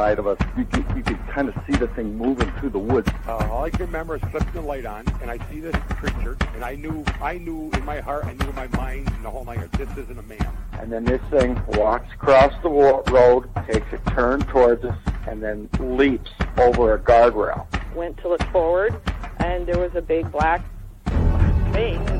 [0.00, 0.38] side of us.
[0.56, 3.10] You could, you could kind of see the thing moving through the woods.
[3.28, 6.38] Uh, all I can remember is flipping the light on, and I see this creature,
[6.54, 9.28] and I knew, I knew in my heart, I knew in my mind, and the
[9.28, 10.56] whole night, this isn't a man.
[10.72, 14.96] And then this thing walks across the wa- road, takes a turn towards us,
[15.28, 17.66] and then leaps over a guardrail.
[17.94, 18.98] Went to look forward,
[19.40, 20.62] and there was a big black
[21.74, 22.19] thing.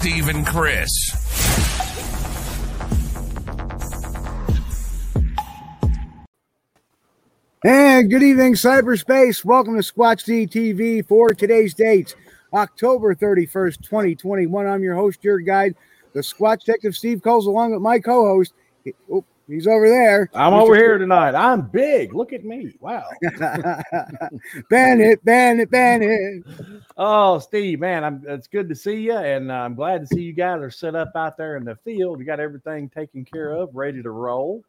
[0.00, 0.90] Steve and Chris.
[7.64, 9.44] And good evening, cyberspace.
[9.44, 12.14] Welcome to Squatch TV for today's dates,
[12.54, 14.68] October 31st, 2021.
[14.68, 15.74] I'm your host, your guide,
[16.12, 18.54] the Squatch Detective Steve Coles, along with my co host.
[19.10, 20.30] Oh, he's over there.
[20.34, 21.34] I'm over here tonight.
[21.34, 22.14] I'm big.
[22.14, 22.74] Look at me.
[22.80, 23.04] Wow.
[24.70, 26.44] Bennett, Bennett, Bennett.
[26.96, 30.22] Oh, Steve, man, I'm, it's good to see you, and uh, I'm glad to see
[30.22, 32.18] you guys are set up out there in the field.
[32.20, 34.62] You got everything taken care of, ready to roll.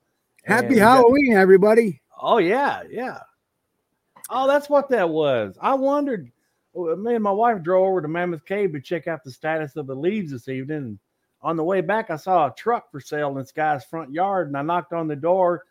[0.45, 2.01] Happy And got- Halloween, everybody.
[2.21, 3.19] oh yeah, yeah.
[4.29, 5.57] Oh, that's what that was.
[5.61, 6.31] I wondered.
[6.75, 9.75] Oh, me and my wife drove over to Mammoth Cave to check out the status
[9.75, 10.99] of the leaves this evening.
[11.41, 14.47] On the way back, I saw a truck for sale in this guy's front yard,
[14.47, 15.63] and I knocked on the door.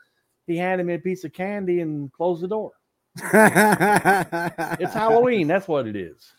[0.46, 2.72] He handed me a piece of candy and closed the door.
[3.16, 5.46] It's Halloween.
[5.46, 6.32] That's what it is.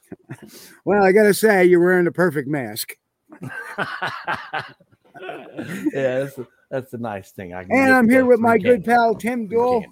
[0.86, 2.96] well, I got to say, you're wearing the perfect mask.
[3.42, 4.66] yeah,
[5.94, 7.54] that's a, that's a nice thing.
[7.54, 9.86] I And I'm here with my good pal, Tim Dool.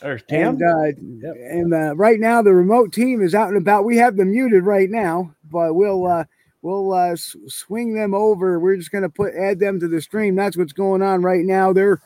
[0.00, 0.60] There's Tim.
[0.60, 3.84] And, uh, and uh, right now, the remote team is out and about.
[3.84, 6.24] We have them muted right now, but we'll uh,
[6.62, 8.58] we'll uh, swing them over.
[8.58, 10.34] We're just going to put add them to the stream.
[10.34, 11.72] That's what's going on right now.
[11.72, 12.00] They're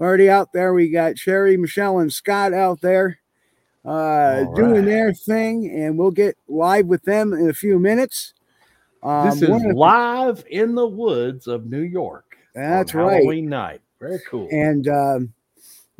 [0.00, 0.74] already out there.
[0.74, 3.20] We got Sherry, Michelle, and Scott out there
[3.84, 8.34] uh, All doing their thing, and we'll get live with them in a few minutes.
[9.02, 12.36] Um, this is of- live in the woods of New York.
[12.54, 13.14] That's right.
[13.14, 13.80] Halloween night.
[14.00, 14.48] Very cool.
[14.50, 15.32] and um,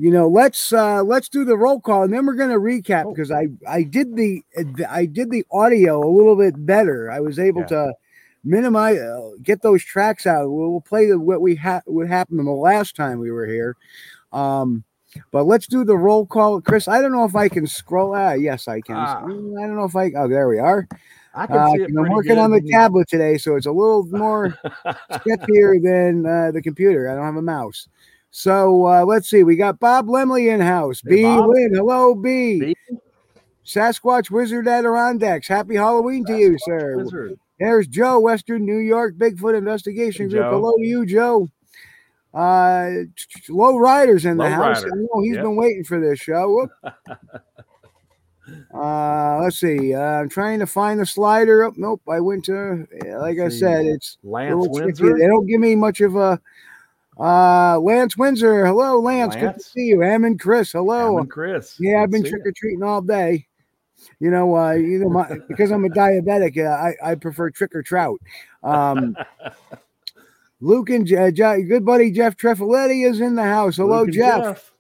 [0.00, 3.04] you know let's uh let's do the roll call and then we're going to recap
[3.06, 3.10] Oh.
[3.12, 4.42] because i i did the
[4.88, 7.66] i did the audio a little bit better i was able Yeah.
[7.68, 7.92] to
[8.42, 12.38] minimize uh, get those tracks out we'll, we'll play the what we had what happened
[12.38, 13.76] the last time we were here
[14.32, 14.82] um
[15.32, 18.32] but let's do the roll call chris i don't know if i can scroll ah
[18.32, 19.20] yes i can Ah.
[19.22, 20.88] Mm, i don't know if i oh there we are
[21.34, 22.38] I can uh, see it i'm working good.
[22.38, 24.48] on the tablet today so it's a little more
[25.12, 27.08] sketchier than uh, the computer.
[27.10, 27.88] I don't have a mouse.
[28.30, 29.42] So uh, let's see.
[29.42, 31.02] We got Bob Lemley in house.
[31.04, 31.48] Hey, B Bob.
[31.48, 31.74] Win.
[31.74, 32.60] Hello, B.
[32.60, 32.76] B.
[33.64, 35.46] Sasquatch Wizard Adirondacks.
[35.48, 36.96] Happy Halloween to you, sir.
[36.96, 37.38] Wizard.
[37.58, 40.44] There's Joe, Western New York Bigfoot Investigation Hey, Group.
[40.44, 40.50] Joe.
[40.52, 41.48] Hello to you, Joe.
[42.32, 42.90] Uh,
[43.48, 44.82] Low Riders in the Low house.
[44.82, 44.94] Rider.
[44.94, 45.44] I know he's Yep.
[45.44, 46.68] been waiting for this show.
[48.74, 49.94] Uh, let's see.
[49.94, 51.64] Uh, I'm trying to find the slider.
[51.64, 52.86] Oh, nope, I went to.
[53.18, 55.12] Like I said, it's Lance tricky.
[55.12, 56.40] They don't give me much of a.
[57.20, 58.64] Uh, Lance Windsor.
[58.66, 59.36] Hello, Lance.
[59.36, 60.02] Good to see you.
[60.02, 60.72] Em and Chris.
[60.72, 61.16] Hello.
[61.16, 61.76] Em and Chris.
[61.78, 63.46] Yeah, I've been trick or treating all day.
[64.20, 67.74] You know, uh, you know, my, because I'm a diabetic, uh, I I prefer trick
[67.74, 68.18] or trout.
[68.62, 69.14] Um,
[70.62, 73.76] Luke and Je- Je- good buddy Jeff Trefoletti is in the house.
[73.76, 74.72] Hello, and Jeff.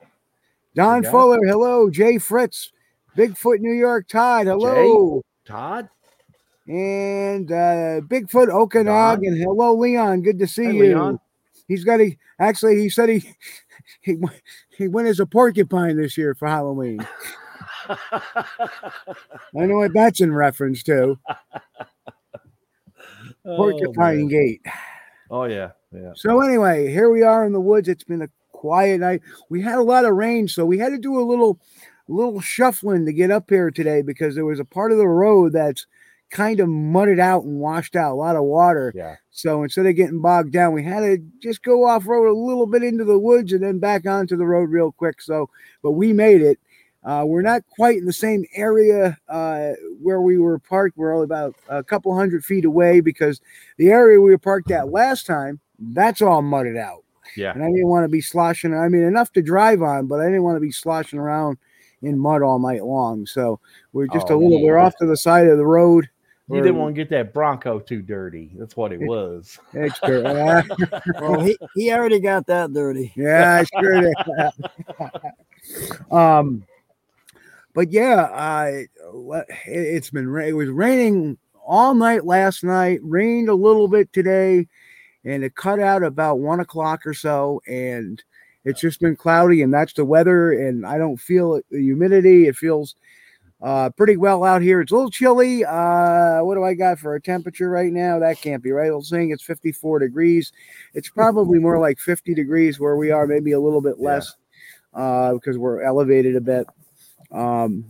[0.74, 1.02] Don.
[1.04, 1.44] Fuller.
[1.46, 2.72] Hello, Jay Fritz.
[3.16, 4.46] Bigfoot New York Todd.
[4.46, 5.22] Hello.
[5.44, 5.88] Todd.
[6.68, 9.36] And uh, Bigfoot Okanagan.
[9.36, 10.22] Hello, Leon.
[10.22, 10.82] Good to see you.
[10.84, 11.20] Leon.
[11.70, 13.22] He's got a actually he said he
[14.00, 14.42] he went-
[14.76, 17.06] he went as a porcupine this year for Halloween.
[17.88, 18.00] I
[19.54, 21.16] know what that's in reference to.
[23.44, 24.28] Oh, Porcupine man.
[24.28, 24.66] Gate.
[25.30, 26.10] Oh yeah, yeah.
[26.16, 27.88] So anyway, here we are in the woods.
[27.88, 29.22] It's been a quiet night.
[29.48, 31.60] We had a lot of rain, so we had to do a little
[32.08, 35.52] little shuffling to get up here today because there was a part of the road
[35.52, 35.86] that's
[36.30, 38.92] kind of mudded out and washed out, a lot of water.
[38.94, 39.16] Yeah.
[39.30, 42.66] So instead of getting bogged down, we had to just go off road a little
[42.66, 45.20] bit into the woods and then back onto the road real quick.
[45.20, 45.50] So,
[45.82, 46.58] but we made it.
[47.02, 49.70] Uh, we're not quite in the same area uh,
[50.02, 50.98] where we were parked.
[50.98, 53.40] We're only about a couple hundred feet away because
[53.78, 57.02] the area we were parked at last time, that's all mudded out.
[57.36, 57.52] Yeah.
[57.52, 58.74] And I didn't want to be sloshing.
[58.74, 61.56] I mean, enough to drive on, but I didn't want to be sloshing around
[62.02, 63.24] in mud all night long.
[63.24, 63.60] So
[63.94, 66.08] we're just a Oh, little, we're off to the side of the road.
[66.50, 68.50] You didn't want to get that Bronco too dirty.
[68.56, 69.58] That's what it was.
[69.72, 70.26] It's good.
[70.26, 70.62] Uh,
[71.20, 73.12] Well, he, he already got that dirty.
[73.16, 74.14] Yeah, I sure did.
[76.10, 76.64] um,
[77.74, 83.00] but yeah, I it, it's been ra- it was raining all night last night.
[83.02, 84.66] Rained a little bit today,
[85.24, 87.62] and it cut out about one o'clock or so.
[87.68, 88.22] And
[88.64, 90.52] it's just been cloudy, and that's the weather.
[90.52, 92.48] And I don't feel it, the humidity.
[92.48, 92.96] It feels
[93.62, 94.80] uh pretty well out here.
[94.80, 95.64] It's a little chilly.
[95.64, 98.18] Uh, what do I got for a temperature right now?
[98.18, 98.90] That can't be right.
[98.90, 100.52] Was saying it's 54 degrees.
[100.94, 104.06] It's probably more like 50 degrees where we are, maybe a little bit Yeah.
[104.08, 104.34] less
[104.94, 106.66] uh, because we're elevated a bit.
[107.30, 107.84] Um,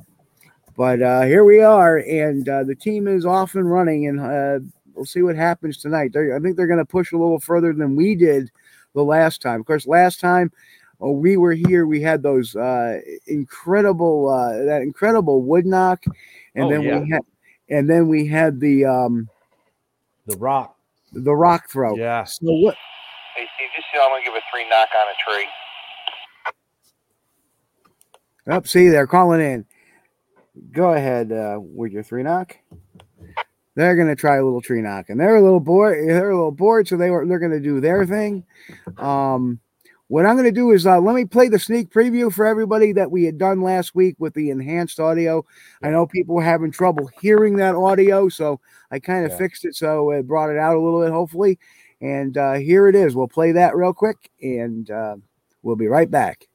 [0.77, 4.59] but uh, here we are, and uh, the team is off and running, and uh,
[4.95, 6.13] we'll see what happens tonight.
[6.13, 8.51] They're, I think they're going to push a little further than we did
[8.95, 9.61] the last time.
[9.61, 10.51] Of course, last time
[11.01, 16.05] oh, we were here, we had those uh, incredible uh, that incredible wood knock,
[16.55, 16.99] and Oh, then yeah.
[17.01, 17.21] we had
[17.69, 19.29] and then we had the um,
[20.27, 20.77] The Rock.
[21.13, 21.97] the rock throw.
[21.97, 22.25] Yeah.
[22.25, 22.75] So what?
[23.37, 25.49] Hey, Steve, just so I'm going to give a three knock on a tree.
[28.49, 29.65] Up, see, they're calling in.
[30.73, 32.57] Go ahead uh, with your three knock.
[33.77, 35.97] They're gonna try a little tree knock, and they're a little bored.
[36.09, 38.45] They're a little bored, so they were they're gonna do their thing.
[38.99, 39.61] Um,
[40.11, 43.13] what I'm gonna do is uh, let me play the sneak preview for everybody that
[43.13, 45.47] we had done last week with the enhanced audio.
[45.85, 48.59] I know people were having trouble hearing that audio, so
[48.91, 49.39] I kind of Yeah.
[49.39, 51.61] fixed it so it brought it out a little bit, hopefully.
[52.01, 53.15] And uh, here it is.
[53.15, 55.15] We'll play that real quick, and uh,
[55.63, 56.49] we'll be right back.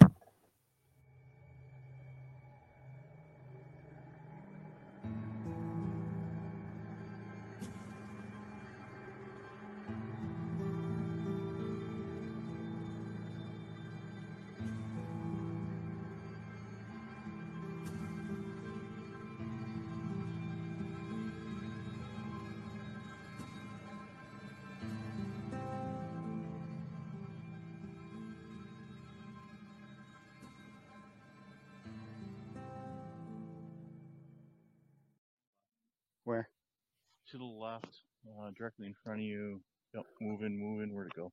[37.36, 38.00] To the left,
[38.40, 39.60] uh, directly in front of you.
[39.94, 40.94] Yep, moving, moving.
[40.96, 41.32] Where'd it go?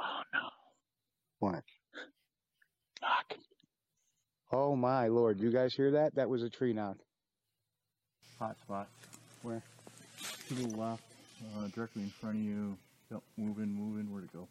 [0.00, 0.48] Oh no!
[1.40, 1.64] What?
[3.02, 3.34] Knock.
[4.52, 5.40] Oh my lord!
[5.40, 6.14] You guys hear that?
[6.14, 6.98] That was a tree knock.
[8.38, 8.88] Hot spot.
[9.42, 9.62] Where?
[10.48, 11.02] To the left,
[11.56, 12.76] uh, directly in front of you.
[13.10, 14.12] Yep, moving, moving.
[14.12, 14.46] Where'd it go?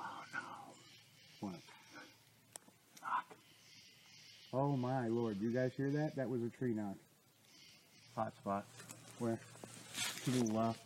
[0.00, 0.40] Oh no!
[1.40, 1.54] What?
[3.02, 3.36] Knock.
[4.56, 5.40] Oh my lord!
[5.40, 6.14] You guys hear that?
[6.14, 6.94] That was a tree knock.
[8.14, 8.64] Hot spot.
[9.18, 9.36] Where?
[10.24, 10.78] To the left,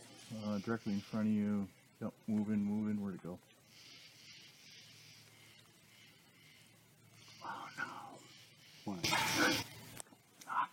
[0.47, 1.69] uh, directly in front of you.
[2.01, 3.03] Yep, moving, moving.
[3.03, 3.39] Where'd it go?
[7.45, 7.85] Oh no!
[8.87, 9.05] What?
[10.47, 10.71] Knock.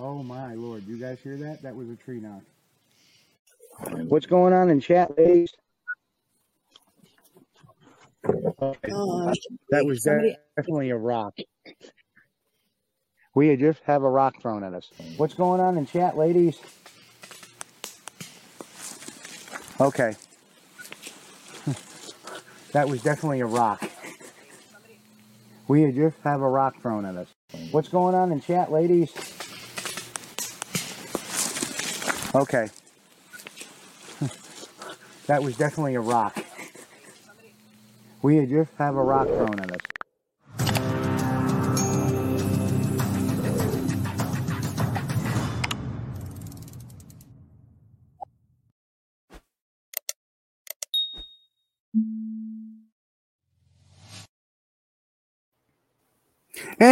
[0.00, 0.84] Oh my lord!
[0.88, 1.62] You guys hear that?
[1.62, 2.42] That was a tree knock.
[4.08, 5.54] What's going on in chat, ladies?
[8.26, 8.90] Okay.
[8.92, 9.32] Uh,
[9.70, 11.34] That was somebody- definitely a rock.
[13.34, 14.90] We just have a rock thrown at us.
[15.16, 16.58] What's going on in chat, ladies?
[19.80, 20.14] Okay.
[22.72, 23.82] That was definitely a rock.
[25.66, 27.26] We just have a rock thrown at us.
[27.72, 29.12] What's going on in chat, ladies?
[32.34, 32.68] Okay.
[35.26, 36.44] That was definitely a rock.
[38.22, 39.89] We just have a rock thrown at us.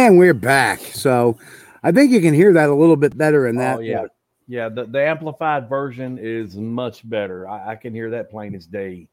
[0.09, 0.79] And we're back.
[0.79, 1.37] So
[1.83, 3.77] I think you can hear that a little bit better in that.
[3.77, 4.05] Oh, yeah.
[4.47, 7.47] Yeah, the, the amplified version is much better.
[7.47, 9.07] I, I can hear that plain as day.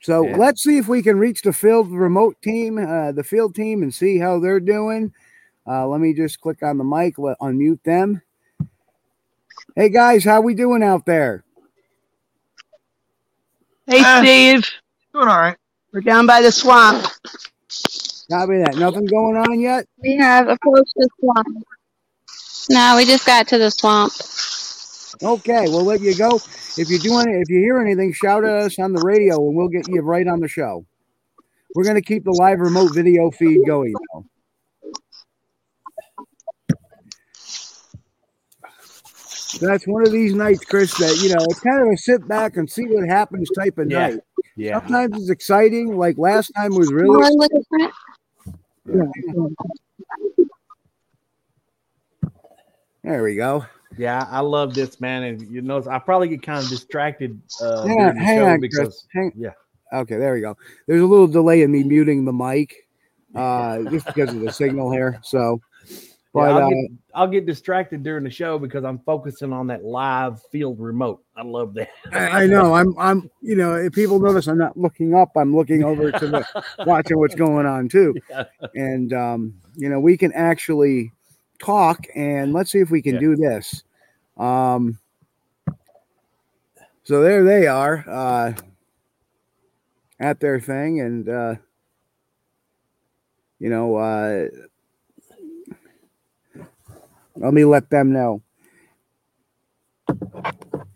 [0.00, 0.38] So Yeah.
[0.38, 3.92] let's see if we can reach the field remote team, uh, the field team, and
[3.92, 5.12] see how they're doing.
[5.66, 8.22] Uh, let me just click on the mic, let unmute them.
[9.76, 11.44] Hey guys, how we doing out there?
[13.86, 14.66] Hey, Steve.
[15.12, 15.56] Doing all right.
[15.92, 17.04] We're down by the swamp.
[18.30, 18.76] Copy that.
[18.76, 19.86] Nothing going on yet?
[20.02, 21.66] We have approached the swamp.
[22.70, 24.12] No, we just got to the swamp.
[25.22, 26.36] Okay, we'll let you go.
[26.76, 29.56] If you're doing it, if you hear anything, shout at us on the radio and
[29.56, 30.86] we'll get you right on the show.
[31.74, 34.24] We're gonna keep the live remote video feed going though.
[39.60, 42.56] That's one of these nights, Chris, that you know, it's kind of a sit back
[42.56, 43.98] and see what happens type of Yeah.
[43.98, 44.20] night.
[44.56, 44.78] Yeah.
[44.78, 47.08] Sometimes it's exciting, like last time was really
[48.90, 49.24] More look at
[52.22, 52.32] that.
[53.02, 53.64] there we go.
[53.98, 57.86] Yeah, I love this man, and you know, I probably get kind of distracted uh,
[57.86, 59.06] Hang on, the hang show on, because Chris.
[59.12, 59.50] Hang, yeah,
[59.92, 60.56] Okay, there we go.
[60.86, 62.88] There's a little delay in me muting the mic,
[63.34, 65.20] uh, just because of the signal here.
[65.22, 65.60] So,
[66.32, 69.66] but yeah, I'll, uh, get, I'll get distracted during the show because I'm focusing on
[69.66, 71.22] that live field remote.
[71.36, 71.88] I love that.
[72.12, 75.54] I, I know I'm, I'm, you know, if people notice I'm not looking up, I'm
[75.54, 78.14] looking over to the watching what's going on too,
[78.74, 81.12] and um, you know, we can actually
[81.58, 83.82] talk and let's see if we can do this.
[84.36, 84.98] Um,
[87.02, 88.52] so there they are uh,
[90.20, 91.54] at their thing, and uh,
[93.58, 94.46] you know, uh,
[97.40, 98.42] let me let them know.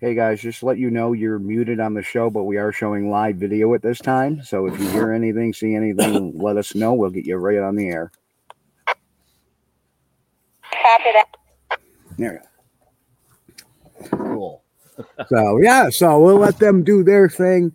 [0.01, 2.71] Hey guys, just to let you know you're muted on the show, but we are
[2.71, 4.43] showing live video at this time.
[4.43, 6.93] So if you hear anything, see anything, let us know.
[6.93, 8.13] We'll get you right on the air.
[10.63, 11.37] Copy that.
[12.19, 12.43] There.
[14.11, 14.63] Cool.
[15.29, 17.75] So yeah, so we'll let them do their thing.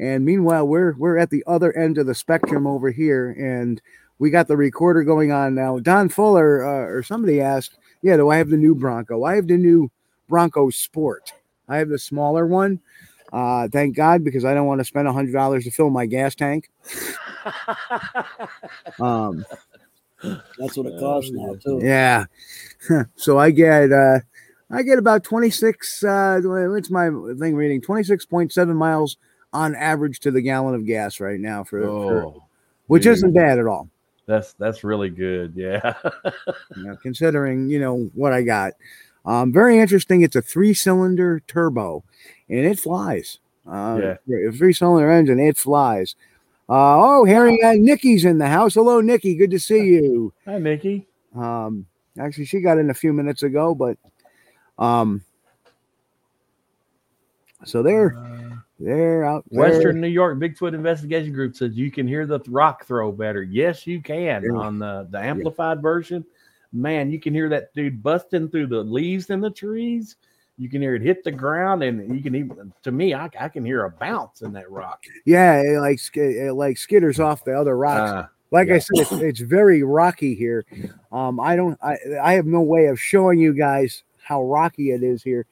[0.00, 3.82] And meanwhile, we're we're at the other end of the spectrum over here, and
[4.18, 5.78] we got the recorder going on now.
[5.78, 9.24] Don Fuller uh, or somebody asked, "Yeah, do I have the new Bronco?
[9.24, 9.90] I have the new
[10.28, 11.32] Bronco Sport.
[11.68, 12.80] I have the smaller one.
[13.32, 16.06] Uh, thank God because I don't want to spend a hundred dollars to fill my
[16.06, 16.70] gas tank.
[19.00, 19.44] Um,
[20.58, 21.80] That's what it costs now, too.
[21.82, 22.24] yeah.
[23.16, 24.20] so I get uh
[24.70, 27.08] I get about 26 uh what's my
[27.38, 29.16] thing reading 26.7 miles
[29.52, 32.44] on average to the gallon of gas right now for, for- Oh,
[32.86, 33.12] which dude.
[33.14, 33.88] isn't bad at all.
[34.26, 35.52] That's that's really good.
[35.54, 35.94] Yeah.
[36.76, 38.72] You know, considering, you know, what I got.
[39.24, 42.04] Um very interesting it's a 3-cylinder turbo
[42.48, 43.38] and it flies.
[43.66, 46.16] Uh a 3-cylinder engine it flies.
[46.68, 48.74] Uh oh, Harry uh, Nikki's in the house.
[48.74, 50.32] Hello Nikki, good to see you.
[50.46, 51.06] Hi, Nikki.
[51.36, 51.86] Um,
[52.18, 53.98] actually, she got in a few minutes ago, but
[54.78, 55.22] um,
[57.64, 58.16] so they're
[58.80, 59.60] they're out there.
[59.60, 63.42] Western New York Bigfoot Investigation Group says you can hear the rock throw better.
[63.42, 64.52] Yes, you can Yeah.
[64.52, 66.24] on the, the amplified version.
[66.72, 70.16] Man, you can hear that dude busting through the leaves in the trees.
[70.58, 73.48] You can hear it hit the ground, and you can even, to me, I, I
[73.48, 75.02] can hear a bounce in that rock.
[75.24, 78.12] Yeah, it like it like skitters off the other rocks.
[78.14, 80.64] Ah, like I said, it's, it's very rocky here.
[81.10, 85.02] Um, I don't, I, I have no way of showing you guys how rocky it
[85.02, 85.44] is here,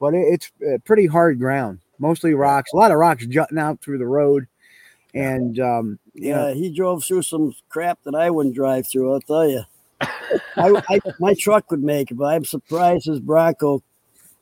[0.00, 2.72] but it, it's uh, pretty hard ground, mostly rocks.
[2.72, 4.46] A lot of rocks jutting out through the road,
[5.14, 9.12] and um, you know, Yeah, he drove through some crap that I wouldn't drive through.
[9.12, 9.62] I'll tell you.
[10.00, 13.82] I, I, my truck would make it, but I'm surprised his Bronco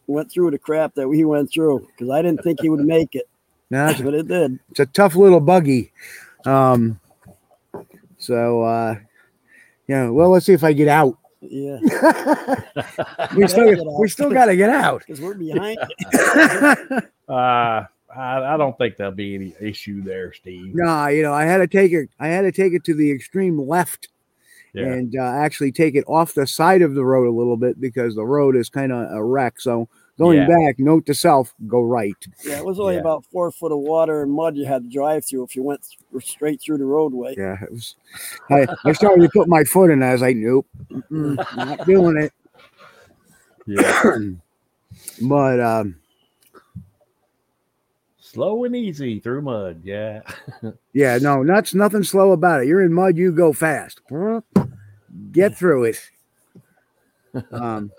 [0.06, 3.14] went through the crap that he went through because I didn't think he would make
[3.14, 3.28] it,
[3.70, 4.58] no, but it did.
[4.70, 5.92] it's a tough little buggy.
[6.44, 7.00] Um,
[8.18, 8.96] so uh,
[9.88, 11.16] know, well, let's see if I get out.
[11.40, 11.78] Yeah,
[13.36, 15.00] we still we still got to get out.
[15.06, 15.78] because we're behind.
[17.28, 17.32] It.
[17.32, 20.74] Uh, I, I don't think there'll be any issue there, Steve.
[20.74, 22.08] No, you know, I had to take it.
[22.20, 24.08] I had to take it to the extreme left,
[24.74, 24.84] Yeah.
[24.84, 28.14] and uh, actually take it off the side of the road a little bit because
[28.14, 29.60] the road is kind of a wreck.
[29.60, 30.46] So going Yeah.
[30.46, 32.14] back, note to self: go right.
[32.44, 33.00] Yeah, it was only Yeah.
[33.00, 35.84] about four foot of water and mud you had to drive through if you went
[36.20, 37.34] straight through the roadway.
[37.36, 37.96] Yeah, it was.
[38.50, 40.00] I, I started to put my foot in.
[40.02, 40.66] As I was like, nope,
[41.10, 42.32] not doing it.
[43.66, 44.18] Yeah.
[45.28, 45.96] But um,
[48.36, 49.80] Slow and easy through mud.
[49.82, 50.20] Yeah.
[50.92, 52.68] yeah, no, that's nothing slow about it.
[52.68, 54.02] You're in mud, you go fast.
[55.32, 56.00] Get through it.
[57.52, 57.90] Um,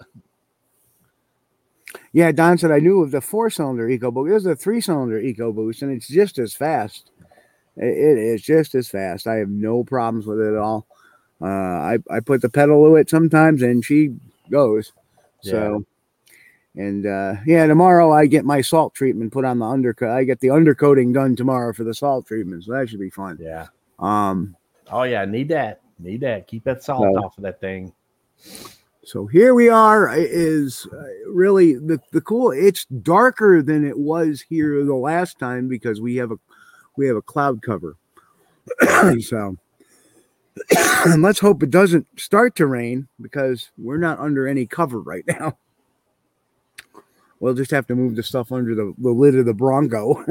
[2.11, 4.29] yeah, Don said I knew of the four cylinder EcoBoost.
[4.29, 7.11] There's a three cylinder EcoBoost, and it's just as fast.
[7.75, 9.27] It- it is just as fast.
[9.27, 10.87] I have no problems with it at all.
[11.39, 14.15] Uh, I, I put the pedal to it sometimes, and she
[14.49, 14.91] goes.
[15.41, 15.85] So,
[16.77, 20.09] and uh, yeah, tomorrow I get my salt treatment put on the undercoat.
[20.09, 23.37] I get the undercoating done tomorrow for the salt treatment, so that should be fun.
[23.41, 23.67] Yeah.
[23.99, 24.55] Um,
[24.89, 25.81] Oh yeah, need that.
[25.99, 26.47] Need that.
[26.47, 27.91] Keep that salt So- off of that thing.
[29.03, 30.09] So here we are.
[30.09, 32.51] i- Is uh, really the the cool.
[32.51, 36.37] It's darker than it was here the last time because we have a
[36.97, 37.95] we have a cloud cover.
[39.21, 39.55] so
[41.17, 45.57] let's hope it doesn't start to rain because we're not under any cover right now.
[47.39, 50.23] We'll just have to move the stuff under the, the lid of the Bronco.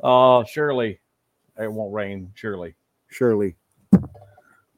[0.00, 1.00] Oh, surely
[1.58, 2.30] it won't rain.
[2.34, 2.74] Surely.
[3.08, 3.56] surely.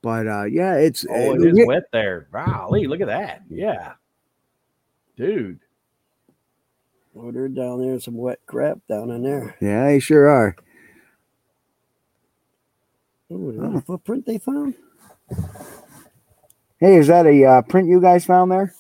[0.03, 2.29] But uh yeah, it's Oh, uh, it is we- wet there.
[2.33, 3.43] Golly, look at that.
[3.50, 3.93] Yeah.
[5.17, 5.61] Dude.
[7.15, 9.55] Oh, they're down there, some wet crap down in there.
[9.61, 10.57] yeah, they sure are.
[13.31, 14.75] Oh, is that a footprint they found?
[16.79, 18.73] Hey, is that a uh, print you guys found there?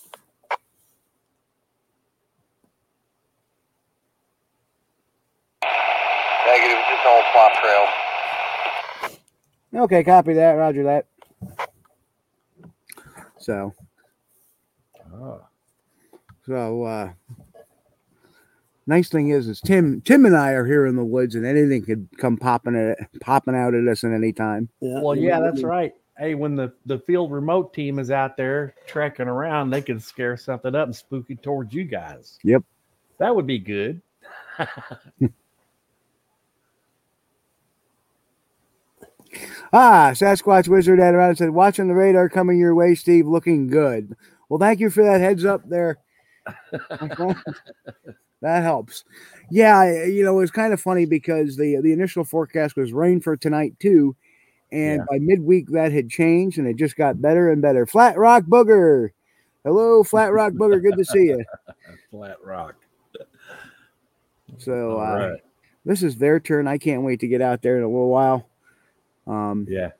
[6.46, 7.86] Negative, just all plot trail.
[9.74, 10.52] Okay, copy that.
[10.52, 11.06] Roger that.
[13.38, 13.72] So,
[15.12, 15.42] Oh.
[16.46, 17.12] so uh
[18.86, 21.84] nice thing is, is Tim, Tim and I are here in the woods, and anything
[21.84, 24.68] could come popping at popping out at us at any time.
[24.80, 25.00] Yeah.
[25.00, 25.92] Well, yeah, that's right.
[26.18, 30.36] Hey, when the, the field remote team is out there trekking around, they can scare
[30.36, 32.38] something up and spook it towards you guys.
[32.44, 32.62] Yep.
[33.18, 34.02] That would be good.
[39.72, 43.68] Ah, Sasquatch Wizard at around and said, watching the radar coming your way, Steve, looking
[43.68, 44.16] good.
[44.48, 45.98] Well, thank you for that heads up there.
[46.72, 49.04] that helps.
[49.50, 53.36] Yeah, you know, it's kind of funny because the the initial forecast was rain for
[53.36, 54.16] tonight too,
[54.72, 57.86] and by midweek that had changed and it just got better and better.
[57.86, 59.10] Flat Rock Booger,
[59.64, 61.44] hello, Flat Rock Booger, good to see you.
[62.10, 62.74] Flat rock.
[64.58, 65.40] So uh, right.
[65.84, 66.66] this is their turn.
[66.66, 68.49] I can't wait to get out there in a little while.
[69.26, 69.90] Um, Yeah.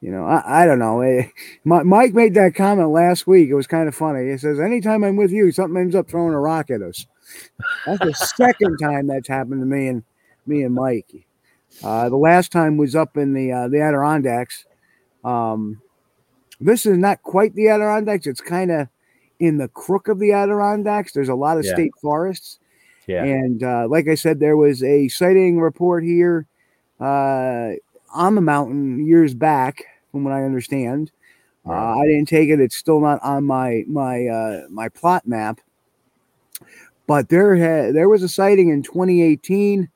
[0.00, 1.00] You know, I, I don't know.
[1.00, 1.26] Eh,
[1.64, 3.48] Mike made that comment last week.
[3.50, 4.30] It was kind of funny.
[4.30, 7.04] He says, Anytime I'm with you, something ends up throwing a rock at us.
[7.84, 10.04] That's the second time that's happened to me and
[10.46, 11.26] me and Mike.
[11.82, 14.64] Uh, the last time was up in the uh, the Adirondacks.
[15.24, 15.82] Um,
[16.60, 18.26] this is not quite the Adirondacks.
[18.26, 18.88] It's kind of
[19.40, 21.12] in the crook of the Adirondacks.
[21.12, 21.74] There's a lot of Yeah.
[21.74, 22.60] state forests.
[23.08, 23.24] Yeah.
[23.24, 26.46] And uh, like I said, there was a sighting report here
[27.00, 27.72] uh,
[28.14, 31.10] on the mountain years back, from what I understand.
[31.66, 35.60] Uh, I didn't take it; it's still not on my my uh, my plot map.
[37.06, 39.88] But there had there was a sighting in 2018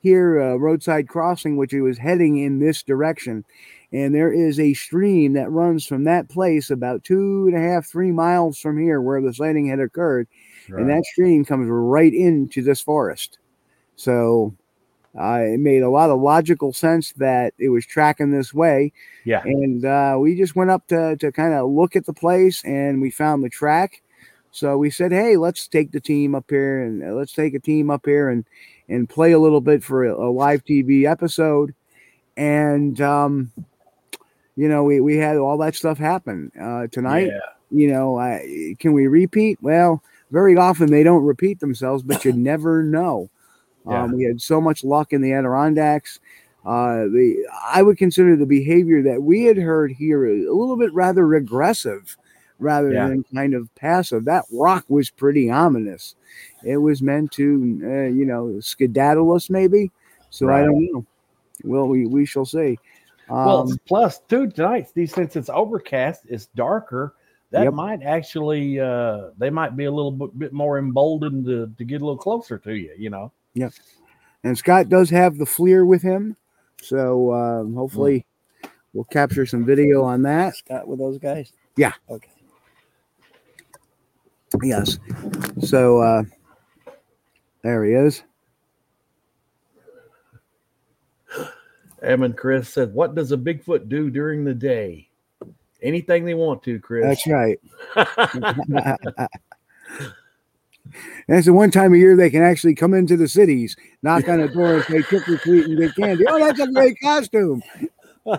[0.00, 3.44] here, uh, roadside crossing, which it was heading in this direction,
[3.92, 7.86] and there is a stream that runs from that place about two and a half,
[7.86, 10.26] three miles from here, where the sighting had occurred,
[10.78, 13.38] and that stream comes right into this forest.
[13.96, 14.54] So
[15.18, 18.92] uh, it made a lot of logical sense that it was tracking this way.
[19.24, 19.42] Yeah.
[19.44, 23.00] And uh, we just went up to, to kind of look at the place and
[23.00, 24.02] we found the track.
[24.52, 27.60] So we said, hey, let's take the team up here and uh, let's take a
[27.60, 28.44] team up here and,
[28.88, 31.74] and play a little bit for a, a live TV episode.
[32.36, 33.52] And, um,
[34.56, 37.28] you know, we, we had all that stuff happen uh, tonight.
[37.28, 37.40] Yeah.
[37.72, 39.58] You know, I, can we repeat?
[39.60, 43.28] Well, very often they don't repeat themselves, but you never know.
[43.88, 44.02] Yeah.
[44.04, 46.20] Um, we had so much luck in the Adirondacks.
[46.64, 50.92] Uh, the I would consider the behavior that we had heard here a little bit
[50.92, 52.16] rather regressive,
[52.58, 53.08] rather Yeah.
[53.08, 54.26] than kind of passive.
[54.26, 56.16] That rock was pretty ominous.
[56.62, 59.90] It was meant to, uh, you know, skedaddle us maybe.
[60.28, 61.06] So I don't know.
[61.64, 62.78] Well, we we shall see.
[63.30, 67.14] well, Um, plus too tonight, since it's overcast, it's darker.
[67.52, 67.72] That Yep.
[67.74, 72.02] might actually, uh, they might be a little bit, bit more emboldened to, to get
[72.02, 72.92] a little closer to you.
[72.98, 73.32] You know.
[73.54, 73.72] Yep.
[74.44, 76.36] And Scott does have the FLIR with him.
[76.82, 78.24] So um, hopefully
[78.92, 80.56] we'll capture some video on that.
[80.56, 81.52] Scott with those guys.
[81.76, 81.92] Yeah.
[82.08, 82.30] Okay.
[84.62, 84.98] Yes.
[85.60, 86.22] So uh,
[87.62, 88.22] there he is.
[92.02, 95.08] Em and Chris said, What does a Bigfoot do during the day?
[95.82, 97.04] Anything they want to, Chris.
[97.04, 97.60] That's right.
[101.28, 104.40] That's the one time of year they can actually come into the cities, knock on
[104.40, 106.24] the door, and say trick or treat and get candy.
[106.28, 107.62] Oh, that's a great costume.
[108.26, 108.38] oh,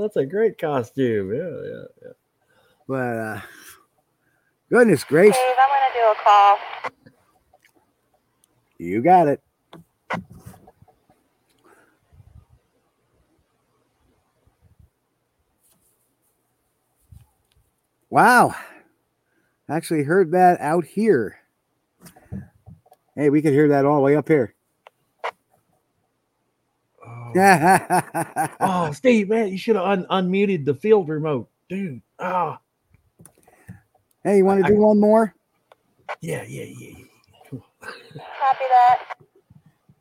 [0.00, 1.32] that's a great costume.
[1.32, 2.12] Yeah, yeah, yeah.
[2.86, 3.40] But uh,
[4.70, 6.58] goodness gracious, Dave, I'm going to do a call.
[8.78, 9.42] you got it.
[18.10, 18.54] Wow.
[19.68, 21.38] Actually heard that out here.
[23.16, 24.54] Hey, we could hear that all the way up here.
[28.60, 32.02] Oh, Steve, man, you should have un- unmuted the field remote, dude.
[32.18, 32.60] Ah,
[34.24, 35.34] Hey, you want to do one more?
[36.20, 37.04] yeah, yeah, yeah, yeah.
[38.38, 39.04] Copy that.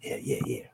[0.02, 0.68] Yeah, yeah, yeah.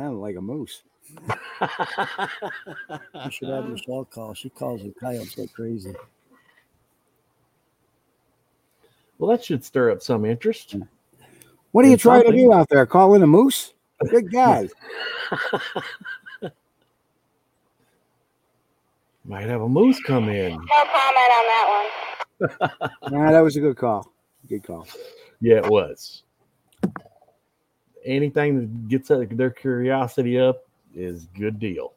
[0.00, 0.82] Sounded like a moose.
[1.10, 1.30] You
[3.30, 4.32] should have Michelle call.
[4.32, 5.92] She calls them coyotes like crazy.
[9.18, 10.74] Well, that should stir up some interest.
[11.72, 12.86] What are you And trying to do out there?
[12.86, 13.74] Calling a moose?
[14.08, 14.70] Good guy.
[19.26, 20.52] Might have a moose come in.
[20.52, 21.88] No comment on that
[22.40, 22.48] one.
[23.12, 24.10] nah, that was a good call.
[24.48, 24.88] Good call.
[25.42, 26.22] Yeah, it was.
[28.04, 31.94] Anything that gets their curiosity up is good deal.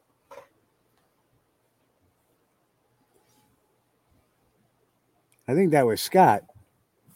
[5.46, 6.42] I think that was Scott.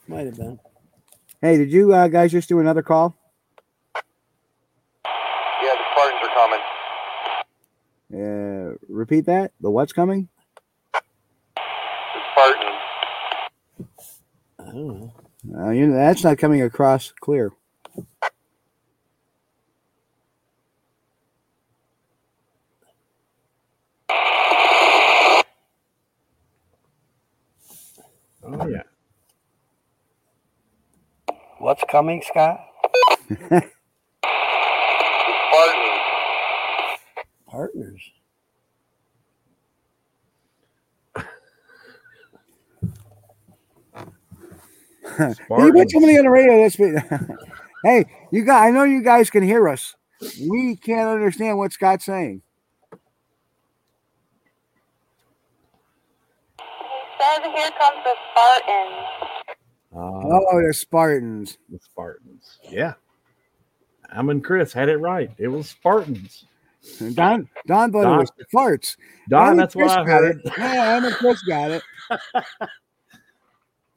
[0.06, 0.58] Might have been.
[1.40, 3.16] Hey, did you uh, guys just do another call?
[3.94, 4.02] Yeah,
[5.62, 6.60] the Spartans are coming.
[8.14, 9.52] Uh, repeat that.
[9.60, 10.28] The what's coming?
[10.94, 11.00] The
[12.32, 12.78] Spartans.
[14.58, 15.12] I don't know.
[15.56, 17.52] Uh, you know, that's not coming across clear.
[28.50, 28.82] Oh yeah.
[31.58, 32.60] What's coming, Scott?
[35.48, 36.00] Spartans.
[37.46, 38.10] Partners.
[45.18, 46.94] you put somebody on the radio this week.
[47.84, 49.94] hey, you guys, I know you guys can hear us.
[50.48, 52.42] We can't understand what Scott's saying.
[57.18, 59.06] He says, here comes the Spartans.
[59.94, 59.98] Uh,
[60.52, 61.58] oh, the Spartans.
[61.70, 62.58] The Spartans.
[62.70, 62.94] Yeah.
[64.10, 65.30] I'm and Chris had it right.
[65.38, 66.44] It was Spartans.
[67.00, 68.96] And Don Don thought Don- it was farts.
[69.28, 70.40] Don, Em and that's what I got heard.
[70.44, 70.52] It.
[70.56, 71.82] Yeah, Em and Chris got it.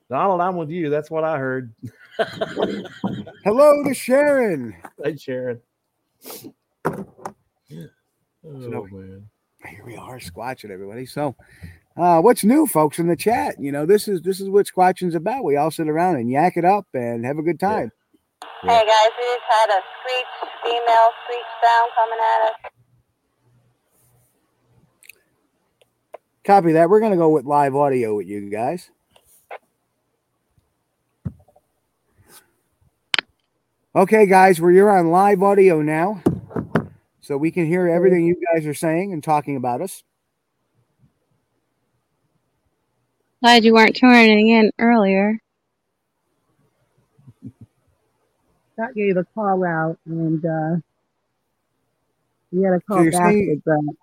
[0.09, 0.89] Donald, I'm with you.
[0.89, 1.71] That's what I heard.
[3.45, 4.75] Hello to Sharon.
[5.01, 5.61] Hey, Sharon.
[6.85, 7.05] Oh,
[8.43, 9.29] So- man.
[9.69, 11.05] Here we are, squatching everybody.
[11.05, 11.35] So,
[11.97, 13.55] uh, what's new, folks, in the chat?
[13.59, 15.43] You know, this is this is what squatching's about.
[15.43, 17.91] We all sit around and yak it up and have a good time.
[18.63, 20.25] Hey guys, we just had a screech,
[20.63, 22.71] female screech sound coming at us.
[26.43, 26.89] Copy that.
[26.89, 28.89] We're gonna go with live audio with you guys.
[33.93, 36.23] Okay, guys, we're you're on live audio now,
[37.19, 40.03] so we can hear everything you guys are saying and talking about us.
[43.41, 45.39] Glad you weren't turning in earlier.
[48.73, 50.75] Scott gave a call out and uh,
[52.51, 53.93] we had a call So back saying- with the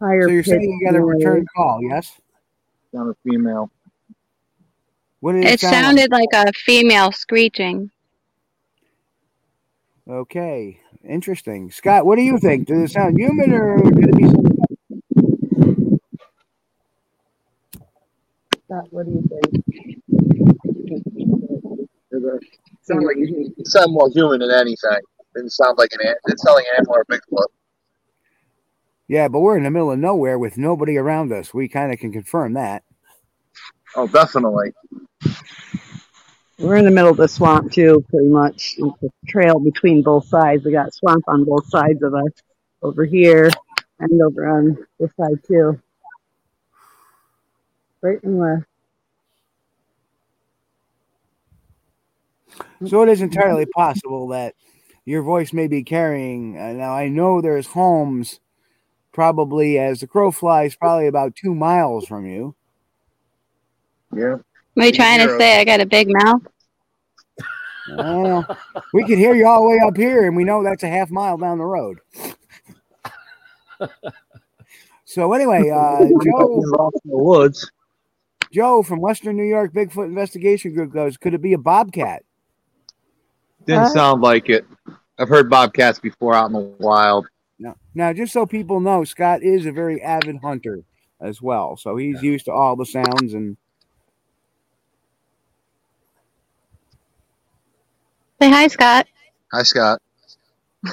[0.00, 2.20] higher So you're saying you got a return call, yes?
[2.94, 3.70] Sound a female.
[5.20, 5.82] What did It sound like?
[5.84, 7.90] sounded like a female screeching.
[10.08, 11.70] Okay, interesting.
[11.70, 12.66] Scott, what do you think?
[12.68, 14.47] Does it sound human or could it be something?
[18.68, 19.64] Scott, what do you think?
[22.82, 24.98] Sound like it sound more human than anything.
[25.34, 26.06] Didn't sound like an.
[26.06, 27.46] an- It sounded like an animal or a Bigfoot.
[29.08, 31.54] Yeah, but we're in the middle of nowhere with nobody around us.
[31.54, 32.82] We kind of can confirm that.
[33.96, 34.72] Oh, definitely.
[36.58, 38.74] We're in the middle of the swamp too, pretty much.
[38.78, 40.64] It's a trail between both sides.
[40.64, 42.32] We got swamp on both sides of us,
[42.82, 43.48] over here
[44.00, 45.80] and over on this side too.
[48.00, 48.64] Right and left.
[52.86, 54.54] So it is entirely possible that
[55.04, 56.56] your voice may be carrying.
[56.58, 58.40] Uh, now I know there's homes,
[59.12, 62.54] probably as the crow flies, probably about two miles from you.
[64.14, 64.36] Yeah.
[64.76, 66.42] Are you trying to say I got a big mouth?
[67.96, 68.58] Well,
[68.92, 71.10] we can hear you all the way up here, and we know that's a half
[71.10, 71.98] mile down the road.
[75.08, 77.72] So anyway, uh, Joe, Lost in the woods.
[78.50, 82.22] Joe from Western New York Bigfoot Investigation Group goes, could it be a bobcat?
[83.66, 83.88] Didn't Huh?
[83.88, 84.66] sound like it.
[85.18, 87.26] I've heard bobcats before out in the wild.
[87.58, 87.74] No.
[87.94, 90.84] Now, just so people know, Scott is a very avid hunter
[91.20, 93.56] as well, so he's used to all the sounds and
[98.40, 99.08] Say hi, Scott.
[99.52, 100.00] Hi, Scott.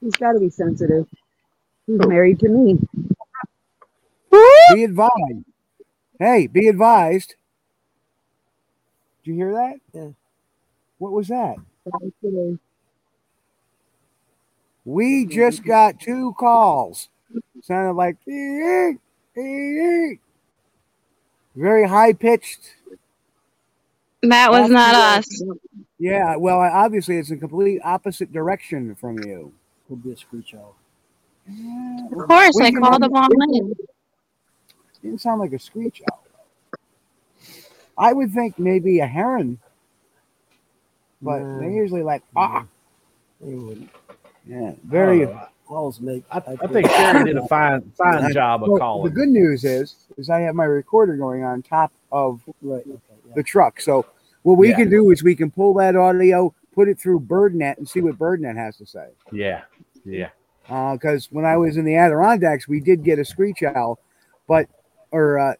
[0.00, 1.06] He's got to be sensitive.
[1.90, 2.78] He's married to me.
[4.74, 5.44] be advised.
[6.20, 7.34] Hey, be advised.
[9.24, 9.76] Did you hear that?
[9.92, 10.10] Yeah.
[10.98, 11.56] What was that?
[14.84, 17.08] We just got two calls.
[17.62, 18.98] Sounded like "Eek,
[19.36, 20.20] eek."
[21.56, 22.76] very high pitched.
[24.22, 25.42] That was not us.
[25.98, 29.52] Yeah, well, obviously it's a complete opposite direction from you.
[29.88, 30.76] Could be a screech owl.
[31.50, 32.26] Of mm.
[32.26, 33.74] course, I can- called them all in.
[35.02, 36.24] Didn't sound like a screech owl.
[37.96, 39.58] I would think maybe a heron,
[41.22, 41.58] but No.
[41.58, 41.76] they mm.
[41.76, 42.36] usually like mm.
[42.36, 42.66] ah.
[43.40, 43.90] They wouldn't.
[44.46, 45.24] Yeah, very.
[45.24, 46.24] Uh, oh, Owls make.
[46.30, 49.04] I, I think Sharon did a fine fine job of Well, calling.
[49.04, 52.80] The good news is, is I have my recorder going on top of Right.
[52.80, 52.90] Okay.
[53.28, 53.34] Yeah.
[53.36, 53.80] the truck.
[53.80, 54.04] So
[54.42, 54.76] what we Yeah.
[54.76, 58.18] can do is we can pull that audio, put it through BirdNet, and see what
[58.18, 59.08] BirdNet has to say.
[59.30, 59.62] Yeah,
[60.04, 60.30] yeah.
[60.70, 63.98] Because when I was in the Adirondacks, we did get a screech owl,
[64.46, 64.68] but
[65.10, 65.54] or uh,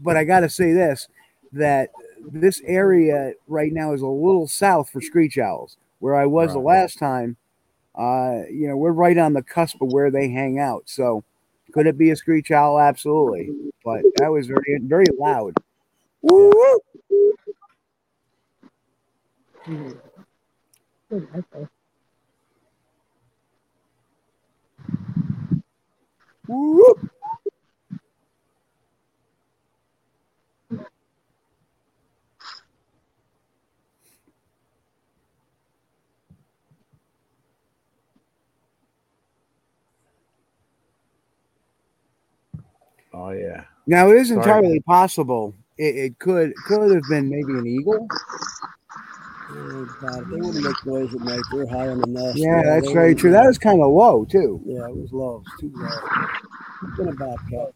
[0.00, 1.08] but I got to say this
[1.52, 1.90] that
[2.32, 5.76] this area right now is a little south for screech owls.
[5.98, 7.36] Where I was the last time,
[7.94, 10.84] uh, you know, we're right on the cusp of where they hang out.
[10.86, 11.24] So
[11.72, 12.80] could it be a screech owl?
[12.80, 13.50] Absolutely.
[13.84, 15.52] But that was very very loud.
[16.22, 16.80] Woo!
[19.66, 19.98] Good,
[26.48, 26.94] Woo!
[43.12, 43.64] Oh yeah.
[43.86, 44.40] Now it is Sorry.
[44.40, 45.54] entirely possible.
[45.76, 48.06] It, it could could have been maybe an eagle.
[49.50, 51.40] Oh, God, they wouldn't make noise at night.
[51.52, 52.36] They're high on the nest.
[52.38, 53.30] Yeah, that's very wouldn't- true.
[53.32, 54.60] That was kind of low too.
[54.66, 55.42] Yeah, it was low.
[55.46, 55.88] It's too low.
[56.84, 57.72] It's been a bobcat.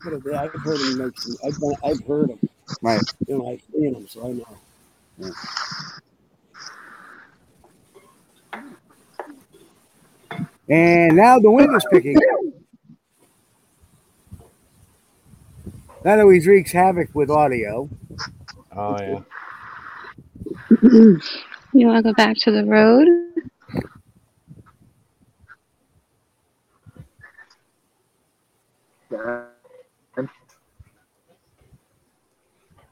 [0.00, 0.34] Could have been.
[0.34, 1.36] I've heard him make some.
[1.46, 2.38] I've, been, I've heard him.
[2.82, 3.00] Right.
[3.28, 5.32] You know, I've seen him, so I know.
[10.68, 12.18] And now the wind is picking.
[16.02, 17.88] That always wreaks havoc with audio.
[18.76, 19.20] Oh yeah.
[20.70, 23.08] You want to go back to the road?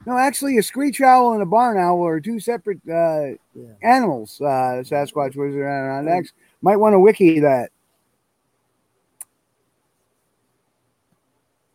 [0.06, 3.72] No, actually, a screech owl and a barn owl are two separate uh, Yeah.
[3.82, 4.38] animals.
[4.40, 7.70] Uh, Sasquatch Wizard Adirondacks might want to wiki that.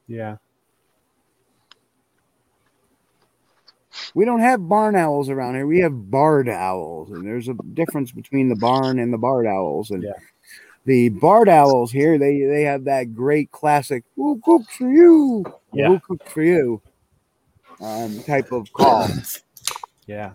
[0.08, 0.38] Yeah.
[4.16, 5.68] We don't have barn owls around here.
[5.68, 9.92] We have barred owls, and there's a difference between the barn and the barred owls.
[9.92, 10.14] And Yeah.
[10.86, 15.88] the barred owls here, they they have that great classic "Who cooks for you?" Yeah.
[15.90, 16.82] "Who cooked for you?"
[17.82, 19.08] um, type of call.
[20.08, 20.34] Yeah.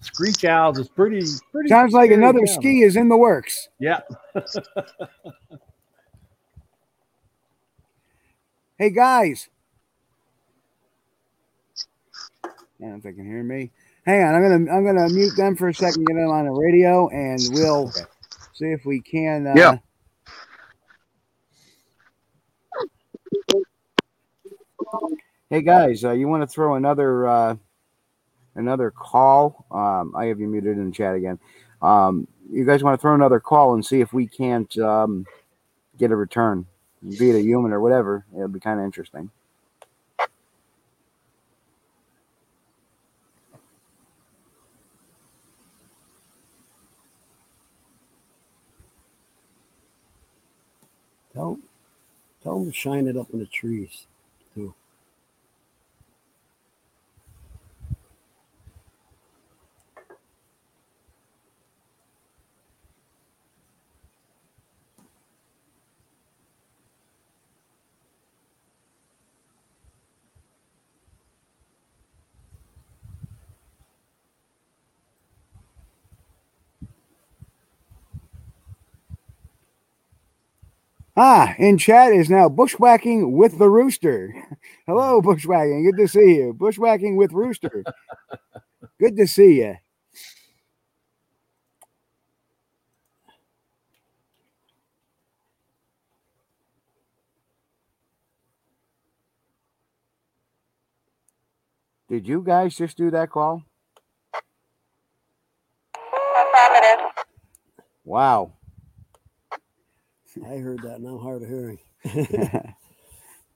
[0.00, 1.68] Screech owls is pretty pretty.
[1.68, 2.54] Sounds like another sounding.
[2.54, 3.68] ski is in the works.
[3.78, 4.00] Yeah.
[8.78, 9.48] Hey guys.
[12.44, 13.70] I don't know if they can hear me.
[14.04, 16.52] Hang on, I'm gonna I'm gonna mute them for a second, get them on the
[16.52, 17.92] radio, and we'll
[18.52, 19.46] see if we can.
[19.46, 19.78] Uh, Yeah.
[25.50, 27.56] Hey guys, uh, you want to throw another uh,
[28.54, 29.66] another call?
[29.70, 31.38] Um, I have you muted in the chat again.
[31.80, 35.26] Um, you guys want to throw another call and see if we can't um,
[35.98, 36.66] get a return,
[37.18, 38.24] be it a human or whatever.
[38.34, 39.30] It'll be kind of interesting.
[51.34, 51.58] Tell,
[52.42, 54.06] tell them to shine it up in the trees,
[54.54, 54.74] too.
[81.16, 84.34] Ah, in chat is now bushwhacking with the rooster.
[84.86, 85.84] Hello, bushwhacking.
[85.84, 86.54] Good to see you.
[86.54, 87.84] Bushwhacking with rooster.
[89.00, 89.76] Good to see you.
[102.08, 103.62] Did you guys just do that call?
[105.94, 107.06] Affirmative.
[108.04, 108.52] Wow.
[110.46, 111.78] I heard that, and I'm hard of hearing.
[112.04, 112.74] Didn't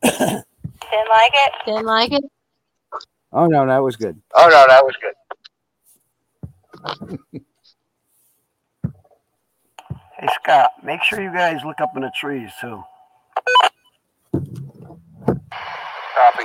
[0.03, 1.53] like it?
[1.67, 2.25] Didn't like it?
[3.33, 4.21] Oh no, that was good.
[4.35, 5.15] Oh no, that was good.
[10.19, 12.83] Hey, Scott, make sure you guys look up in the trees, too.
[14.33, 16.45] Copy.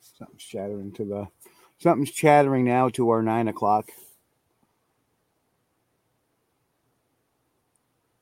[0.00, 1.28] Something's chattering to the
[1.78, 3.88] something's chattering now to our nine o'clock.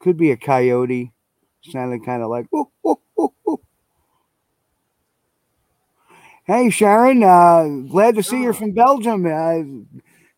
[0.01, 1.13] Could be a coyote.
[1.63, 3.61] sounding kind of like "Woo, woo, woo, woo."
[6.45, 9.27] Hey Sharon, uh, glad to see you're from Belgium.
[9.27, 9.59] Uh,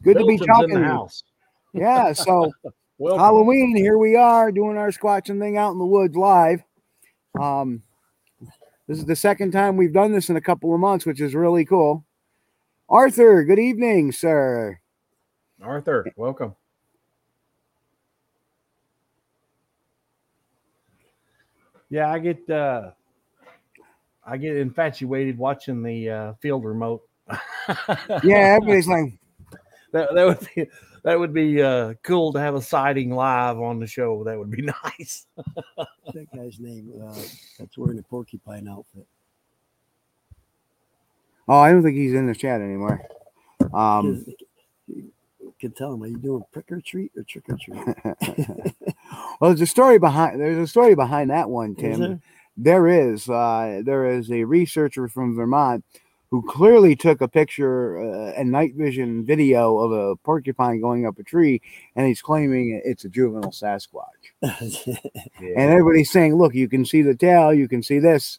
[0.03, 1.23] good to be Belgium's in talking the house.
[1.73, 2.53] Yeah, so
[3.01, 6.63] Halloween, here we are doing our squatching thing out in the woods live.
[7.41, 7.83] Um,
[8.89, 11.35] this is the second time we've done this in a couple of months, which is
[11.35, 12.05] really cool.
[12.89, 14.81] Arthur, good evening, sir.
[15.63, 16.57] Arthur, welcome.
[21.93, 22.93] Yeah, I get uh
[24.25, 27.03] I get infatuated watching the uh, field remote.
[28.25, 29.13] Yeah, everybody's like,
[29.93, 30.67] that, that would be
[31.05, 34.25] that would be uh, cool to have a sighting live on the show.
[34.25, 35.27] That would be nice.
[35.77, 36.93] That guy's name?
[37.01, 37.15] Uh,
[37.59, 39.07] that's wearing a porcupine outfit.
[41.47, 43.07] oh, I don't think he's in the chat anymore.
[43.75, 44.25] Um,
[45.63, 48.75] you can tell him, are you doing prick or treat or trick or treat?
[49.41, 50.41] well, there's a story behind.
[50.41, 52.01] There's a story behind that one, Is Tim.
[52.01, 52.21] there?
[52.57, 53.29] There is.
[53.29, 55.85] Uh, there is a researcher from Vermont
[56.31, 61.19] who clearly took a picture uh, and night vision video of a porcupine going up
[61.19, 61.61] a tree,
[61.95, 64.07] and he's claiming it's a juvenile Sasquatch.
[65.41, 68.39] And everybody's saying, "Look, you can see the tail, you can see this,"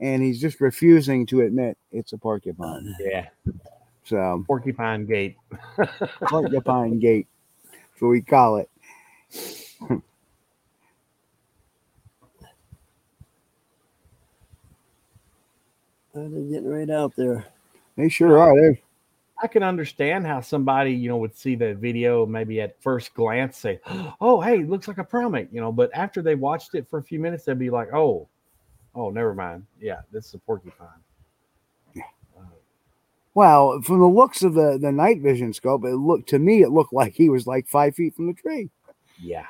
[0.00, 2.94] and he's just refusing to admit it's a porcupine.
[3.00, 3.26] Yeah,
[4.04, 5.36] So porcupine gate.
[6.22, 7.26] porcupine gate,
[7.72, 8.70] that's what we call it.
[16.14, 17.46] They're getting right out there.
[17.96, 18.54] They sure are.
[18.54, 18.78] They're
[19.42, 23.58] I can understand how somebody, you know, would see the video maybe at first glance
[23.58, 23.80] say,
[24.20, 27.00] "Oh, hey, it looks like a primate," you know, but after they watched it for
[27.00, 28.28] a few minutes, they'd be like, "Oh,
[28.94, 29.66] oh, never mind.
[29.80, 31.01] Yeah, this is a porcupine."
[33.34, 36.70] Well, from the looks of the the night vision scope, it looked to me it
[36.70, 38.68] looked like he was like five feet from the tree.
[39.22, 39.46] Yeah,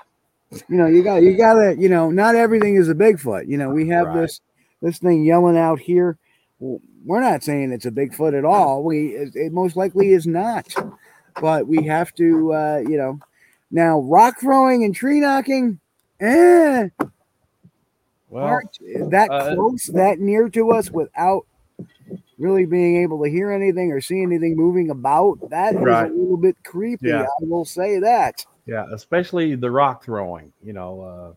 [0.69, 3.49] You know, you got you got to you know, not everything is a Bigfoot.
[3.49, 4.21] You know, we have Right.
[4.23, 4.41] this
[4.81, 6.19] this thing yelling out here.
[6.61, 8.85] We're not saying it's a Bigfoot at all.
[8.85, 10.73] We it, it most likely is not,
[11.41, 13.19] but we have to uh, you know.
[13.75, 15.81] Now, rock throwing and tree knocking,
[16.21, 16.89] eh,
[18.29, 18.79] well, aren't
[19.11, 21.47] that uh, close, that near to us without
[22.43, 25.39] really being able to hear anything or see anything moving about.
[25.51, 26.11] That is Right.
[26.11, 27.09] a little bit creepy.
[27.09, 27.23] Yeah.
[27.23, 28.45] I will say that.
[28.67, 30.53] yeah, especially the rock throwing.
[30.63, 31.33] You know, uh,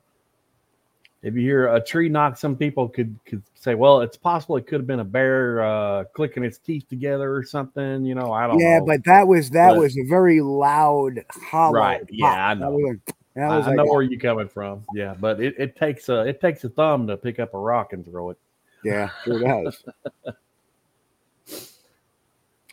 [1.24, 4.68] if you hear a tree knock, some people could could say, "Well, it's possible it
[4.68, 8.46] could have been a bear uh, clicking its teeth together or something." You know, I
[8.48, 8.86] don't Yeah, know.
[8.86, 11.74] but that was that But- was a very loud, hollow.
[11.80, 12.04] Right.
[12.10, 12.38] Yeah, pop.
[12.38, 12.72] I That know.
[12.72, 14.84] was, like- that I, was I like know where you're coming from.
[14.94, 17.94] Yeah, but it, it takes a it takes a thumb to pick up a rock
[17.94, 18.38] and throw it.
[18.84, 19.84] Yeah, sure does.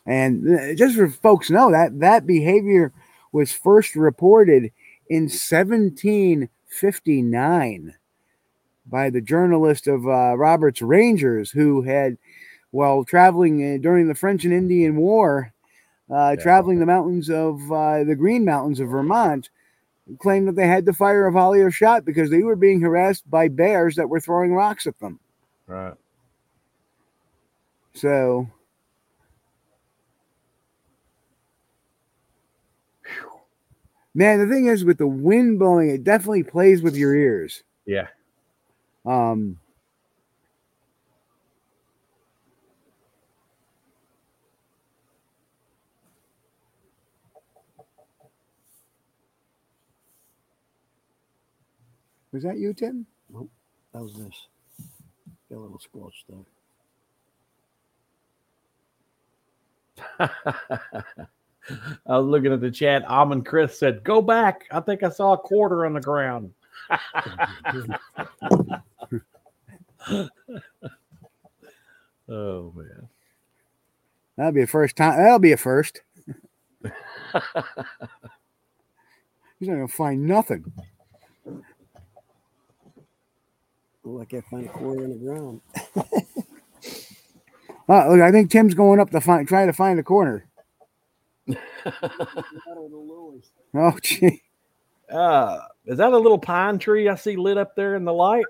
[0.07, 2.93] and uh, just for folks to know that that behavior
[3.31, 4.73] was first reported
[5.09, 7.95] in 1759
[8.87, 12.19] by the journalist of uh, Rogers Rangers, who had,
[12.71, 15.53] while traveling uh, during the French and Indian War,
[16.11, 19.49] uh, traveling the mountains of uh, the Green Mountains of Vermont,
[20.19, 23.31] claimed that they had to fire a volley of shot because they were being harassed
[23.31, 25.21] by bears that were throwing rocks at them.
[25.67, 25.95] Right.
[27.95, 28.49] So
[34.15, 37.63] Man, the thing is with the wind blowing, it definitely plays with your ears.
[37.87, 38.09] Yeah.
[39.07, 39.59] Um,
[52.33, 53.07] was that you, Tim?
[53.31, 53.51] Nope,
[53.95, 54.49] that was this.
[55.51, 56.25] Got a little squelch
[60.19, 60.29] there.
[62.07, 63.03] I was looking at the chat.
[63.11, 64.65] Em and Chris said, "Go back.
[64.71, 66.53] I think I saw a quarter on the ground."
[72.29, 73.09] oh man.
[74.37, 75.19] That'll be a first time.
[75.19, 76.01] That'll be a first.
[76.83, 76.93] He's
[79.69, 80.73] not gonna find nothing.
[84.05, 85.61] Oh, I can't find a quarter on the ground.
[87.89, 90.47] Uh, look, I think Tim's going up to find, try to find a corner.
[93.75, 94.43] Oh, gee,
[95.11, 98.45] Uh, is that a little pine tree I see lit up there in the light?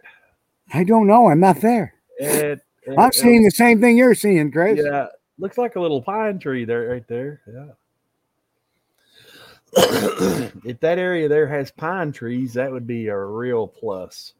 [0.74, 1.28] I don't know.
[1.28, 1.94] I'm not there.
[2.18, 4.80] It, it- I'm seeing the same thing you're seeing, Chris.
[4.82, 5.06] Yeah,
[5.38, 7.40] looks like a little pine tree there, right there.
[7.46, 7.68] Yeah.
[10.64, 14.34] if that area there has pine trees, that would be a real plus.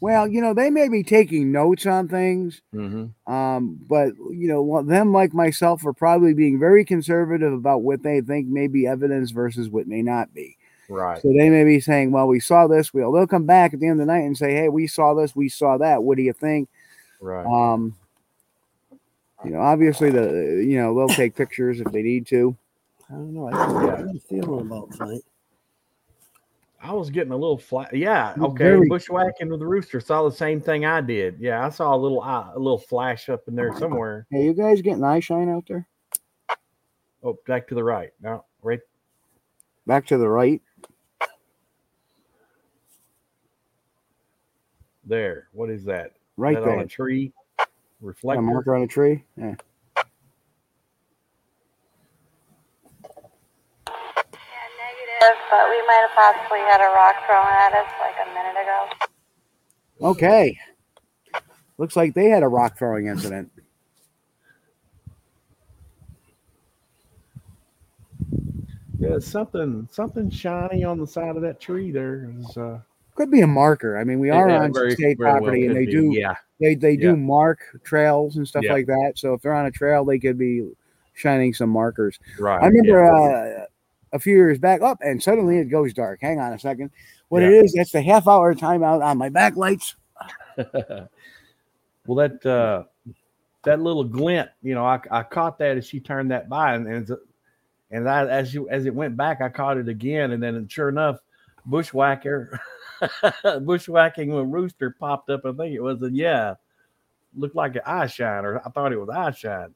[0.00, 3.32] Well, you know, they may be taking notes on things, Mm-hmm.
[3.32, 8.20] um, but you know, them like myself are probably being very conservative about what they
[8.22, 10.56] think may be evidence versus what may not be.
[10.88, 11.20] Right.
[11.20, 13.86] So they may be saying, "Well, we saw this." Well, they'll come back at the
[13.86, 15.36] end of the night and say, "Hey, we saw this.
[15.36, 16.02] We saw that.
[16.02, 16.68] What do you think?"
[17.20, 17.46] Right.
[17.46, 17.94] Um,
[19.44, 22.56] you know, obviously the you know they'll take pictures if they need to.
[23.08, 23.48] I don't know.
[23.48, 25.22] I don't know what I'm feeling about tonight.
[26.82, 27.94] I was getting a little flat.
[27.94, 28.34] Yeah.
[28.40, 28.64] Okay.
[28.64, 31.38] very- Bushwhacking with the rooster saw the same thing I did.
[31.38, 34.26] Yeah, I saw a little eye, a little flash up in there oh somewhere.
[34.30, 35.86] Hey, you guys getting eye shine out there?
[37.22, 38.10] Oh, back to the right.
[38.22, 38.80] No, right.
[39.86, 40.62] Back to the right.
[45.04, 45.48] There.
[45.52, 46.12] What is that?
[46.38, 46.84] Right That on there.
[46.84, 47.32] a tree.
[47.58, 47.68] Got
[48.00, 48.40] Reflector.
[48.40, 49.22] a marker on a tree.
[49.36, 49.54] Yeah.
[54.32, 58.60] Negative, but we might have possibly had a rock thrown at us like a minute
[58.60, 60.08] ago.
[60.10, 60.58] Okay.
[61.78, 63.50] Looks like they had a rock throwing incident.
[68.98, 72.80] Yeah, something something shiny on the side of that tree there is uh
[73.14, 73.98] Could be a marker.
[73.98, 76.10] I mean, we are Yeah, on very- state very well property, and they be, do.
[76.12, 76.34] yeah.
[76.60, 77.14] They they do Yeah.
[77.14, 78.74] mark trails and stuff Yeah.
[78.74, 79.12] like that.
[79.16, 80.70] So if they're on a trail, they could be
[81.14, 82.18] shining some markers.
[82.38, 83.62] Right, I remember yeah.
[83.62, 83.66] uh,
[84.12, 86.20] a few years back up, and suddenly it goes dark.
[86.20, 86.90] Hang on a second.
[87.28, 87.60] What it Yeah.
[87.62, 87.72] is?
[87.74, 89.94] That's the half hour timeout on my backlights.
[92.06, 92.84] well that uh
[93.62, 96.86] that little glint, you know, I, I caught that as she turned that by and
[96.86, 97.10] and,
[97.90, 100.88] and I, as you as it went back, I caught it again, and then sure
[100.88, 101.18] enough,
[101.66, 102.58] bushwhacker
[103.62, 105.44] bushwhacking with rooster popped up.
[105.44, 106.54] I think it was a yeah,
[107.36, 109.74] looked like an eye shine, or I thought it was eye shine.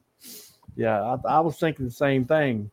[0.75, 2.69] Yeah, I, I was thinking the same thing.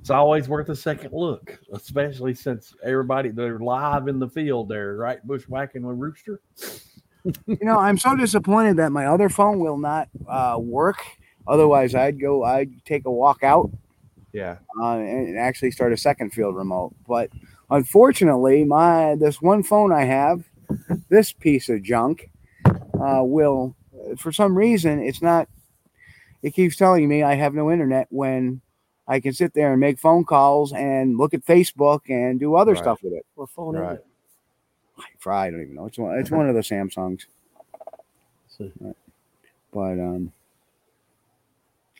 [0.00, 4.96] It's always worth a second look, especially since everybody they're live in the field there,
[4.96, 5.24] right?
[5.26, 6.40] Bushwhacking with rooster.
[7.46, 10.96] you know, I'm so disappointed that my other phone will not uh, work.
[11.46, 12.44] Otherwise, I'd go.
[12.44, 13.70] I'd take a walk out
[14.32, 14.56] Yeah.
[14.80, 16.94] uh, and actually start a second field remote.
[17.06, 17.30] But
[17.68, 20.44] unfortunately, my this one phone I have,
[21.10, 22.30] this piece of junk,
[22.66, 23.76] uh, will
[24.16, 25.46] for some reason it's not.
[26.42, 28.62] It keeps telling me I have no internet when
[29.10, 32.72] I can sit there and make phone calls and look at Facebook and do other
[32.74, 32.78] Right.
[32.78, 33.26] stuff with it.
[33.34, 33.96] What phone is Right.
[33.96, 34.06] it?
[35.26, 35.86] I don't even know.
[35.86, 36.16] It's one.
[36.16, 37.22] It's one of the Samsungs.
[38.80, 38.96] Right.
[39.72, 40.32] But um,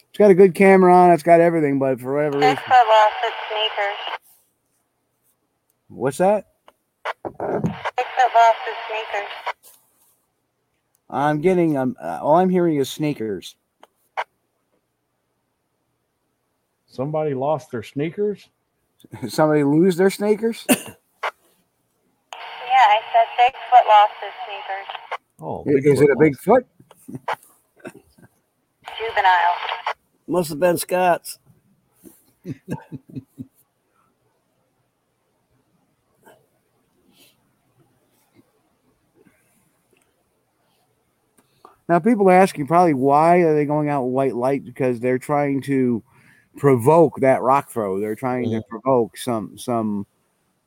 [0.08, 1.11] it's got a good camera on.
[1.11, 1.80] it, It's got everything.
[1.80, 3.98] But for whatever reason, Bigfoot lost its sneakers.
[5.88, 6.46] what's that?
[7.24, 9.30] Bigfoot lost his sneakers.
[11.08, 11.96] I'm getting um.
[12.00, 13.56] Uh, all I'm hearing is sneakers.
[16.91, 18.49] Somebody lost their sneakers.
[19.28, 20.66] Somebody lose their sneakers?
[22.72, 24.86] Yeah, I said Bigfoot lost his sneakers.
[25.41, 26.64] Oh, I- is it a Bigfoot?
[28.99, 29.57] Juvenile.
[30.28, 31.38] Must have been Scott's.
[41.88, 45.18] Now people are asking probably why are they going out with white light because they're
[45.18, 46.03] trying to
[46.61, 47.98] provoke that rock throw.
[47.98, 50.06] They're trying to provoke some some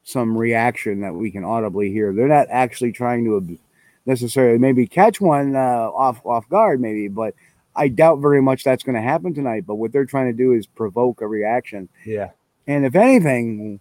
[0.04, 2.12] some reaction that we can audibly hear.
[2.12, 3.58] They're not actually trying to
[4.06, 7.36] necessarily maybe catch one uh, off off guard maybe, but
[7.76, 9.66] I doubt very much that's going to happen tonight.
[9.68, 11.88] But what they're trying to do is provoke a reaction.
[12.06, 12.32] Yeah.
[12.66, 13.80] And if anything,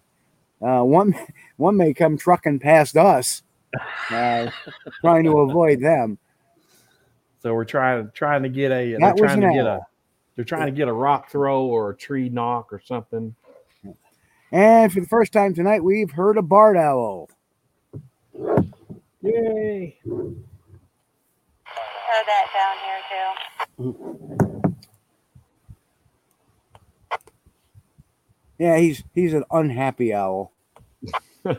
[0.61, 1.15] uh, one
[1.57, 3.41] one may come trucking past us,
[4.11, 4.51] uh,
[5.01, 6.19] trying to avoid them.
[7.41, 8.97] So we're trying trying to get a.
[8.99, 9.81] That was trying to get a.
[10.33, 10.35] owl.
[10.35, 13.35] They're trying to get a rock throw or a tree knock or something.
[14.51, 17.29] And for the first time tonight, we've heard a barred owl.
[19.21, 19.97] Yay!
[20.05, 20.35] Heard
[22.27, 23.31] that down here too.
[28.59, 30.51] Yeah, he's he's an unhappy owl.
[31.45, 31.57] I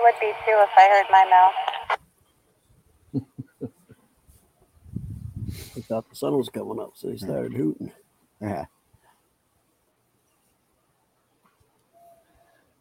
[0.00, 1.52] would be too if I heard my mouth.
[5.76, 7.90] I thought the sun was coming up, so he started hooting.
[8.40, 8.64] Yeah.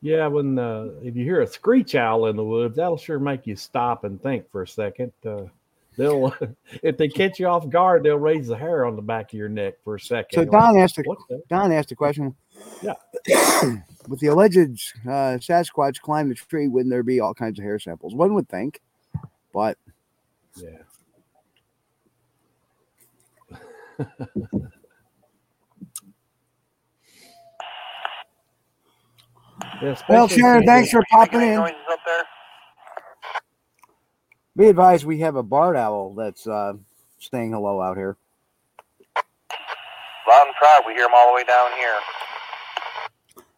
[0.01, 3.45] Yeah, when uh, if you hear a screech owl in the woods, that'll sure make
[3.45, 5.11] you stop and think for a second.
[5.23, 5.43] Uh,
[5.95, 6.35] they'll
[6.83, 9.49] if they catch you off guard, they'll raise the hair on the back of your
[9.49, 10.33] neck for a second.
[10.33, 11.23] So You're like, Don asked a, "What's?
[11.49, 12.35] Don asked a question.
[12.81, 12.95] Yeah.
[14.07, 17.77] With the alleged uh, Sasquatch climb the tree, wouldn't there be all kinds of hair
[17.77, 18.15] samples?
[18.15, 18.81] One would think,
[19.53, 19.77] but
[20.55, 20.69] Yeah.
[29.81, 31.55] Yeah, well, Sharon, thanks for popping in.
[31.55, 32.23] Noises up there?
[34.57, 36.73] Be advised, we have a barred owl that's uh,
[37.19, 38.17] saying hello out here.
[40.27, 40.83] Loud and proud.
[40.85, 41.95] We hear them all the way down here.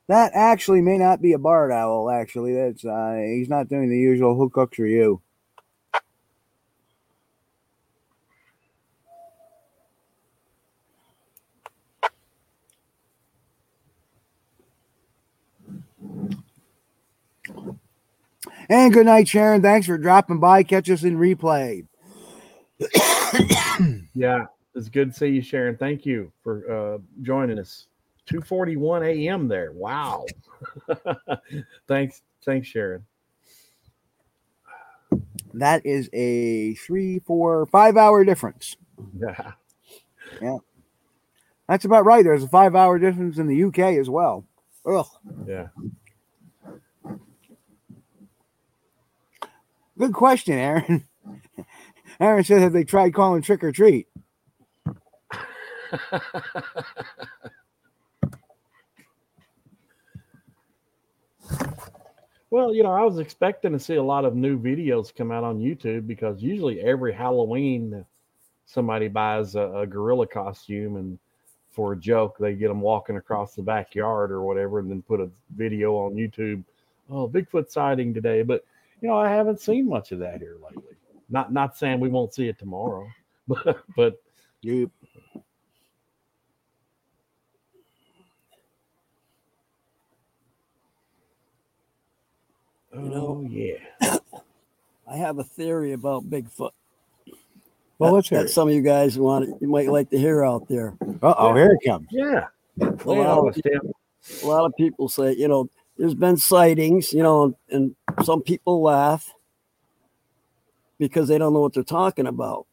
[0.08, 2.10] That actually may not be a barred owl.
[2.10, 5.22] Actually, that's uh, he's not doing the usual who cooks for you.
[18.70, 19.62] And good night, Sharon.
[19.62, 20.64] Thanks for dropping by.
[20.64, 21.86] Catch us in replay.
[24.16, 24.46] Yeah,
[24.76, 25.76] it's good to see you, Sharon.
[25.76, 27.88] Thank you for uh, joining us.
[28.30, 29.48] 2:41 a.m.
[29.48, 29.72] there.
[29.72, 30.26] Wow.
[31.88, 33.04] thanks, thanks, Sharon.
[35.54, 38.76] That is a three, four, five hour difference.
[39.20, 39.52] Yeah.
[40.42, 40.58] Yeah.
[41.68, 42.24] That's about right.
[42.24, 44.46] There's a five hour difference in the UK as well.
[44.86, 45.06] Ugh.
[45.48, 45.68] Yeah.
[49.98, 51.08] Good question, Aaron.
[52.20, 54.08] Aaron said, have they tried calling trick or treat?
[62.54, 65.44] Well, you know, I was expecting to see a lot of new videos come out
[65.44, 68.06] on YouTube because usually every Halloween
[68.68, 71.18] somebody buys a, a gorilla costume and
[71.72, 75.20] for a joke they get them walking across the backyard or whatever and then put
[75.20, 76.64] a video on YouTube.
[77.10, 78.64] Oh, Bigfoot sighting today, but
[79.04, 80.96] you know, I haven't seen much of that here lately.
[81.30, 83.06] Not not saying we won't see it tomorrow,
[83.48, 84.16] but but
[84.62, 84.90] you
[92.94, 93.80] You know, oh yeah.
[95.08, 96.70] I have a theory about Bigfoot.
[97.98, 98.50] Well, that, let's hear that it.
[98.50, 100.96] some of you guys want you might like to hear out there.
[101.22, 102.08] Uh oh, here it comes.
[102.10, 102.46] Yeah.
[102.80, 107.58] A lot, us, a lot of people say, you know, there's been sightings, you know,
[107.70, 109.34] and some people laugh
[110.98, 112.66] because they don't know what they're talking about.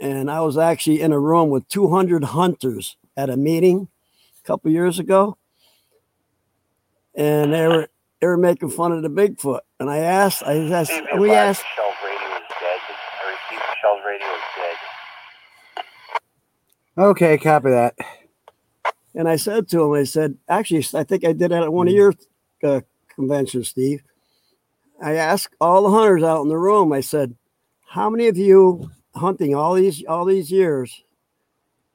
[0.00, 3.88] And I was actually in a room with 200 hunters at a meeting
[4.38, 5.36] a couple years ago,
[7.14, 7.88] and they were
[8.20, 9.60] they were making fun of the Bigfoot.
[9.80, 12.80] And I asked, I asked, we asked, Shell's radio is dead.
[12.90, 14.42] I repeat, Shell's radio is
[15.76, 15.84] dead.
[17.04, 17.94] Okay, copy that.
[19.14, 21.86] And I said to him, I said, actually, I think I did that at one
[21.88, 21.98] of hmm.
[21.98, 22.14] your
[22.62, 22.80] uh,
[23.14, 24.02] conventions, Steve.
[25.00, 26.92] I asked all the hunters out in the room.
[26.92, 27.36] I said,
[27.88, 31.04] "How many of you hunting all these all these years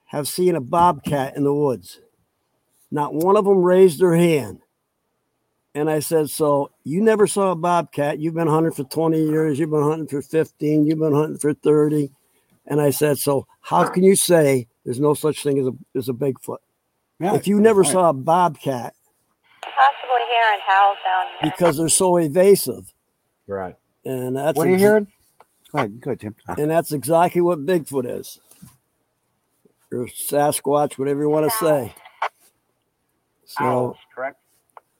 [0.05, 1.99] have seen a bobcat in the woods?"
[2.91, 4.61] Not one of them raised their hand.
[5.75, 8.19] And I said, "So you never saw a bobcat?
[8.19, 9.59] You've been hunting for 20 years.
[9.59, 10.85] You've been hunting for 15.
[10.85, 12.11] You've been hunting for 30."
[12.65, 16.09] And I said, "So how can you say there's no such thing as a as
[16.09, 16.59] a Bigfoot?"
[17.19, 17.93] Yeah, if you never good point.
[17.93, 18.95] saw a bobcat
[20.33, 21.51] Possibly hearing howls down here.
[21.51, 22.93] because they're so evasive
[23.47, 23.75] Right.
[24.05, 25.07] and that's What are you ex- hearing?
[25.71, 26.35] Go ahead, go ahead, Tim.
[26.57, 28.39] and that's exactly what bigfoot is
[29.91, 31.93] or sasquatch whatever you want to say
[33.45, 34.37] so Owls, correct?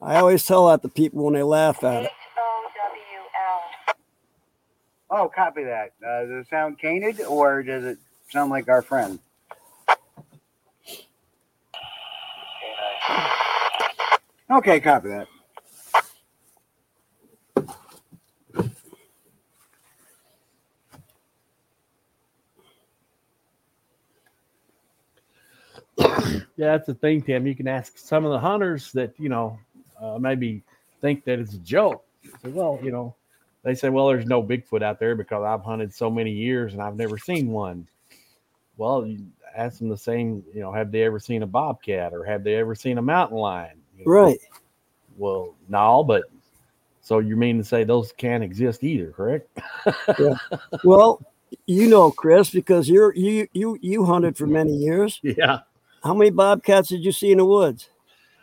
[0.00, 3.96] i always tell that to people when they laugh at it H-O-W-L.
[5.10, 5.92] Oh, copy that.
[6.06, 7.98] Uh, does it sound canid or does it
[8.30, 9.18] sound like our friend?
[14.50, 15.26] Okay, copy that.
[26.56, 27.46] yeah, that's the thing, Tim.
[27.46, 29.58] You can ask some of the hunters that you know
[30.00, 30.62] uh, maybe
[31.00, 32.04] think that it's a joke.
[32.42, 33.14] Well, you know,
[33.62, 36.82] they say, well, there's no Bigfoot out there because I've hunted so many years and
[36.82, 37.88] I've never seen one.
[38.76, 39.10] Well,
[39.56, 40.44] ask them the same.
[40.54, 43.38] You know, have they ever seen a bobcat or have they ever seen a mountain
[43.38, 43.83] lion?
[43.98, 44.38] You know, Right.
[45.16, 46.24] Well, no, but
[47.00, 49.48] so you mean to say those can't exist either, correct?
[50.18, 50.34] Yeah.
[50.84, 51.20] Well,
[51.66, 55.20] you know, Chris, because you're you you you hunted for many years.
[55.22, 55.60] Yeah.
[56.02, 57.88] How many bobcats did you see in the woods?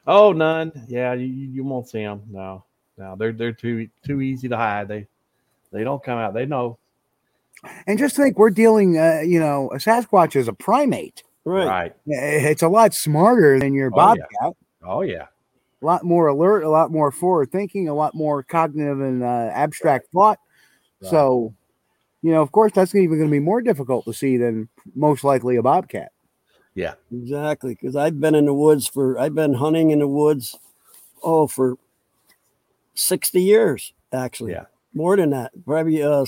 [0.08, 0.72] Oh, none.
[0.88, 2.22] Yeah, you, you you won't see them.
[2.32, 2.64] No,
[2.98, 4.88] no, they're they're too too easy to hide.
[4.88, 5.08] They
[5.72, 6.34] they don't come out.
[6.34, 6.78] They know.
[7.86, 11.22] And just think, we're dealing, uh, you know, a Sasquatch is a primate.
[11.46, 11.68] Right.
[11.68, 11.94] Right.
[12.08, 14.16] It's a lot smarter than your Oh, yeah.
[14.42, 14.58] bobcat.
[14.84, 15.26] Oh yeah.
[15.82, 19.50] A lot more alert, a lot more forward thinking, a lot more cognitive and uh,
[19.54, 20.40] abstract thought.
[21.02, 21.56] So,
[22.22, 25.24] you know, of course, that's even going to be more difficult to see than most
[25.24, 26.12] likely a bobcat.
[26.76, 26.94] Yeah.
[27.12, 30.56] Exactly, because I've been in the woods for I've been hunting in the woods,
[31.24, 31.78] oh, for
[32.94, 34.52] sixty years actually.
[34.52, 34.66] Yeah.
[34.94, 36.26] more than that, probably uh,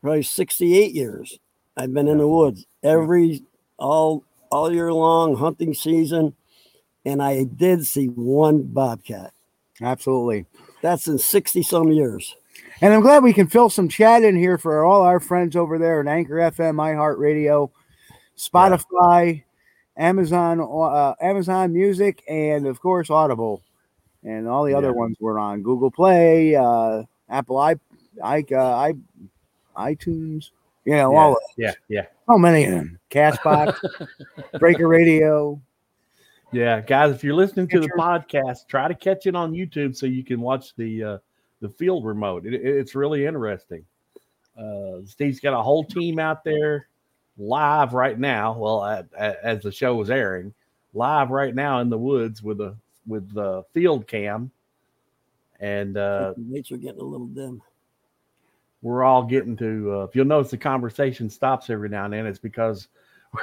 [0.00, 1.38] probably sixty-eight years.
[1.76, 3.42] I've been in the woods every
[3.78, 6.34] all all year long hunting season,
[7.06, 9.32] and I did see one bobcat.
[9.80, 10.44] Absolutely.
[10.82, 12.34] That's in sixty some years.
[12.82, 15.78] And I'm glad we can fill some chat in here for all our friends over
[15.78, 17.70] there at Anchor FM, iHeartRadio,
[18.36, 19.44] Spotify,
[19.96, 23.62] Amazon, uh, Amazon Music, and of course Audible,
[24.24, 27.76] and all the other ones we're on Google Play, uh, Apple i,
[28.22, 28.92] i, uh, i,
[29.76, 30.50] iTunes.
[30.84, 31.18] You know, yeah.
[31.18, 32.98] all of yeah, yeah, so many of them.
[33.10, 33.76] Castbox,
[34.58, 35.60] Breaker Radio.
[36.52, 37.14] Yeah, guys.
[37.14, 40.40] If you're listening to the podcast, try to catch it on YouTube so you can
[40.40, 41.18] watch the uh,
[41.60, 42.46] the field remote.
[42.46, 43.84] It, it- it's really interesting.
[44.58, 46.88] Uh, Steve's got a whole team out there
[47.36, 48.56] live right now.
[48.56, 50.54] Well, at, at- as the show is airing,
[50.94, 52.74] live right now in the woods with a
[53.06, 54.50] with the field cam,
[55.60, 57.60] and uh, are getting a little dim.
[58.82, 59.92] we're all getting to.
[60.00, 62.26] Uh, if you'll notice, the conversation stops every now and then.
[62.26, 62.88] It's because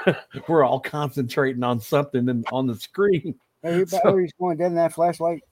[0.48, 3.36] we're all concentrating on something in, on the screen.
[3.62, 5.44] Hey, your battery's going dead in that flashlight.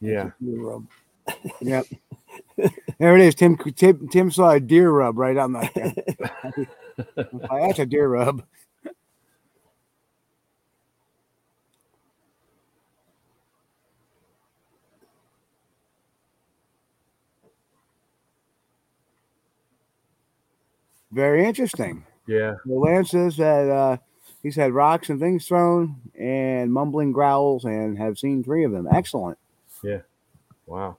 [0.00, 0.30] Yeah.
[1.60, 1.86] Yep.
[2.98, 3.34] there it is.
[3.34, 6.68] Tim, Tim Tim saw a deer rub right on that.
[7.16, 8.42] That's a deer rub.
[21.12, 22.04] Very interesting.
[22.26, 22.56] Yeah.
[22.66, 23.96] Well, Lance says that uh,
[24.42, 28.86] he's had rocks and things thrown and mumbling growls and have seen three of them.
[28.92, 29.38] Excellent.
[29.82, 30.00] Yeah.
[30.66, 30.98] Wow.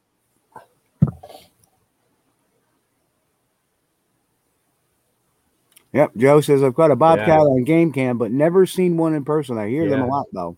[5.94, 6.12] Yep.
[6.18, 7.40] Joe says I've got a bobcat Yeah.
[7.40, 9.58] on game cam, but never seen one in person.
[9.58, 10.58] I hear them a lot though.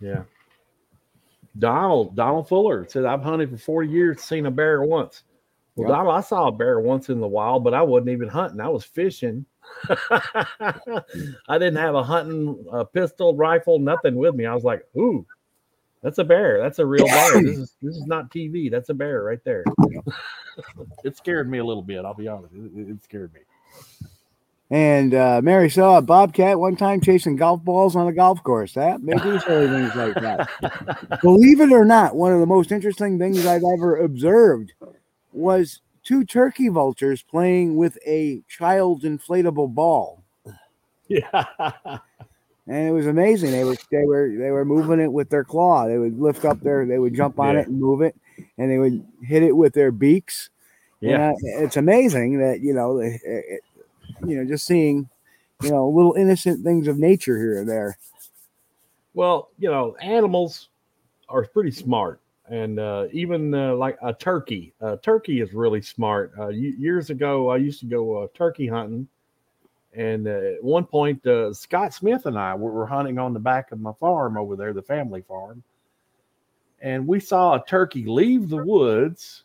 [0.00, 0.22] Yeah.
[1.58, 5.24] Donald Donald Fuller said I've hunted for 40 years, seen a bear once.
[5.76, 5.96] Well, Yep.
[5.96, 8.60] Donald, I saw a bear once in the wild, but I wasn't even hunting.
[8.60, 9.44] I was fishing.
[10.10, 14.44] I didn't have a hunting uh, pistol, rifle, nothing with me.
[14.44, 15.24] I was like, "Ooh,
[16.02, 16.58] that's a bear.
[16.60, 17.42] That's a real bear.
[17.42, 18.70] This is this is not TV.
[18.70, 19.64] That's a bear right there."
[21.04, 22.04] it scared me a little bit.
[22.04, 22.52] I'll be honest.
[22.54, 23.40] It- it scared me.
[24.72, 28.72] And uh, Mary saw a bobcat one time chasing golf balls on a golf course.
[28.72, 31.18] That maybe silly things like that.
[31.20, 34.72] Believe it or not, one of the most interesting things I've ever observed
[35.34, 40.22] was two turkey vultures playing with a child's inflatable ball.
[41.06, 41.44] Yeah.
[42.66, 43.50] and it was amazing.
[43.50, 45.86] They were they were they were moving it with their claw.
[45.86, 47.60] They would lift up their they would jump on Yeah.
[47.60, 48.16] it and move it,
[48.56, 50.48] and they would hit it with their beaks.
[51.00, 51.32] Yeah.
[51.32, 53.60] And, uh, it's amazing that you know it, it,
[54.26, 55.08] you know just seeing
[55.62, 57.98] you know little innocent things of nature here and there.
[59.14, 60.70] Well, you know, animals
[61.28, 64.72] are pretty smart, and uh, even uh, like a turkey.
[64.80, 66.32] A turkey is really smart.
[66.38, 69.06] Uh, years ago, I used to go uh, turkey hunting,
[69.94, 73.40] and uh, at one point, uh, Scott Smith and I were, were hunting on the
[73.40, 75.62] back of my farm over there, the family farm,
[76.80, 79.44] and we saw a turkey leave the woods,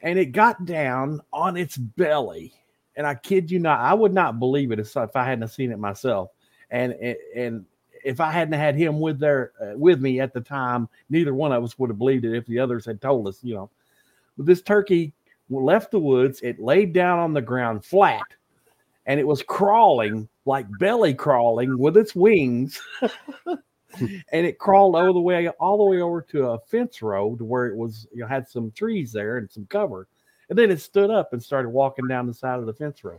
[0.00, 2.54] and it got down on its belly.
[2.96, 5.78] And I kid you not, I would not believe it if I hadn't seen it
[5.78, 6.30] myself.
[6.70, 7.66] And and- and
[8.04, 11.52] if I hadn't had him with there uh, with me at the time, neither one
[11.52, 13.70] of us would have believed it if the others had told us, you know.
[14.36, 15.12] But this turkey
[15.50, 16.40] left the woods.
[16.42, 18.22] It laid down on the ground flat,
[19.06, 22.80] and it was crawling like belly crawling with its wings.
[24.00, 27.44] and it crawled all the way all the way over to a fence row to
[27.44, 30.08] where it was you know had some trees there and some cover
[30.52, 33.16] and then it stood up and started walking down the side of the fence row.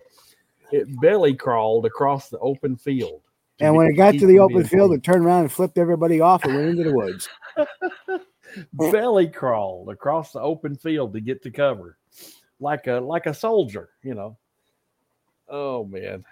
[0.71, 3.23] It belly crawled across the open field.
[3.59, 6.43] And when it got to the open field, it turned around and flipped everybody off
[6.43, 7.27] and went into the woods.
[8.73, 11.97] belly crawled across the open field to get to cover.
[12.59, 14.37] Like a like a soldier you know.
[15.49, 16.23] Oh man.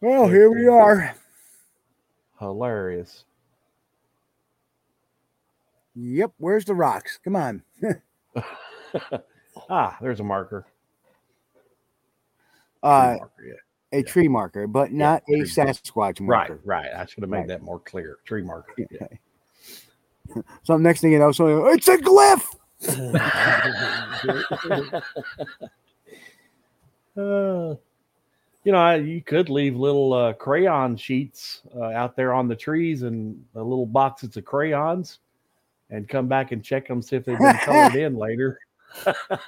[0.00, 1.14] Well, here we are.
[2.40, 3.26] hilarious
[5.96, 6.32] Yep.
[6.38, 7.18] Where's the rocks?
[7.24, 7.62] Come on.
[9.70, 10.66] ah there's a marker
[12.82, 13.98] Uh, marker, yeah.
[13.98, 16.60] a tree marker, but not a Sasquatch marker.
[16.64, 16.94] right right.
[16.96, 17.48] i should have made Right.
[17.48, 19.06] that more clear tree marker yeah.
[20.64, 22.44] So next thing you know, so it's a glyph.
[27.16, 27.74] Uh,
[28.64, 32.54] you know, I, you could leave little uh, crayon sheets uh, out there on the
[32.56, 35.20] trees and the little boxes of crayons,
[35.90, 38.58] and come back and check them, see if they've been colored in later.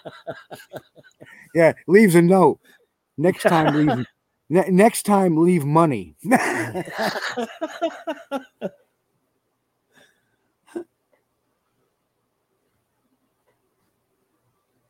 [1.55, 2.61] Yeah, leaves a note.
[3.17, 4.07] Next time, leave.
[4.51, 6.15] ne- next time, leave money.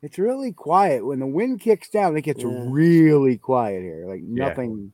[0.01, 2.15] it's really quiet when the wind kicks down.
[2.17, 2.49] It gets Yeah.
[2.67, 4.05] really quiet here.
[4.07, 4.93] Like nothing.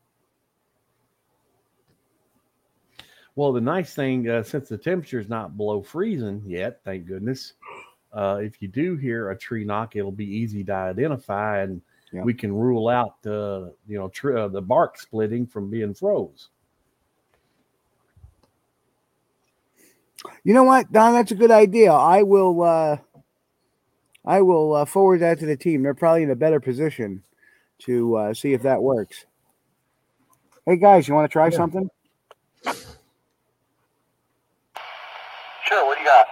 [3.35, 7.53] Well, the nice thing, uh, since the temperature is not below freezing yet, thank goodness,
[8.13, 11.81] uh, if you do hear a tree knock, it'll be easy to identify, and
[12.13, 12.23] Yeah.
[12.23, 16.49] we can rule out uh, you know tr- uh, the bark splitting from being froze.
[20.43, 21.13] You know what, Don?
[21.13, 21.91] That's a good idea.
[21.91, 22.61] I will.
[22.63, 22.97] uh
[24.27, 25.83] I will uh, forward that to the team.
[25.83, 27.23] They're probably in a better position
[27.79, 29.25] to uh, see if that works.
[30.65, 31.87] Hey guys, you want to try something?
[35.67, 36.25] Sure, what do you got?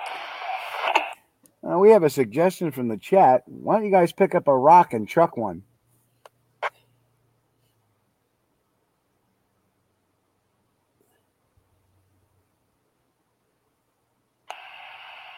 [1.64, 3.44] Uh, we have a suggestion from the chat.
[3.48, 5.64] Why don't you guys pick up a rock and chuck one?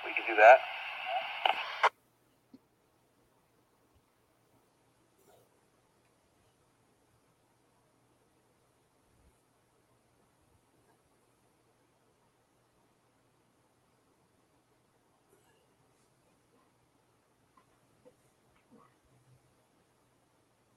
[0.05, 0.59] We can do that.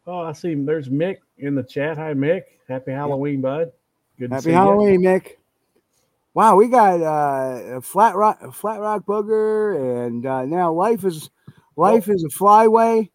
[0.09, 0.55] Oh, I see.
[0.55, 1.99] There's Mick in the chat.
[1.99, 2.45] Hi, Mick.
[2.67, 3.73] Happy Halloween, bud.
[4.19, 4.57] Good to Happy see you.
[4.57, 5.33] Halloween, Mick.
[6.33, 11.05] Wow, we got uh, a flat rock, a flat rock booger, and uh, now life
[11.05, 11.29] is
[11.77, 13.11] life is a flyway.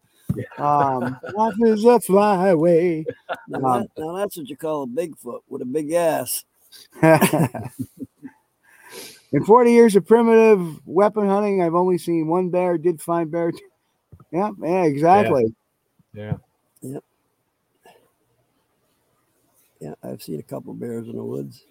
[0.56, 3.04] Um, life is a flyway.
[3.48, 6.44] Now, Um, that, now that's what you call a Bigfoot with a big ass.
[9.32, 12.78] In 40 years of primitive weapon hunting, I've only seen one bear.
[12.78, 13.50] Did find bear.
[13.50, 13.58] t-
[14.30, 15.52] Yeah, yeah, exactly.
[16.12, 16.24] Yeah.
[16.26, 16.40] Yep.
[19.84, 21.66] Yeah, I've seen a couple bears in the woods.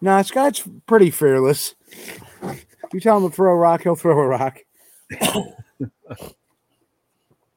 [0.00, 1.74] No, Scott's pretty fearless.
[2.92, 4.58] You tell him to throw a rock, he'll throw a rock.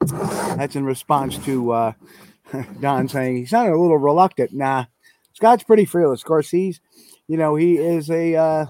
[0.01, 1.93] That's in response to uh,
[2.79, 4.51] Don saying he sounded a little reluctant.
[4.51, 4.85] Nah,
[5.33, 6.21] Scott's pretty fearless.
[6.21, 6.81] Of course, he's,
[7.27, 8.65] you know, he is a uh,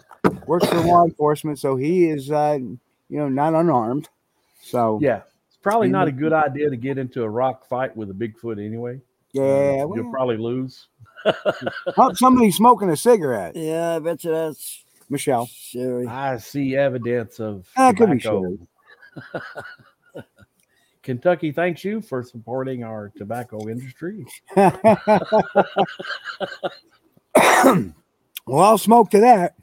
[0.45, 2.59] works for law enforcement, so he is, uh,
[3.09, 4.09] you know, not unarmed.
[4.61, 5.21] So Yeah.
[5.47, 8.63] It's probably not a good idea to get into a rock fight with a Bigfoot
[8.63, 9.01] anyway.
[9.37, 10.87] Uh, yeah, You'll probably lose.
[12.13, 13.55] somebody smoking a cigarette.
[13.55, 15.47] Yeah, I bet you that's Michelle.
[15.47, 16.07] Sherry.
[16.07, 18.57] I see evidence of That could be tobacco.
[21.03, 24.25] Kentucky thanks you for supporting our tobacco industry.
[24.55, 24.73] well,
[28.47, 29.55] I'll smoke to that.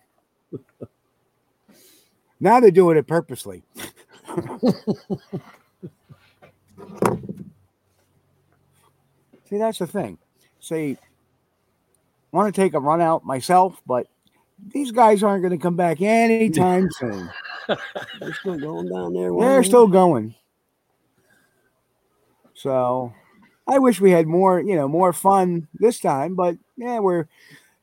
[2.41, 3.63] Now they're doing it purposely.
[9.49, 10.19] See, that's the thing.
[10.61, 10.99] See,
[12.33, 14.09] I want to take a run out myself, but
[14.73, 17.31] these guys aren't going to come back anytime soon.
[18.21, 19.33] They're still going down there.
[19.33, 20.35] They're still going.
[22.55, 23.13] So
[23.69, 27.29] I wish we had more, you know, more fun this time, but yeah, we're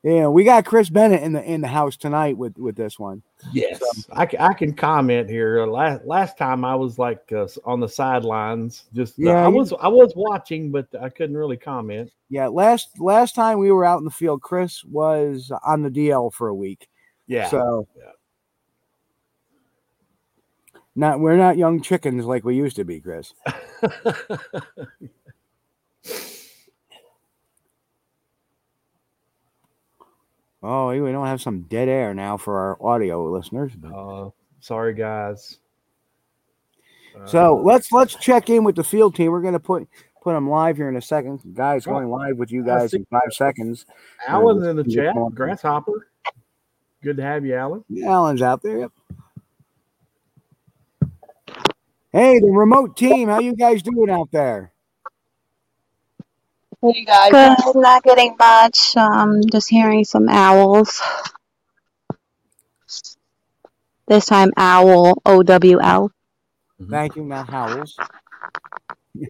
[0.04, 3.22] Yeah, we got Chris Bennett in the in the house tonight with with this one.
[3.54, 3.80] Yes,
[4.12, 5.64] I, ca- I can comment here.
[5.64, 9.72] Last last time I was like uh, on the sidelines, just uh, Yeah, I was
[9.72, 12.12] I was watching, but I couldn't really comment.
[12.28, 16.30] Yeah, last last time we were out in the field, Chris was on the DL
[16.34, 16.86] for a week.
[17.26, 17.88] Yeah, So
[20.94, 23.32] not we're not young chickens like we used to be, Chris.
[30.66, 33.72] Oh, we don't have some dead air now for our audio listeners.
[33.76, 35.58] but- uh, sorry guys.
[37.26, 39.30] So Uh, let's let's check in with the field team.
[39.30, 39.86] We're gonna put
[40.22, 41.40] put them live here in a second.
[41.54, 43.86] Guys, Oh, going live with you guys in five seconds.
[44.26, 46.08] Alan in the chat, grasshopper.
[47.02, 47.84] Good to have you, Alan.
[48.04, 48.78] Alan's out there.
[48.78, 48.92] Yep.
[52.10, 53.28] Hey, the remote team.
[53.28, 54.72] How you guys doing out there?
[56.84, 57.30] Hey guys.
[57.32, 58.96] Good, not getting much.
[58.96, 61.00] Um, just hearing some owls.
[64.08, 66.12] This time, owl, O W L.
[66.90, 67.96] Thank you, Matt Howells.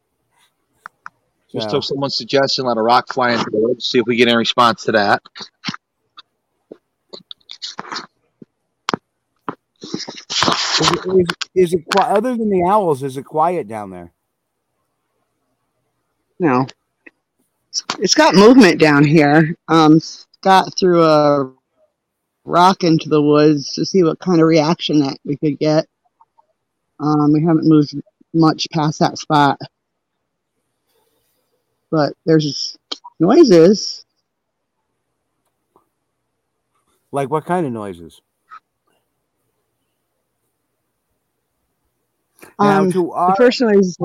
[1.52, 4.28] Just took someone's suggestion, let a rock fly into the woods, see if we get
[4.28, 5.22] any response to that.
[10.80, 13.02] Is it, is, is it qui- other than the owls?
[13.04, 14.12] Is it quiet down there?
[16.40, 16.66] No.
[17.98, 19.56] It's got movement down here.
[19.68, 21.52] Um, Scott threw a
[22.44, 25.86] rock into the woods to see what kind of reaction that we could get.
[27.00, 27.94] Um, we haven't moved
[28.32, 29.58] much past that spot.
[31.90, 32.76] But there's
[33.18, 34.04] noises.
[37.12, 38.20] Like what kind of noises?
[42.58, 43.96] Now, Um, to the first noise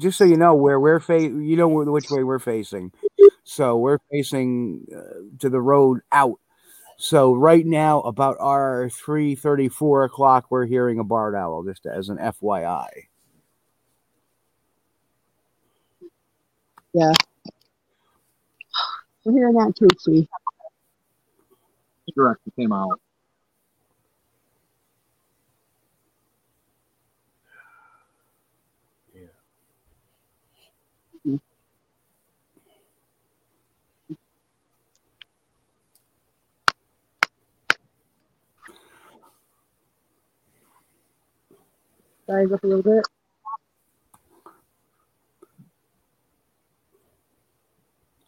[0.00, 2.92] just so you know where we're fa- you know which way we're facing.
[3.44, 6.38] So we're facing uh, to the road out.
[6.98, 11.62] So right now, about our three thirty, four o'clock, we're hearing a barred owl.
[11.64, 12.88] Just as an FYI.
[16.94, 17.12] yeah.
[19.24, 20.28] We're hearing that too, see.
[22.14, 22.40] Correct.
[22.46, 23.00] It came out.
[42.26, 43.06] Size up a little bit.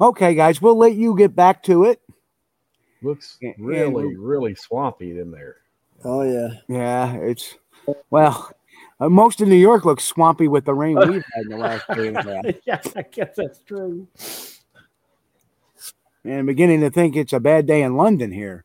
[0.00, 2.00] Okay, guys, we'll let you get back to it.
[3.02, 5.56] Looks Yeah, and really, really swampy in there.
[6.04, 6.48] Oh yeah.
[6.68, 7.56] Yeah, it's
[8.10, 8.50] well,
[9.00, 11.86] uh, most of New York looks swampy with the rain we've had in the last
[11.94, 12.44] day and a half.
[12.66, 14.06] yeah, I guess that's true.
[16.24, 18.64] And I'm beginning to think it's a bad day in London here.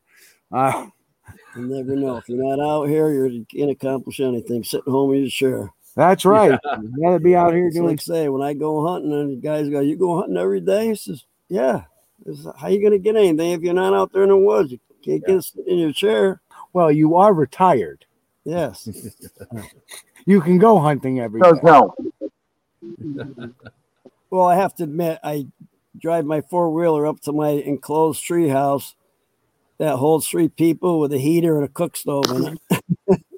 [0.52, 0.86] Uh,
[1.56, 2.16] You never know.
[2.16, 4.64] If you're not out here, you can't accomplish anything.
[4.64, 5.72] Sitting home in your chair.
[5.94, 6.58] that's right.
[6.82, 9.36] You gotta be out here It's doing like say when I go hunting and the
[9.40, 11.84] guys go, "You go hunting every day?" He says, "Yeah."
[12.28, 14.72] I says, How you gonna get anything if you're not out there in the woods?
[14.72, 16.40] You can't get in your chair.
[16.72, 18.04] well, you are retired.
[18.44, 18.88] Yes.
[20.26, 21.60] You can go hunting every No, day.
[21.62, 21.94] no.
[24.30, 25.46] well, I have to admit, I
[25.98, 28.94] drive my four wheeler up to my enclosed tree house
[29.78, 32.58] that holds three people with a heater and a cook stove in
[33.08, 33.20] it.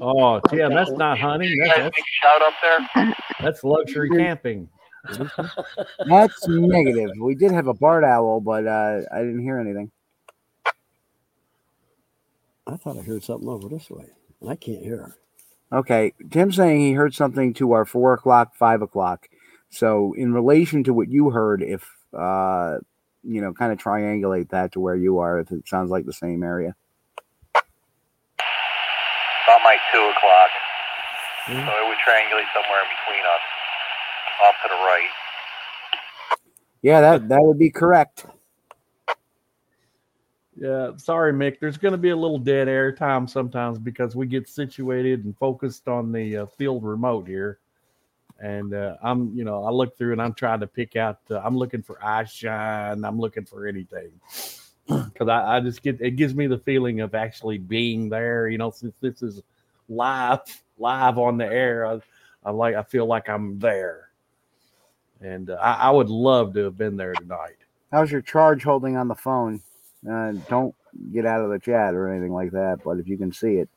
[0.00, 1.58] Oh, yeah, that's not hunting.
[1.58, 3.14] That's, that's, shout up there?
[3.40, 4.68] that's luxury camping.
[6.06, 7.10] That's negative.
[7.18, 9.90] We did have a barred owl, but uh, I didn't hear anything.
[12.66, 14.06] I thought I heard something over this way,
[14.40, 15.16] and I can't hear.
[15.72, 19.28] Okay, Tim's saying he heard something to our four o'clock, five o'clock.
[19.70, 22.78] So, in relation to what you heard, if uh,
[23.28, 26.12] you know, kind of triangulate that to where you are, if it sounds like the
[26.12, 26.74] same area.
[27.54, 30.50] About my 2 o'clock.
[31.46, 33.40] So it would triangulate somewhere in between us.
[34.44, 35.10] Off to the right.
[36.82, 38.26] Yeah, that that would be correct.
[40.56, 41.58] Yeah, sorry, Mick.
[41.60, 45.36] There's going to be a little dead air time sometimes because we get situated and
[45.38, 47.58] focused on the uh, field remote here.
[48.40, 51.18] And uh, I'm, you know, I look through and I'm trying to pick out.
[51.30, 53.04] Uh, I'm looking for eye shine.
[53.04, 54.12] I'm looking for anything
[54.86, 58.48] because I, I just get it gives me the feeling of actually being there.
[58.48, 59.42] You know, since this is
[59.88, 60.40] live,
[60.78, 62.00] live on the air, I,
[62.44, 64.10] I like I feel like I'm there.
[65.20, 67.56] And uh, I, I would love to have been there tonight.
[67.90, 69.60] How's your charge holding on the phone?
[70.08, 70.74] Uh, don't
[71.12, 72.78] get out of the chat or anything like that.
[72.84, 73.68] But if you can see it,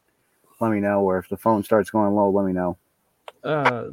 [0.60, 1.02] let me know.
[1.02, 2.78] Or if the phone starts going low, let me know.
[3.44, 3.86] uh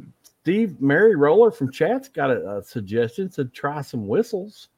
[0.49, 3.29] Steve Mary Roller from chat's got a, a suggestion.
[3.31, 4.69] Said try some whistles.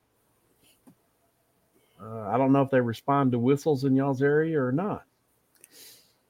[1.97, 5.05] Uh, I don't know if they respond to whistles in y'all's area or not.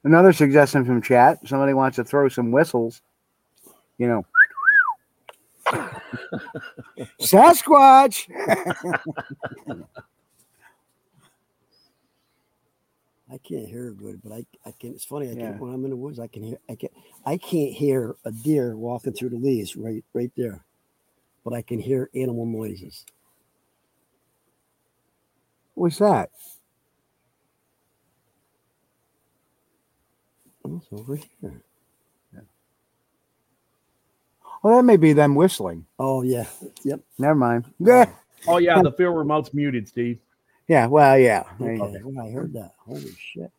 [0.04, 1.40] Another suggestion from chat.
[1.44, 3.02] Somebody wants to throw some whistles.
[3.98, 4.24] You know.
[7.20, 8.28] Sasquatch.
[13.32, 14.92] I can't hear good, but I, I can.
[14.92, 15.30] It's funny.
[15.32, 15.36] I Yeah.
[15.36, 16.20] can when I'm in the woods.
[16.20, 16.58] I can hear.
[16.70, 16.90] I can.
[17.26, 20.64] I can't hear a deer walking through the leaves right right there,
[21.44, 23.06] but I can hear animal noises.
[25.74, 26.30] What's that?
[30.64, 31.64] Oh, it's over here.
[32.34, 32.40] Yeah.
[34.62, 35.86] Well, that may be them whistling.
[35.98, 36.46] Oh yeah.
[36.84, 37.00] Yep.
[37.18, 37.66] Never mind.
[37.80, 38.06] Yeah.
[38.46, 40.18] Oh yeah, the field remote's muted, Steve.
[40.72, 40.86] Yeah.
[40.86, 41.44] Well, yeah.
[41.60, 42.00] There Okay.
[42.02, 42.72] Well, I heard that.
[42.78, 43.52] Holy shit.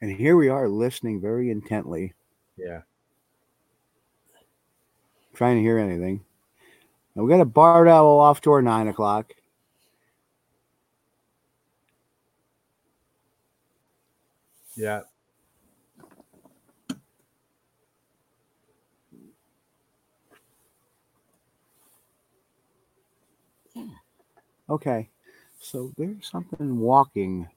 [0.00, 2.14] And here we are listening very intently,
[2.56, 2.80] Yeah.
[5.34, 6.24] trying to hear anything.
[7.14, 9.34] And we got a barred owl off toward nine o'clock.
[14.74, 15.02] Yeah.
[24.70, 25.10] Okay.
[25.60, 27.48] So there's something walking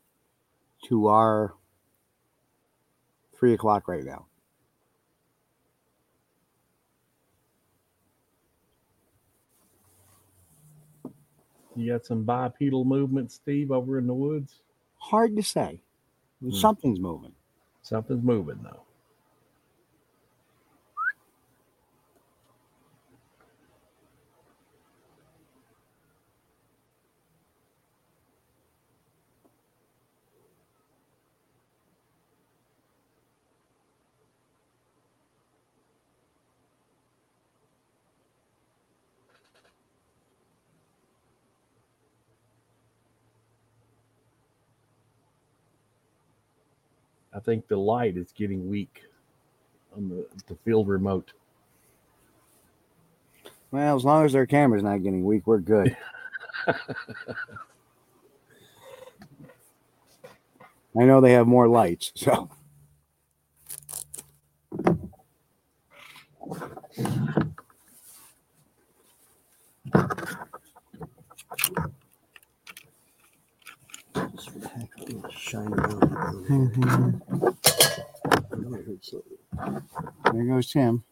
[0.86, 1.53] to our
[3.38, 4.28] three o'clock right now.
[11.76, 14.61] You got some bipedal movement, Steve, over in the woods.
[14.97, 15.82] Hard to say.
[16.41, 16.51] Hmm.
[16.51, 17.34] Something's moving.
[17.84, 18.83] Something's moving though.
[47.36, 49.04] I think the light is getting weak
[49.96, 51.34] on the, the field remote.
[53.72, 55.98] Well, as long as their camera's not getting weak, we're good.
[60.96, 62.52] I know they have more lights, so
[75.38, 77.22] Shining down.
[78.51, 79.38] I know I heard something.
[80.32, 81.03] there goes Tim.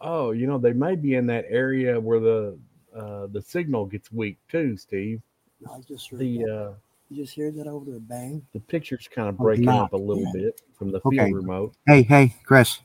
[0.00, 2.58] Oh, you know, they may be in that area where the
[2.96, 5.22] uh, the signal gets weak too, Steve.
[5.70, 6.50] I just heard The that.
[6.52, 6.72] uh,
[7.10, 8.44] You just hear that over there, bang.
[8.52, 9.82] the picture's kind of Oh, breaking yeah.
[9.82, 10.32] up a little Yeah.
[10.32, 11.32] bit from the field Okay.
[11.32, 11.74] remote.
[11.86, 12.80] Hey, hey, Chris.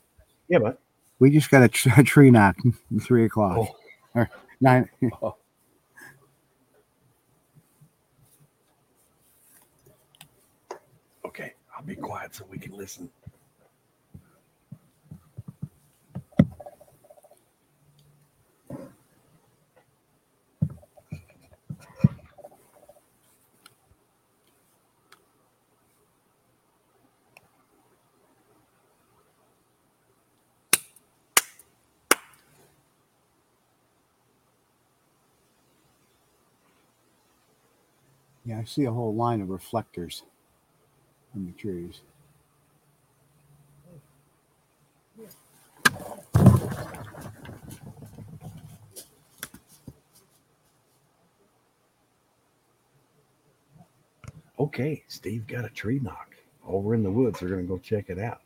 [0.49, 0.79] Yeah, but
[1.19, 2.55] We just got a, tr- a tree knock.
[3.01, 3.75] Three o'clock Oh.
[4.15, 4.29] or
[4.61, 4.89] nine.
[5.21, 5.35] Oh.
[11.25, 13.09] okay, I'll be quiet so we can listen.
[38.47, 40.23] Yeah, I see a whole line of reflectors
[41.35, 41.99] in the trees.
[54.57, 57.41] Okay, Steve got a tree knock over in the woods.
[57.41, 58.39] We're going to go check it out.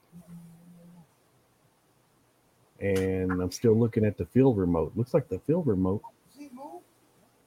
[2.80, 4.94] And I'm still looking at the field remote.
[4.96, 6.02] Looks like the field remote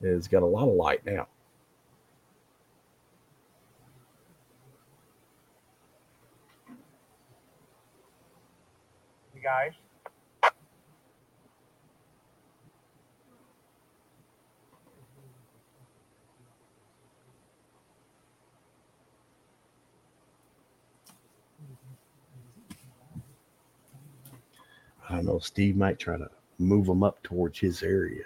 [0.00, 1.26] has got a lot of light now.
[9.44, 9.72] Guys.
[25.08, 25.38] I don't know.
[25.38, 28.24] Steve might try to move them up towards his area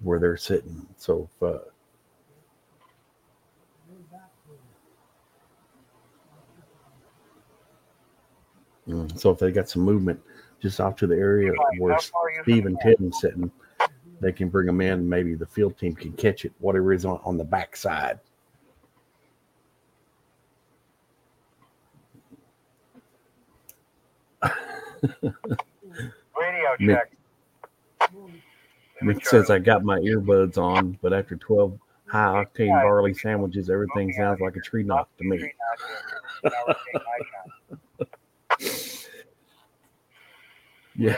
[0.00, 0.86] where they're sitting.
[0.98, 1.58] So uh,
[9.06, 10.20] Mm, so if they got some movement,
[10.60, 11.98] just off to the area where
[12.42, 13.50] Steve and Tim's sitting.
[14.20, 15.06] They can bring them in.
[15.08, 18.18] Maybe the field team can catch it, whatever is on, on the backside.
[24.42, 25.36] Radio
[26.80, 27.12] check.
[29.02, 34.12] Mick says I got my earbuds on, but after 12 high octane barley sandwiches, everything
[34.14, 35.52] sounds like a tree knock to me.
[40.98, 41.16] Yeah.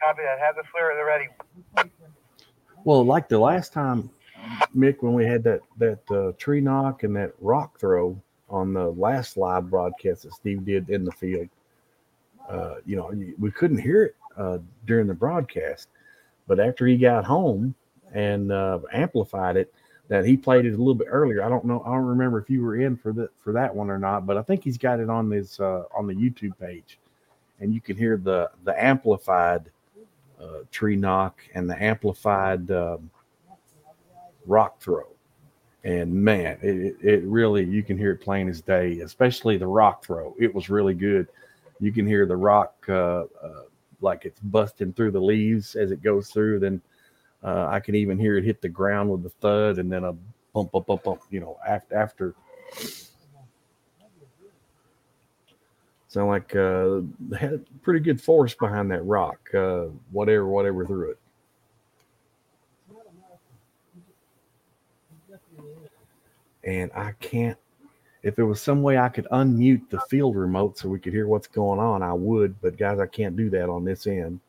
[0.00, 0.38] Copy that.
[0.40, 1.28] Have the flare ready.
[2.84, 4.10] Well, like the last time,
[4.74, 8.90] Mick, when we had that that uh, tree knock and that rock throw on the
[8.92, 11.48] last live broadcast that Steve did in the field,
[12.48, 15.88] uh, you know, we couldn't hear it uh, during the broadcast,
[16.48, 17.74] but after he got home
[18.12, 19.72] and uh, amplified it,
[20.10, 21.42] that he played it a little bit earlier.
[21.42, 21.82] I don't know.
[21.86, 24.36] I don't remember if you were in for that for that one or not, but
[24.36, 26.98] I think he's got it on his uh, on the YouTube page,
[27.60, 29.70] and you can hear the the amplified
[30.42, 33.08] uh, tree knock and the amplified um,
[34.46, 35.06] rock throw.
[35.84, 40.04] And man, it, it really, you can hear it plain as day, especially the rock
[40.04, 40.34] throw.
[40.38, 41.28] It was really good.
[41.78, 43.62] You can hear the rock uh, uh,
[44.02, 46.58] like it's busting through the leaves as it goes through.
[46.58, 46.82] Then
[47.42, 50.12] uh, I can even hear it hit the ground with a thud and then a
[50.52, 52.34] bump, bump, bump, bump, you know, after, after.
[56.08, 57.00] Sound like uh,
[57.38, 61.18] had pretty good force behind that rock, uh, whatever, whatever threw it.
[66.64, 67.56] And I can't.
[68.22, 71.26] If there was some way I could unmute the field remote so we could hear
[71.26, 72.60] what's going on, I would.
[72.60, 74.40] But guys, I can't do that on this end.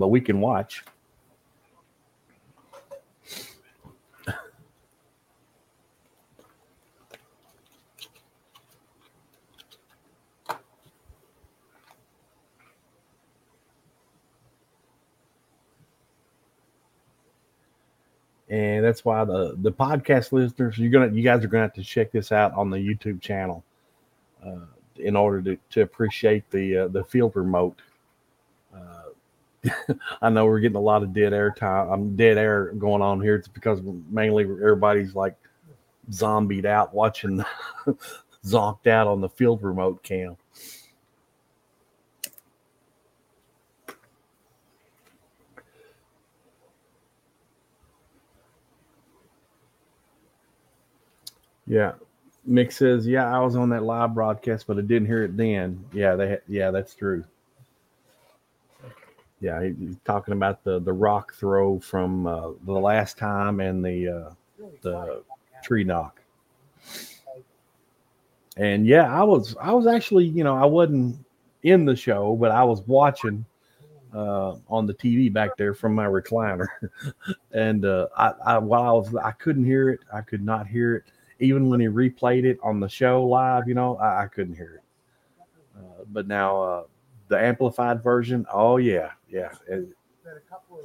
[0.00, 0.82] But we can watch.
[18.50, 21.84] and that's why the the podcast listeners you're gonna you guys are gonna have to
[21.84, 23.62] check this out on the YouTube channel
[24.44, 27.80] uh, in order to, to appreciate the uh, the field remote.
[28.74, 28.99] Uh,
[30.22, 31.90] I know we're getting a lot of dead air time.
[31.90, 33.34] I'm dead air going on here.
[33.36, 33.80] It's because
[34.10, 35.36] mainly everybody's like
[36.10, 37.44] zombied out watching
[38.44, 40.36] zonked out on the field remote cam.
[51.66, 51.92] Yeah.
[52.48, 55.84] Mick says, "Yeah, I was on that live broadcast, but I didn't hear it then."
[55.92, 57.24] Yeah, they, yeah, that's true.
[59.40, 64.08] Yeah, he's talking about the the rock throw from uh, the last time and the
[64.08, 65.22] uh, the
[65.62, 66.20] tree knock.
[68.56, 71.16] And yeah, I was I was actually, you know, I wasn't
[71.62, 73.44] in the show, but I was watching
[74.12, 76.66] uh, on the TV back there from my recliner,
[77.52, 80.96] and uh, I, I while I was I couldn't hear it, I could not hear
[80.96, 81.04] it
[81.40, 84.76] even when he replayed it on the show live, you know, I, I couldn't hear
[84.76, 84.82] it.
[85.76, 86.82] Uh, but now uh,
[87.30, 89.50] the amplified version, oh yeah, yeah.
[89.66, 89.88] It,
[90.26, 90.84] a couple of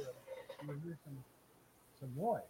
[0.62, 1.16] you hear some
[2.00, 2.40] some noise.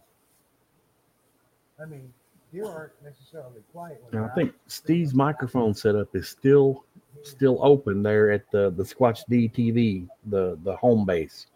[1.83, 2.13] I mean,
[2.53, 6.85] deer aren't necessarily quiet when I think Steve's microphone setup is still
[7.23, 11.47] still open there at the the Squatch D TV, the the home base.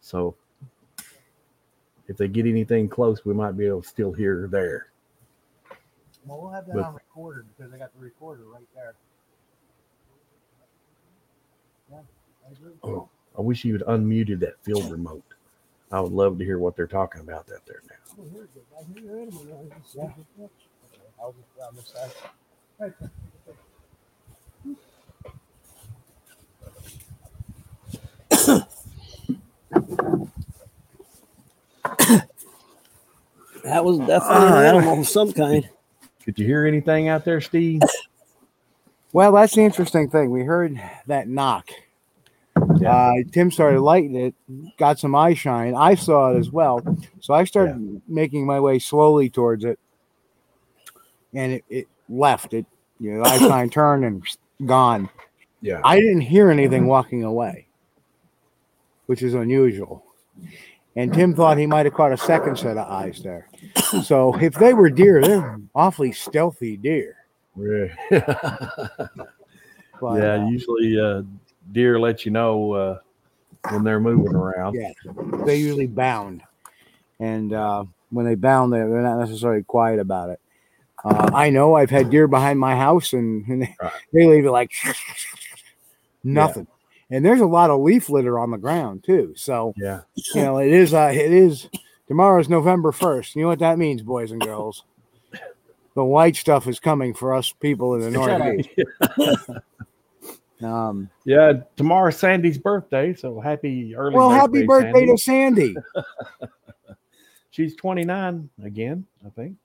[0.00, 0.34] So
[2.08, 4.88] if they get anything close, we might be able to still hear there.
[6.24, 8.94] Well, we'll have that But- on recorder because I got the recorder right there.
[11.90, 12.33] Yeah, I agree.
[12.82, 15.24] Oh, I wish you had unmuted that field remote.
[15.92, 18.24] I would love to hear what they're talking about out there now.
[18.32, 18.64] Here's it.
[18.78, 19.46] I hear your animal.
[19.94, 20.08] Yeah.
[21.20, 22.10] I'll just on this side.
[22.78, 22.92] Right.
[33.64, 35.68] That was definitely Ah, an animal of some kind.
[36.24, 37.80] Did you hear anything out there, Steve?
[39.12, 40.30] Well, that's the interesting thing.
[40.30, 41.70] We heard that knock.
[42.82, 44.34] Uh, Tim started lighting it,
[44.76, 45.74] got some eye shine.
[45.74, 46.82] I saw it as well.
[47.20, 49.78] So I started making my way slowly towards it,
[51.32, 52.54] and it, it left.
[52.54, 52.66] It,
[53.00, 54.22] you know, eye shine turned and
[54.66, 55.08] gone.
[55.60, 55.80] Yeah.
[55.84, 57.66] I didn't hear anything walking away,
[59.06, 60.04] which is unusual.
[60.96, 63.48] And Tim thought he might have caught a second set of eyes there.
[64.04, 67.16] So if they were deer, they're awfully stealthy deer.
[67.56, 68.98] Yeah.
[70.00, 71.22] But, yeah, uh, usually uh,
[71.72, 72.98] deer let you know uh,
[73.70, 74.74] when they're moving around.
[74.74, 74.92] Yeah,
[75.44, 76.42] they usually bound.
[77.20, 80.40] And uh, when they bound, they're, they're not necessarily quiet about it.
[81.04, 83.76] Uh, I know I've had deer behind my house, and, and they,
[84.12, 84.72] they leave it like
[86.22, 86.66] nothing.
[87.10, 89.34] And there's a lot of leaf litter on the ground too.
[89.36, 90.00] So Yeah.
[90.34, 90.94] you know it is.
[90.94, 91.68] Uh, it is.
[92.08, 93.36] Tomorrow's November first.
[93.36, 94.84] You know what that means, boys and girls.
[95.94, 98.38] The white stuff is coming for us people in the Shut up.
[98.40, 99.50] northeast.
[100.64, 105.76] Um, Yeah, tomorrow's Sandy's birthday, so happy early well, happy birthday to Sandy.
[107.50, 109.56] She's 29 again, I think.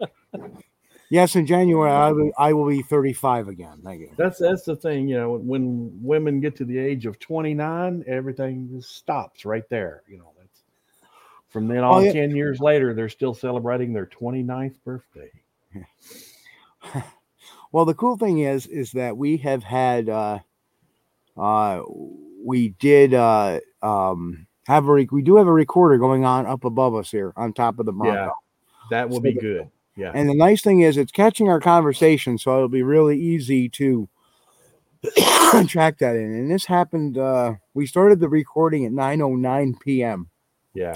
[1.10, 3.80] Yes, in January I will, I will be 35 again.
[3.82, 4.10] Thank you.
[4.16, 8.68] That's that's the thing, you know, when women get to the age of 29, everything
[8.70, 10.02] just stops right there.
[10.06, 10.62] You know, that's
[11.48, 12.12] from then Oh, on, yeah.
[12.12, 15.30] 10 years later, they're still celebrating their 29th birthday.
[17.72, 20.38] Well, the cool thing is, is that we have had, uh,
[21.36, 21.82] uh,
[22.44, 26.94] we did, uh, um, have a, we do have a recorder going on up above
[26.94, 28.14] us here on top of the Bronco.
[28.14, 28.30] Yeah,
[28.90, 29.70] that will So be the- good.
[29.96, 30.12] Yeah.
[30.14, 34.08] And the nice thing is, it's catching our conversation, so it'll be really easy to
[35.66, 36.22] track that in.
[36.34, 37.18] And this happened.
[37.18, 40.28] Uh, we started the recording at 9:09 p.m.
[40.72, 40.94] Yeah.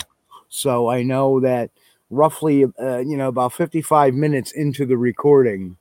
[0.48, 1.70] So I know that
[2.10, 5.76] roughly, uh, you know, about 55 minutes into the recording,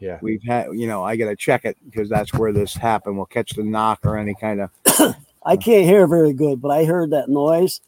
[0.00, 0.18] Yeah.
[0.22, 3.16] we've had, you know, I got to check it because that's where this happened.
[3.16, 4.70] We'll catch the knock or any kind of.
[5.44, 7.80] I can't hear very good, but I heard that noise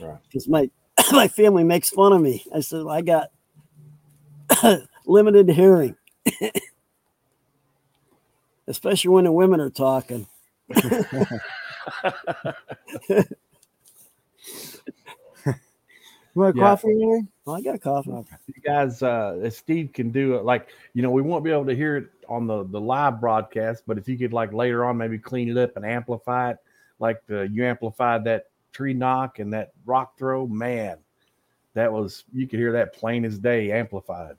[0.00, 0.18] Right.
[0.24, 0.70] because my
[1.12, 2.44] my family makes fun of me.
[2.54, 3.30] I said I got
[5.06, 5.96] limited hearing,
[8.66, 10.26] especially when the women are talking.
[16.34, 16.64] You want a Yeah.
[16.64, 16.94] coffee?
[16.94, 17.26] Mary?
[17.46, 18.10] I got coffee.
[18.10, 21.66] You guys, uh, if Steve can do it, like you know, we won't be able
[21.66, 24.96] to hear it on the the live broadcast, but if you could like later on
[24.96, 26.58] maybe clean it up and amplify it,
[27.00, 30.96] like the you amplified that tree knock and that rock throw, man,
[31.74, 34.36] that was you could hear that plain as day amplified.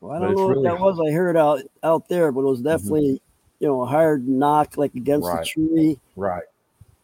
[0.00, 1.00] Well, I don't it's know really- what that was.
[1.00, 3.22] I heard out out there, but it was definitely
[3.60, 5.38] you know a hard knock like against Right.
[5.40, 6.00] the tree.
[6.16, 6.42] Right.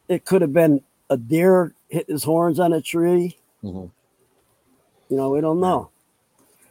[0.08, 3.36] It could have been a deer hitting his horns on a tree.
[3.66, 3.90] Mhm.
[5.08, 5.90] You know, we don't know.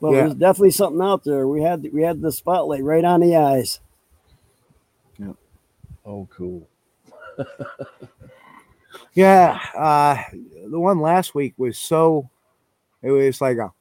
[0.02, 0.22] But Yeah.
[0.22, 1.48] there's definitely something out there.
[1.48, 3.80] We had we had the spotlight right on the eyes.
[5.18, 5.34] Yeah.
[6.06, 6.68] Oh, cool.
[9.14, 10.22] Yeah, uh,
[10.70, 12.30] the one last week was so.
[13.02, 13.72] It was like a.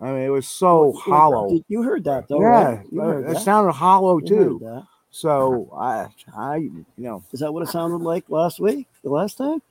[0.00, 1.50] I mean, it was so hollow.
[1.52, 2.86] You- You heard that though, yeah, right?
[2.90, 3.40] You heard it that.
[3.42, 4.58] sounded hollow You heard too.
[4.62, 4.84] that.
[5.10, 8.86] So I, I, you know, Is that what it sounded like last week?
[9.02, 9.62] The last time?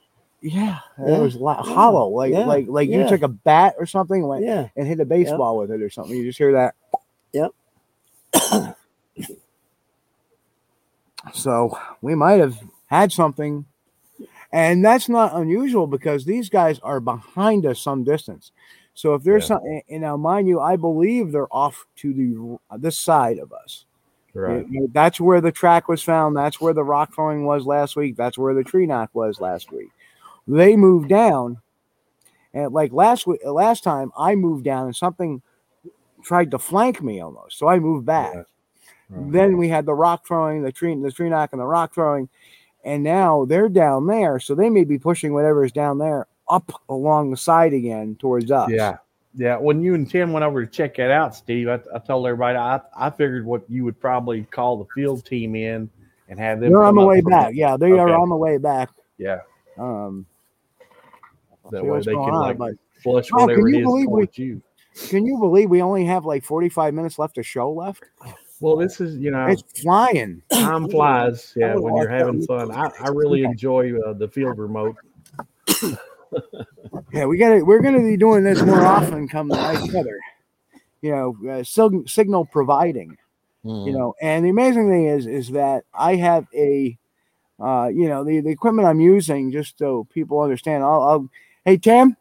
[0.42, 1.18] Yeah, Yeah.
[1.18, 1.54] it was Yeah.
[1.62, 2.46] hollow, like Yeah.
[2.46, 4.70] like like you took a bat or something, like, Yeah.
[4.76, 6.16] and hit a baseball with it or something.
[6.16, 6.76] You just hear that.
[7.34, 7.52] Yep.
[11.34, 12.58] So we might have
[12.88, 13.66] had something,
[14.52, 18.52] and that's not unusual because these guys are behind us some distance.
[18.94, 19.48] So if there's Yeah.
[19.48, 23.86] something, and now mind you, I believe they're off to the this side of us.
[24.34, 24.66] Right.
[24.94, 26.38] That's where the track was found.
[26.38, 28.16] That's where the rock throwing was last week.
[28.16, 29.90] That's where the tree knock was last week.
[30.48, 31.58] They moved down,
[32.54, 35.42] and like last week, last time I moved down, and something
[36.24, 37.58] tried to flank me almost.
[37.58, 38.46] So I moved back.
[39.10, 42.28] Then we had the rock throwing, the tree, the tree knock, and the rock throwing,
[42.84, 44.40] and now they're down there.
[44.40, 48.52] So they may be pushing whatever is down there up along the side again towards
[48.52, 48.70] us.
[48.70, 48.98] Yeah.
[49.36, 49.58] Yeah.
[49.58, 52.58] When you and Tim went over to check that out, Steve, I, I told everybody
[52.58, 55.90] I, I figured what you would probably call the field team in
[56.30, 56.72] and have them.
[56.72, 57.54] they're on the way back.
[57.54, 58.90] Yeah, they are on the way back.
[59.18, 59.42] Yeah.
[59.78, 60.26] Um,
[61.72, 64.10] That way they can on, like but- flush Oh, whatever can it you is believe
[64.10, 64.62] we- you.
[65.10, 68.04] Can you believe we only have like 45 minutes left of show left?
[68.60, 70.42] Well, this is you know It's flying.
[70.52, 71.54] time flies.
[71.56, 72.72] Yeah, when you're having fun.
[72.72, 74.96] I, I really enjoy uh, the field remote.
[77.14, 79.94] Yeah, we got to We're going to be doing this more often come the nice
[79.94, 80.20] weather.
[81.02, 83.18] You know, uh, sig- signal providing.
[83.64, 86.98] You know, and the amazing thing is, is that I have a,
[87.60, 90.84] uh, you know, the, the equipment I'm using just so people understand.
[90.86, 91.30] I'll, I'll
[91.68, 92.16] hey Tim,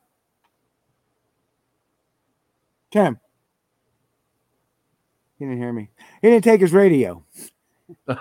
[2.91, 3.19] Tim.
[5.39, 5.89] He didn't hear me.
[6.21, 7.25] He didn't take his radio.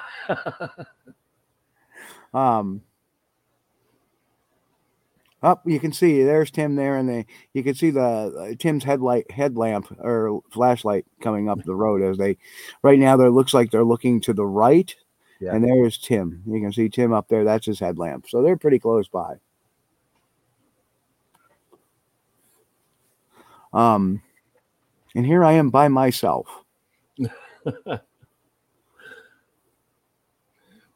[2.34, 2.81] um.
[5.43, 8.84] Up, you can see there's Tim there, and the you can see the uh, Tim's
[8.84, 12.38] headlight headlamp or flashlight coming up the road as they.
[12.84, 14.95] Right now, there looks like they're looking to the right,
[15.39, 15.53] Yeah.
[15.56, 16.41] and there's Tim.
[16.47, 17.43] You can see Tim up there.
[17.43, 18.26] That's his headlamp.
[18.27, 19.35] So they're pretty close by.
[23.76, 24.22] Um,
[25.15, 26.47] and here I am by myself.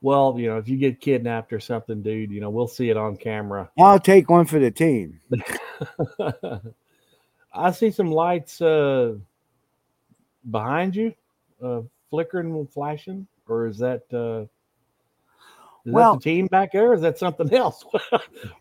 [0.02, 2.98] Well, you know, if you get kidnapped or something, dude, you know, we'll see it
[2.98, 3.70] on camera.
[3.78, 5.20] I'll take one for the team.
[7.54, 9.16] I see some lights uh
[10.50, 11.14] behind you,
[11.62, 14.46] uh flickering flashing, or is that uh
[15.86, 16.94] is Well- that the team back there?
[16.94, 17.84] Is that something else?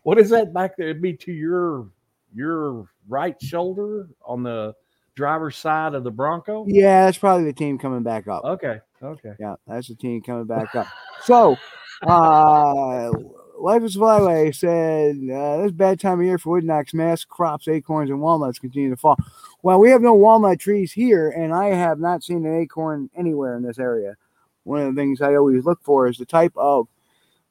[0.03, 0.89] what is that back there?
[0.89, 1.87] It'd be to your
[2.35, 4.73] your right shoulder on the
[5.15, 6.65] driver's side of the Bronco.
[6.67, 8.43] Yeah, that's probably the team coming back up.
[8.45, 8.79] Okay.
[9.01, 9.33] Okay.
[9.39, 10.87] Yeah, that's the team coming back up.
[11.23, 11.57] So,
[12.03, 13.11] uh,
[13.59, 17.67] Life is Flyway said, uh, this bad time of year for wood knocks, mass crops,
[17.67, 19.17] acorns, and walnuts continue to fall.
[19.61, 23.57] Well, we have no walnut trees here, and I have not seen an acorn anywhere
[23.57, 24.15] in this area.
[24.63, 26.87] One of the things I always look for is the type of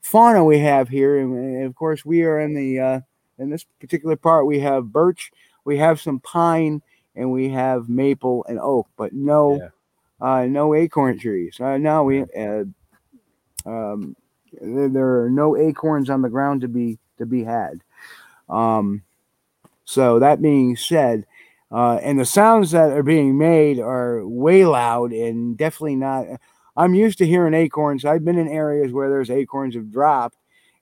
[0.01, 3.01] fauna we have here, and, and of course, we are in the uh,
[3.39, 4.47] in this particular part.
[4.47, 5.31] We have birch,
[5.65, 6.83] we have some pine,
[7.15, 9.59] and we have maple and oak, but no
[10.21, 11.61] uh, no acorn trees.
[11.61, 12.65] Uh, no, we uh,
[13.67, 14.17] um,
[14.61, 17.81] there, there are no acorns on the ground to be to be had.
[18.49, 19.03] Um,
[19.85, 21.27] so that being said,
[21.71, 26.27] uh, and the sounds that are being made are way loud and definitely not.
[26.77, 28.05] I'm used to hearing acorns.
[28.05, 30.37] I've been in areas where there's acorns have dropped,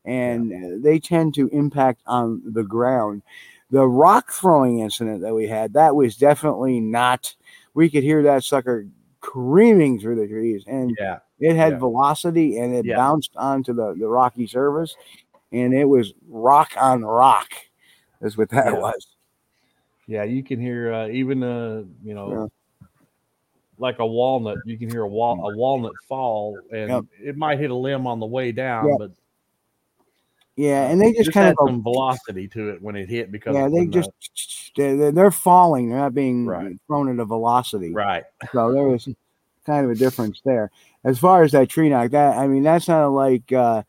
[0.04, 3.22] and uh, they tend to impact on the ground.
[3.70, 7.34] The rock throwing incident that we had, that was definitely not.
[7.74, 8.86] We could hear that sucker
[9.20, 11.18] creaming through the trees, and Yeah.
[11.40, 11.78] it had Yeah.
[11.78, 12.96] velocity and it Yeah.
[12.96, 14.96] bounced onto the, the rocky surface,
[15.52, 17.48] and it was rock on rock.
[18.22, 18.78] Is what that Yeah.
[18.78, 19.06] was.
[20.06, 22.48] Yeah, you can hear uh, even uh, you know,
[23.78, 24.58] like a walnut.
[24.64, 27.04] You can hear a wal- a walnut fall, and Yep.
[27.22, 28.94] it might hit a limb on the way down, Yeah.
[28.98, 29.10] but
[30.56, 33.30] Yeah, and they just, kind had of go- some velocity to it when it hit
[33.30, 35.90] because yeah, they the- just they're, they're falling.
[35.90, 36.46] They're not being
[36.86, 37.92] thrown at a velocity.
[37.92, 38.24] Right.
[38.52, 39.06] So there was
[39.66, 40.70] kind of a difference there.
[41.04, 43.82] As far as that tree knock, that I mean, that sounded like uh,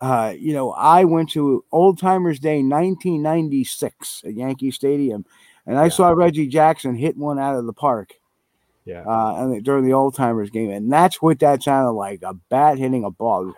[0.00, 5.24] uh, you know, I went to Old Timers Day 1996 at Yankee Stadium,
[5.66, 8.14] and I saw Reggie Jackson hit one out of the park.
[8.84, 9.04] Yeah.
[9.06, 12.78] Uh, and during the Old Timers game, and that's what that sounded like a bat
[12.78, 13.54] hitting a ball.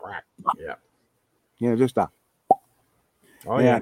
[0.59, 0.75] Yeah.
[1.59, 2.11] You know, just a
[3.47, 3.81] Oh yeah.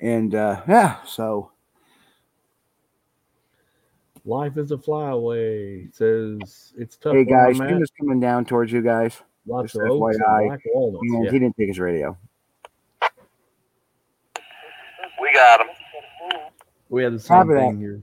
[0.00, 1.50] And uh, yeah, so
[4.26, 5.82] Life is a flyaway.
[5.84, 7.14] It says it's tough.
[7.14, 7.82] hey guys, I'm Tim at.
[7.82, 9.20] is coming down towards you guys.
[9.46, 10.46] Lots Just of oaks and FYI.
[10.48, 11.30] black walnuts, And yeah.
[11.30, 12.16] he didn't take his radio.
[15.20, 15.66] We got him.
[16.88, 17.60] We had the Copy same that.
[17.60, 18.02] thing here.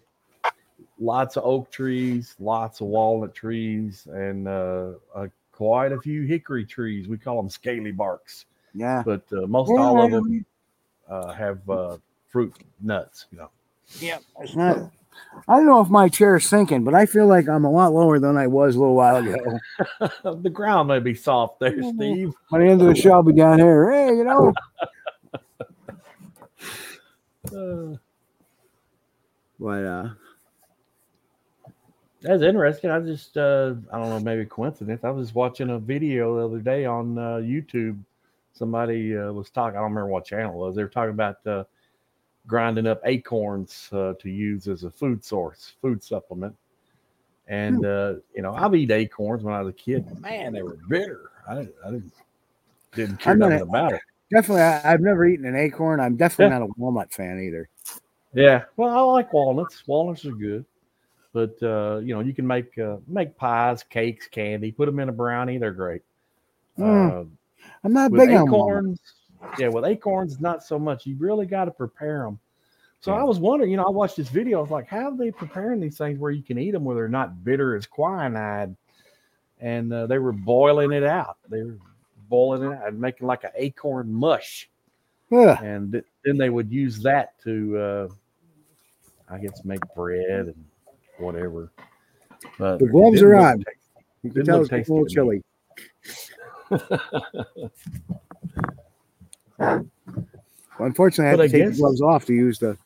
[0.99, 6.65] Lots of oak trees, lots of walnut trees, and uh, uh, quite a few hickory
[6.65, 7.07] trees.
[7.07, 8.45] We call them scaly barks.
[8.73, 9.03] Yeah.
[9.05, 10.45] But uh, most Yeah, all of them
[11.09, 11.97] uh, have uh,
[12.29, 13.27] fruit nuts.
[13.31, 13.49] You know.
[13.99, 14.19] Yeah.
[14.39, 14.91] It's not.
[15.47, 18.17] I don't know if my chair's sinking, but I feel like I'm a lot lower
[18.19, 19.59] than I was a little while ago.
[20.41, 22.33] the ground may be soft there, Steve.
[22.49, 23.91] By the end of the show, I'll be down here.
[23.91, 24.53] Hey, you know.
[27.53, 27.97] Uh,
[29.59, 30.09] But uh,
[32.23, 32.89] That's interesting.
[32.89, 35.03] I just, uh, I don't know, maybe coincidence.
[35.03, 37.99] I was watching a video the other day on uh, YouTube.
[38.61, 40.75] Somebody uh, was talking, I don't remember what channel it was.
[40.75, 41.63] They were talking about uh,
[42.45, 46.55] grinding up acorns uh, to use as a food source, food supplement.
[47.47, 50.05] And, uh, you know, I've eaten acorns when I was a kid.
[50.21, 51.31] Man, they were bitter.
[51.49, 52.13] I, didn't- I didn't,
[52.93, 54.01] didn't care nothing about it.
[54.31, 55.99] definitely, I, I've never eaten an acorn.
[55.99, 56.59] I'm definitely Yeah.
[56.59, 57.67] not a walnut fan either.
[58.35, 59.87] Yeah, well, I like walnuts.
[59.87, 60.65] Walnuts are good,
[61.33, 64.71] but uh, you know, you can make uh, make pies, cakes, candy.
[64.71, 66.03] Put them in a brownie; they're great.
[66.79, 67.31] Mm.
[67.83, 68.99] I'm not with big on acorns,
[69.57, 71.05] yeah, with acorns, not so much.
[71.05, 72.39] You really got to prepare them.
[73.01, 74.59] So I was wondering, you know, I watched this video.
[74.59, 76.95] I was like, how are they preparing these things where you can eat them where
[76.95, 78.77] they're not bitter as quinine?
[79.59, 81.37] And uh, they were boiling it out.
[81.49, 81.77] They were
[82.29, 84.69] boiling it out and making like an acorn mush.
[85.31, 85.59] Yeah.
[85.63, 88.07] And th- then they would use that to, uh,
[89.31, 90.65] I guess, make bread and
[91.17, 91.71] whatever.
[92.59, 93.63] But The gloves are on.
[94.21, 95.41] You can tell it's a little chilly.
[100.79, 102.77] Well, unfortunately, I had But to I take guess- the gloves off to use the.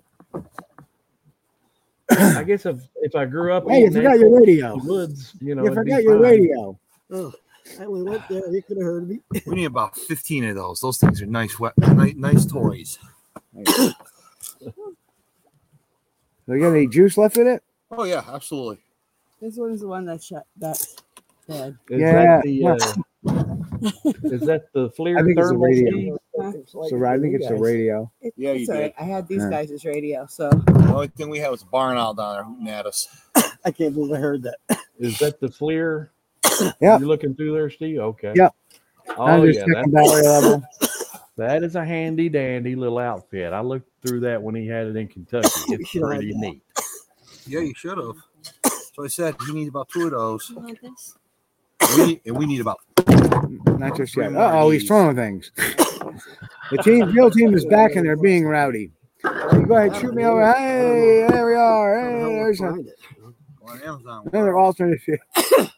[2.10, 4.78] I guess if if I grew up, Hey, you eating forgot your radio.
[4.80, 6.22] the woods, you know, you it'd forgot your fine.
[6.22, 6.80] radio.
[7.12, 7.34] Oh,
[7.80, 8.48] I only went there.
[8.52, 9.22] You could have heard me.
[9.48, 10.80] We need about 15 of those.
[10.82, 13.00] Those things are nice, wet, nice, nice toys.
[16.48, 17.64] We got any juice left in it?
[17.90, 18.78] Oh, yeah, absolutely.
[19.42, 20.80] This one is the one that shut that
[21.48, 21.76] bad.
[21.90, 22.38] Is Yeah.
[22.38, 22.78] that the uh,
[23.86, 26.18] is that the FLIR I think it's a thermal radio.
[26.52, 26.64] Steve?
[26.90, 28.12] So I think it's a radio.
[28.22, 28.82] It, Yeah, you it's all did.
[28.82, 28.94] right.
[29.00, 29.50] I had these Yeah.
[29.50, 32.68] guys' radio, so The only thing we had was a barn owl down there hooting
[32.70, 33.08] at us.
[33.66, 34.58] I can't believe I heard that.
[35.00, 36.10] Is that the FLIR
[36.82, 37.00] Yeah.
[37.00, 38.00] You looking through there, Steve?
[38.00, 38.34] Okay.
[38.36, 38.56] Yep.
[39.18, 40.64] Oh I'm yeah, checking that's- battery level.
[41.38, 43.52] That is a handy dandy little outfit.
[43.52, 45.50] I looked through that when he had it in Kentucky.
[45.68, 46.38] It's should have pretty that.
[46.40, 46.62] neat.
[47.46, 48.16] Yeah, you should have.
[48.94, 50.50] So I said you need about two of those.
[50.50, 51.18] You want this?
[51.98, 54.36] We need, and we need about Not just Three yet.
[54.36, 55.52] Uh oh, he's throwing things.
[56.72, 58.92] The team, real team is back and they're being rowdy.
[59.24, 60.52] You go ahead, shoot me over.
[60.54, 62.00] Hey, there we are.
[62.00, 64.30] Hey, there's a, on Amazon.
[64.32, 65.00] another alternate.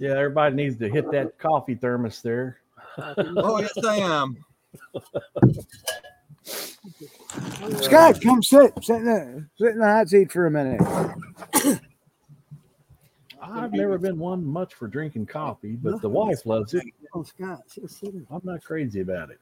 [0.00, 2.58] Yeah, everybody needs to hit that coffee thermos there.
[2.98, 4.36] Oh yes, I am.
[7.80, 8.72] Scott, come sit.
[8.82, 10.80] Sit in, the, sit in the hot seat for a minute.
[13.52, 16.84] I've never been one much for drinking coffee, but the wife loves it.
[17.14, 18.26] Oh, Scott, sit- sit in.
[18.30, 19.38] I'm not crazy about it.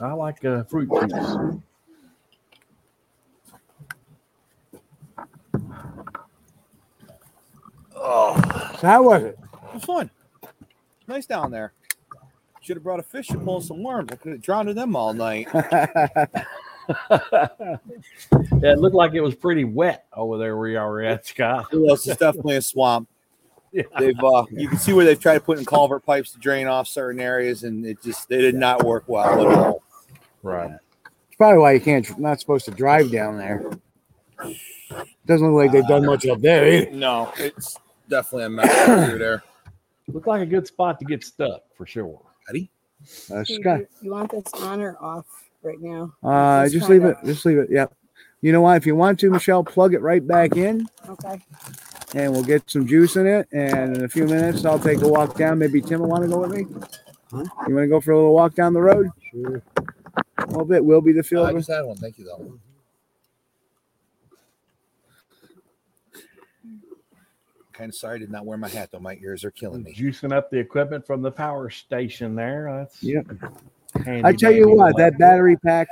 [0.00, 1.60] I like uh, fruit juice.
[7.96, 8.36] Oh,
[8.80, 9.38] So how was it?
[9.82, 10.10] fun.
[11.06, 11.72] Nice down there.
[12.60, 14.10] Should have brought a fish to pull some worms.
[14.12, 15.48] I could have drowned in them all night.
[18.60, 21.66] Yeah, it looked like it was pretty wet over there where y'all were at, Scott.
[21.72, 23.08] Well, it's definitely a swamp.
[23.72, 23.82] Yeah.
[23.98, 26.66] They've uh, you can see where they've tried to put in culvert pipes to drain
[26.66, 29.82] off certain areas, and it just they did not work well at all.
[30.42, 30.72] Right.
[31.28, 33.70] It's probably why you can't, not supposed to drive down there.
[35.26, 36.90] Doesn't look like they've done much up there either.
[36.90, 37.76] No, it's
[38.08, 39.42] definitely a mess through there.
[40.08, 42.20] Looked like a good spot to get stuck for sure.
[42.48, 42.70] Ready?
[43.30, 45.26] Uh, You- Scott, You, you want this on or off
[45.62, 46.12] right now?
[46.24, 47.16] uh, just leave it.
[47.24, 47.68] Just leave it.
[47.70, 47.94] Yep.
[48.40, 48.76] You know what?
[48.78, 50.86] If you want to, Michelle, plug it right back in.
[51.08, 51.40] Okay.
[52.14, 53.48] And we'll get some juice in it.
[53.52, 55.58] And in a few minutes, I'll take a walk down.
[55.58, 56.66] Maybe Tim will want to go with me.
[57.32, 59.08] You want to go for a little walk down the road?
[59.30, 59.62] Sure.
[60.38, 60.84] A little bit.
[60.84, 61.52] We'll be the I field.
[61.52, 61.96] just had one.
[61.96, 62.58] Thank you, though.
[67.72, 68.98] Kind of sorry I did not wear my hat though.
[68.98, 69.94] My ears are killing me.
[69.94, 72.68] Juicing up the equipment from the power station there.
[72.78, 73.26] That's Yep.
[74.04, 75.88] handy I tell you dandy what, that battery pack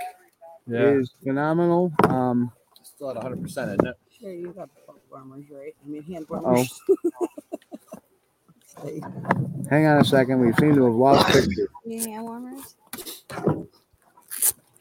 [0.66, 0.80] Yeah.
[0.90, 1.92] is phenomenal.
[2.04, 3.96] Um, Still at 100, percent isn't it?
[4.10, 4.77] Sure, you got plug
[5.10, 5.74] warmers, right?
[5.84, 6.80] I mean, hand oh, warmers.
[9.70, 10.40] hang on a second.
[10.40, 11.68] We seem to have lost picture.
[11.84, 12.74] You hand warmers?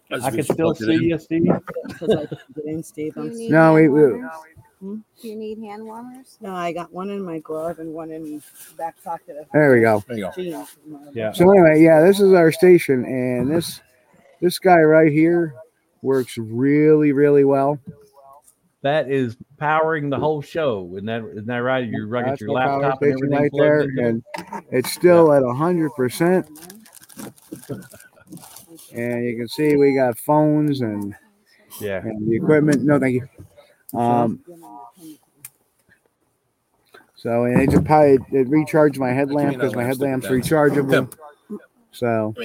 [0.10, 1.44] I can still see you, Steve.
[1.88, 3.14] Because I can get in, Steve.
[3.18, 4.32] I'm need No, we- hand we- warmers?
[4.80, 4.98] Hmm?
[5.20, 6.38] Do you need hand warmers?
[6.40, 8.42] No, I got one in my glove and one in the
[8.78, 10.04] back pocket of There we go.
[10.08, 10.32] There you go.
[10.36, 10.78] jeans.
[11.14, 11.32] Yeah.
[11.32, 13.82] So anyway, yeah, this is our station, and this
[14.40, 15.56] this guy right here
[16.04, 17.80] works really, really well.
[18.84, 20.88] That is powering the whole show.
[20.94, 21.88] Isn't that isn't that right?
[21.88, 24.24] You got That's your laptop and everything right there, into and
[24.72, 26.48] it's still at hundred percent.
[28.94, 31.16] And you can see we got phones and
[31.82, 32.02] Yeah.
[32.04, 32.84] and the equipment.
[32.84, 34.00] No, thank you.
[34.00, 34.42] Um,
[37.16, 41.12] so and it just probably it recharged my headlamp because my headlamp's rechargeable.
[41.92, 42.36] So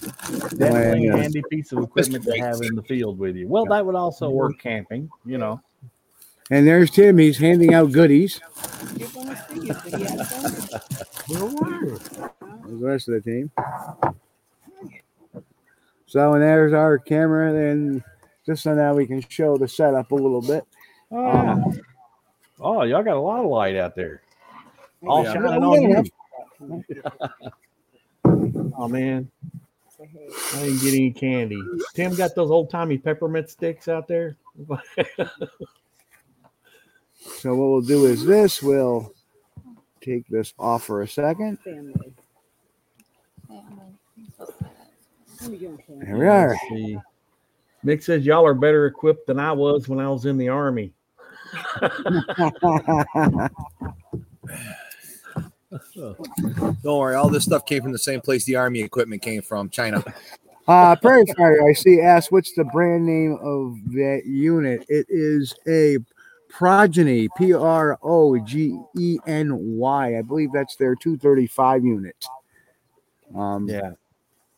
[0.00, 1.14] Definitely Yeah.
[1.14, 3.48] a handy piece of equipment to have in the field with you.
[3.48, 5.60] Well, that would also work camping, you know.
[6.50, 7.18] and there's Tim.
[7.18, 8.40] He's handing out goodies.
[8.96, 9.82] Give one to Steve.
[9.84, 10.50] Did he have some?
[11.28, 13.50] There's the rest of the team.
[16.06, 17.52] So and there's our camera.
[17.52, 18.04] Then
[18.44, 20.64] just so now we can show the setup a little bit.
[21.10, 21.80] Oh, Um,
[22.60, 24.22] oh y'all got a lot of light out there.
[25.06, 25.32] All Yeah.
[25.32, 26.84] shining on you.
[28.76, 29.30] oh man.
[30.54, 31.62] I didn't get any candy.
[31.94, 34.36] Tim got those old timey peppermint sticks out there.
[37.24, 38.62] So what we'll do is this.
[38.62, 39.12] We'll
[40.00, 41.58] take this off for a second.
[41.60, 42.14] Family.
[45.40, 45.98] Let me get him, Sam.
[46.00, 46.50] There we are.
[46.50, 46.98] Let's see.
[47.84, 50.92] Mick says y'all are better equipped than I was when I was in the army.
[55.94, 59.68] Don't worry, all this stuff came from the same place the army equipment came from,
[59.70, 60.02] China.
[60.68, 62.00] Uh, Prairie Fire, I see.
[62.00, 64.84] Asked, what's the brand name of that unit?
[64.88, 65.98] It is a
[66.48, 70.18] Progeny, P R O G E N Y.
[70.18, 72.24] I believe that's their 235 unit.
[73.34, 73.92] Um, Yeah.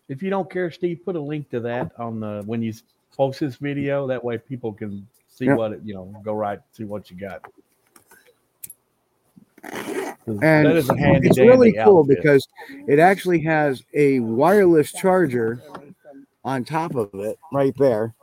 [0.08, 2.74] If you don't care, Steve, put a link to that on the when you
[3.16, 4.06] post this video.
[4.06, 5.56] That way people can see Yep.
[5.56, 7.50] what it, you know, go right, see what you got.
[10.42, 12.16] And it's really cool outfit.
[12.16, 12.48] because
[12.88, 15.62] it actually has a wireless charger
[16.44, 18.14] on top of it right there.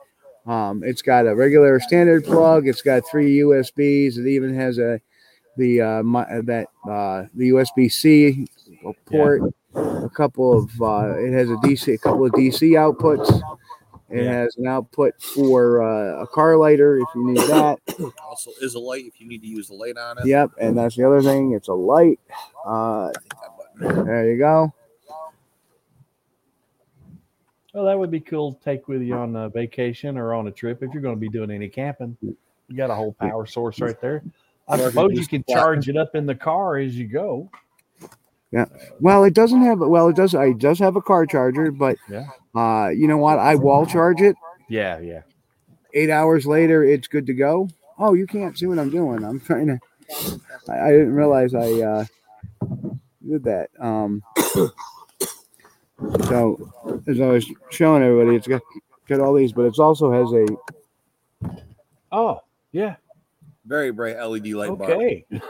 [0.46, 2.68] Um, it's got a regular standard plug.
[2.68, 4.18] It's got three USBs.
[4.18, 5.00] It even has a
[5.58, 8.48] the uh, mi- that uh, the USB C
[9.06, 9.42] port.
[9.74, 13.42] A couple of uh, it has a DC, a couple of DC outputs,
[14.12, 14.32] It Yeah.
[14.32, 17.80] has an output for uh, a car lighter if you need that.
[18.26, 20.26] Also, is a light if you need to use the light on it.
[20.26, 21.52] Yep, and that's the other thing.
[21.54, 22.20] It's a light.
[22.66, 23.12] Uh,
[23.80, 24.74] there you go.
[27.74, 30.52] Well, that would be cool to take with you on a vacation or on a
[30.52, 32.18] trip if you're going to be doing any camping.
[32.22, 32.36] You
[32.76, 34.24] got a whole power source right there.
[34.68, 37.08] I Or if you suppose you can charge it up in the car as you
[37.08, 37.50] go.
[38.52, 38.66] Yeah.
[39.00, 39.80] Well, it doesn't have.
[39.80, 40.34] Well, it does.
[40.34, 42.26] It does have a car charger, but Yeah.
[42.56, 43.40] uh, you know what?
[43.40, 44.36] I wall charge it.
[44.70, 45.22] Yeah, yeah.
[45.94, 47.70] Eight hours later, it's good to go.
[47.98, 49.24] Oh, you can't see what I'm doing.
[49.24, 49.80] I'm trying to.
[50.70, 52.06] I, I didn't realize I uh,
[53.28, 53.70] did that.
[53.80, 54.22] Um,
[56.26, 58.62] so as I was showing everybody, it's got
[59.08, 60.46] got all these, but it also has a
[62.12, 62.42] Oh,
[62.72, 62.96] yeah.
[63.66, 64.92] Very bright LED light bar.
[64.92, 65.26] Okay.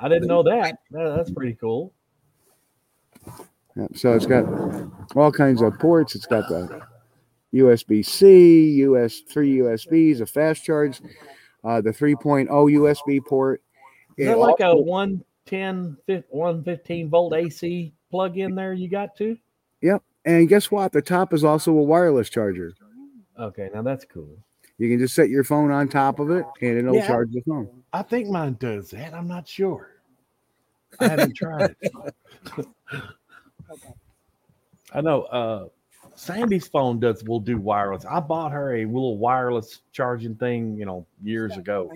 [0.00, 0.78] I didn't know that.
[0.90, 1.92] That- That's pretty cool.
[3.76, 4.44] Yeah, so it's got
[5.16, 6.14] all kinds of ports.
[6.14, 6.80] It's got the
[7.52, 11.00] USB C, US three USBs, a fast charge,
[11.64, 13.62] uh, the 3.0 USB port.
[14.16, 15.96] Is It that like a also- 110,
[16.30, 19.36] 115 volt AC plug in there you got too?
[19.82, 20.02] Yep.
[20.24, 20.92] And guess what?
[20.92, 22.72] The top is also a wireless charger.
[23.38, 24.38] Okay, now that's cool.
[24.78, 27.06] You can just set your phone on top of it and it'll Yeah.
[27.06, 27.68] charge the phone.
[27.92, 29.14] I think mine does that.
[29.14, 29.90] I'm not sure.
[31.00, 31.92] I haven't tried it.
[34.92, 35.68] I know uh
[36.16, 38.04] Sandy's phone does will do wireless.
[38.04, 41.90] I bought her a little wireless charging thing, you know, years ago.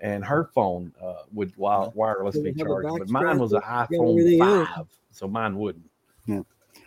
[0.00, 3.90] And her phone uh, would wi- wirelessly Does it charge, but mine was a strap?
[3.90, 4.68] Got everything iPhone else.
[4.74, 5.88] five, so mine wouldn't.
[6.26, 6.40] Yeah.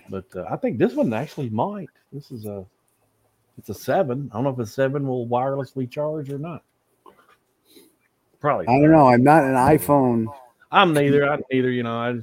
[0.10, 1.90] But uh, I think this one actually might.
[2.12, 2.66] This is a,
[3.58, 4.30] it's a seven.
[4.32, 6.64] I don't know if a seven will wirelessly charge or not.
[8.40, 8.68] Probably.
[8.68, 9.08] I don't know.
[9.08, 10.28] I'm not an iPhone.
[10.72, 11.28] I'm neither.
[11.28, 11.72] I'm neither.
[11.72, 12.20] You know, I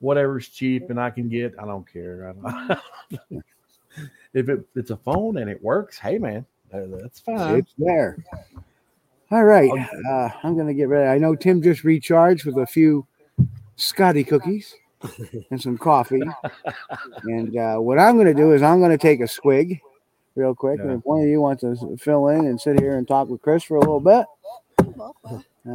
[0.00, 1.54] whatever's cheap and I can get.
[1.58, 2.28] I don't care.
[2.28, 2.78] I
[3.20, 3.44] don't,
[4.34, 7.56] if it, it's a phone and it works, hey man, that's fine.
[7.56, 8.24] It's there.
[9.30, 9.70] All right.
[10.10, 11.06] Uh, I'm going to get ready.
[11.08, 13.06] I know Tim just recharged with a few
[13.76, 14.74] Scotty cookies
[15.50, 16.22] and some coffee.
[17.24, 19.80] and uh, what I'm going to do is I'm going to take a swig
[20.38, 20.80] real quick.
[20.80, 23.42] And if one of you wants to fill in and sit here and talk with
[23.42, 24.24] Chris for a little bit,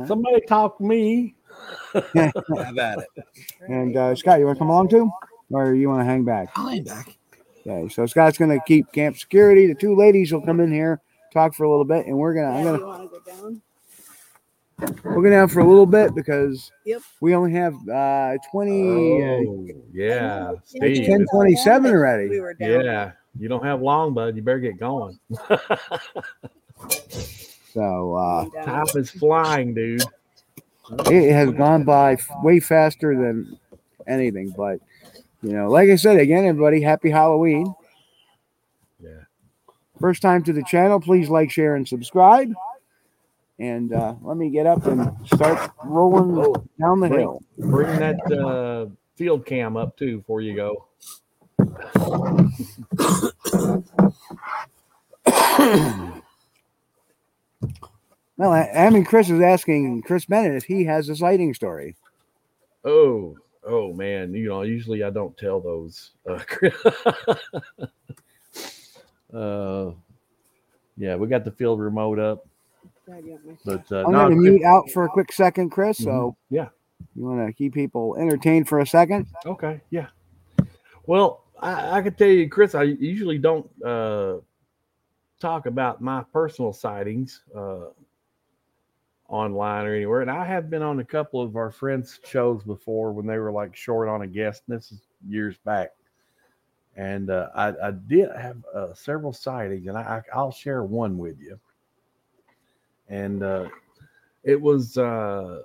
[0.08, 1.36] Somebody talk me.
[1.94, 3.26] Have at it.
[3.68, 5.12] And uh, Scott, you want to come along too,
[5.52, 6.50] or you want to hang back?
[6.56, 7.16] I'll hang back.
[7.66, 9.68] Okay, so Scott's going to keep camp security.
[9.68, 11.00] The two ladies will come in here,
[11.32, 12.58] talk for a little bit, and we're gonna.
[12.58, 12.78] I'm gonna.
[12.80, 13.62] you want to go down?
[15.04, 17.02] We're gonna have for a little bit because Yep.
[17.22, 21.08] we only have uh 20 Oh, yeah, it's Steve.
[21.08, 22.28] 1027 already.
[22.30, 22.84] We were down.
[22.84, 24.36] Yeah, you don't have long, bud.
[24.36, 25.20] You better get going.
[27.74, 30.04] So uh Time is flying, dude.
[31.08, 33.58] it has gone by way faster than
[34.08, 34.80] anything, but
[35.42, 37.74] you know, like I said again, everybody, happy Halloween.
[39.02, 39.10] Yeah.
[40.00, 42.54] First time to the channel, please like, share, and subscribe.
[43.60, 46.36] And uh, let me get up and start rolling
[46.80, 47.44] down the Bring, hill.
[47.58, 48.86] bring that uh,
[49.16, 50.86] field cam up too before you go.
[58.38, 61.96] Well, I, I mean, Chris is asking Chris Bennett if he has a sighting story.
[62.84, 66.12] Oh, oh man, you know, usually I don't tell those.
[66.28, 66.40] Uh,
[69.38, 69.92] uh
[70.98, 72.46] yeah, we got the field remote up,
[73.66, 75.98] but uh, I'm no, going to mute out for a quick second, Chris.
[75.98, 76.36] So Mhm.
[76.50, 76.70] yeah,
[77.16, 79.28] you want to keep people entertained for a second?
[79.46, 80.08] Okay, yeah.
[81.06, 84.36] Well, I, I could tell you, Chris, I usually don't uh,
[85.40, 87.86] talk about my personal sightings uh,
[89.30, 93.14] online or anywhere, and I have been on a couple of our friends' shows before
[93.14, 94.64] when they were like short on a guest.
[94.68, 95.92] And this is years back,
[96.98, 101.18] and uh, I, I did have uh, several sightings, and I, I, I'll share one
[101.18, 101.58] with you.
[103.08, 103.70] And uh,
[104.44, 105.62] it was uh,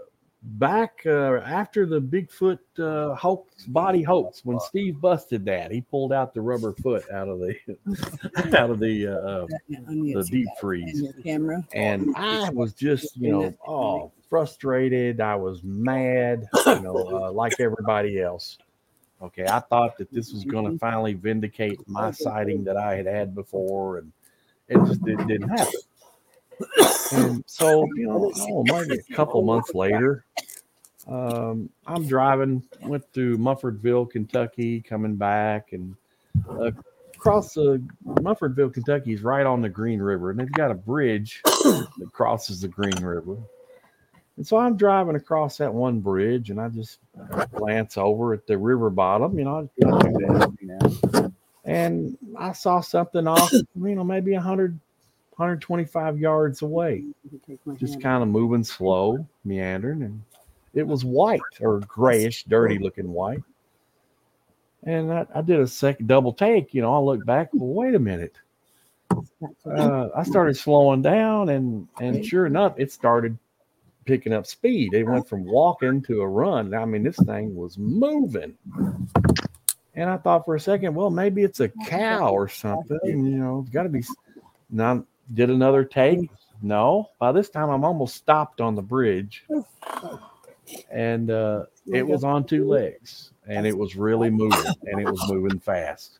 [0.52, 6.12] back uh, after the Bigfoot uh, hoax, body hoax, when Steve busted that, he pulled
[6.12, 7.54] out the rubber foot out of the
[8.58, 11.64] out of the uh, the deep freeze, camera.
[11.74, 15.20] and I was just you know oh frustrated.
[15.20, 18.58] I was mad, you know, uh, like everybody else.
[19.20, 23.06] Okay, I thought that this was going to finally vindicate my sighting that I had
[23.06, 24.12] had before, and
[24.68, 25.80] it just it didn't happen.
[27.12, 30.24] And so, you know, oh, maybe a couple months later,
[31.06, 35.94] um, I'm driving, went through Munfordville, Kentucky, coming back, and
[36.50, 36.70] uh,
[37.14, 41.40] across the Munfordville, Kentucky is right on the Green River, and they've got a bridge
[41.44, 43.36] that crosses the Green River.
[44.36, 46.98] And so I'm driving across that one bridge, and I just
[47.54, 51.32] glance over at the river bottom, you know, I do that every now
[51.68, 54.80] and I saw something off, you know, maybe a 100,
[55.38, 57.04] 125 yards away,
[57.76, 60.20] just kind of moving slow, meandering, and
[60.74, 63.42] it was white or grayish, dirty looking white.
[64.82, 66.92] And I, I did a second double take, you know.
[66.92, 68.34] I looked back, well, wait a minute.
[69.64, 73.38] Uh, I started slowing down, and and sure enough, it started
[74.06, 74.92] picking up speed.
[74.92, 76.74] It went from walking to a run.
[76.74, 78.56] I mean, this thing was moving.
[79.94, 82.98] And I thought for a second, well, maybe it's a cow or something.
[83.04, 84.02] You know, it's got to be.
[84.70, 86.30] Now, did another take?
[86.62, 87.10] No.
[87.18, 89.44] By this time, I'm almost stopped on the bridge,
[90.90, 95.22] and uh, it was on two legs, and it was really moving, and it was
[95.30, 96.18] moving fast.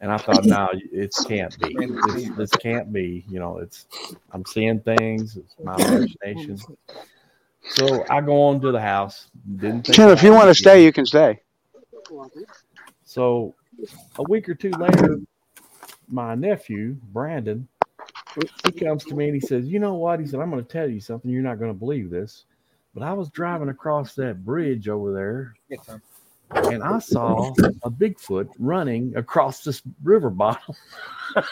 [0.00, 1.74] And I thought, no, it can't be.
[2.06, 3.24] This, this can't be.
[3.28, 3.86] You know, it's.
[4.32, 5.36] I'm seeing things.
[5.36, 6.58] It's my imagination.
[7.62, 9.28] So I go on to the house.
[9.56, 11.40] Didn't think Tim, if you want to stay, you can stay.
[13.04, 13.54] So
[14.16, 15.20] a week or two later,
[16.08, 17.66] my nephew, Brandon,
[18.64, 20.20] he comes to me and he says, You know what?
[20.20, 21.30] He said, I'm going to tell you something.
[21.30, 22.44] You're not going to believe this.
[22.94, 25.54] But I was driving across that bridge over there
[26.50, 27.52] and I saw
[27.82, 30.74] a Bigfoot running across this river bottom.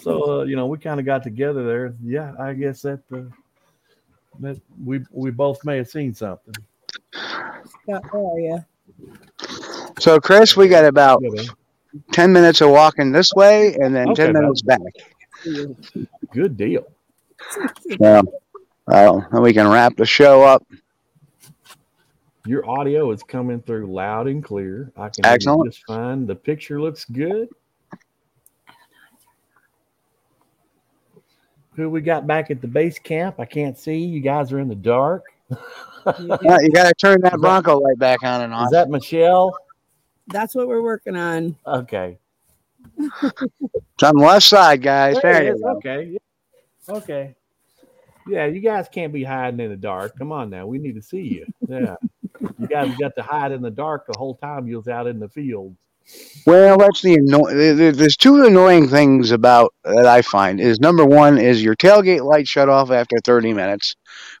[0.00, 1.94] so, uh, you know, we kind of got together there.
[2.04, 3.22] Yeah, I guess that, uh,
[4.40, 6.54] that we, we both may have seen something.
[7.12, 8.64] Scott, how are you?
[9.98, 11.22] So, Chris, we got about
[12.12, 14.80] 10 minutes of walking this way and then Okay, 10 minutes back.
[16.32, 16.86] Good deal.
[18.00, 18.22] Yeah.
[18.86, 20.64] Well, then we can wrap the show up.
[22.46, 24.92] Your audio is coming through loud and clear.
[24.96, 25.72] I can Excellent.
[25.72, 26.26] just fine.
[26.26, 27.48] The picture looks good.
[31.74, 33.38] Who we got back at the base camp?
[33.38, 33.98] I can't see.
[33.98, 35.24] You guys are in the dark.
[36.20, 36.28] You
[36.72, 38.66] got to turn that Bronco light back on and off.
[38.66, 39.52] Is that Michelle?
[40.28, 41.56] That's what we're working on.
[41.66, 42.18] Okay.
[42.98, 45.16] It's on the left side, guys.
[45.22, 45.60] There There it you is.
[45.60, 45.68] go.
[45.76, 46.18] Okay.
[46.88, 47.34] Okay.
[48.28, 50.16] Yeah, you guys can't be hiding in the dark.
[50.18, 50.66] Come on now.
[50.66, 51.46] We need to see you.
[51.68, 51.94] Yeah.
[52.58, 55.20] you guys got to hide in the dark the whole time you was out in
[55.20, 55.76] the field.
[56.46, 60.78] Well, that's the anno- there- there- There's two annoying things about that I find is
[60.78, 63.94] number one is your tailgate light shut off after 30 minutes,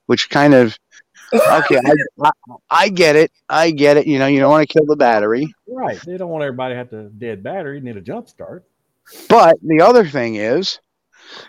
[0.06, 0.76] which kind of
[1.32, 1.80] okay.
[1.84, 2.30] I, I,
[2.70, 3.30] I get it.
[3.48, 4.06] I get it.
[4.06, 5.52] You know, you don't want to kill the battery.
[5.68, 6.00] Right.
[6.04, 8.64] They don't want everybody to have to dead battery, need a jump start.
[9.28, 10.80] But the other thing is,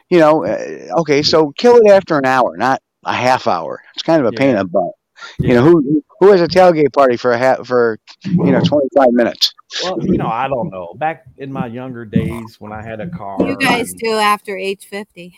[0.09, 3.81] you know, uh, okay, so kill it after an hour, not a half hour.
[3.95, 4.91] It's kind of a pain in the butt.
[5.39, 9.11] You know, who who has a tailgate party for a half for you know 25
[9.11, 9.53] minutes?
[9.83, 10.93] Well, you know, I don't know.
[10.95, 14.85] Back in my younger days when I had a car, You guys do after age
[14.85, 15.37] 50.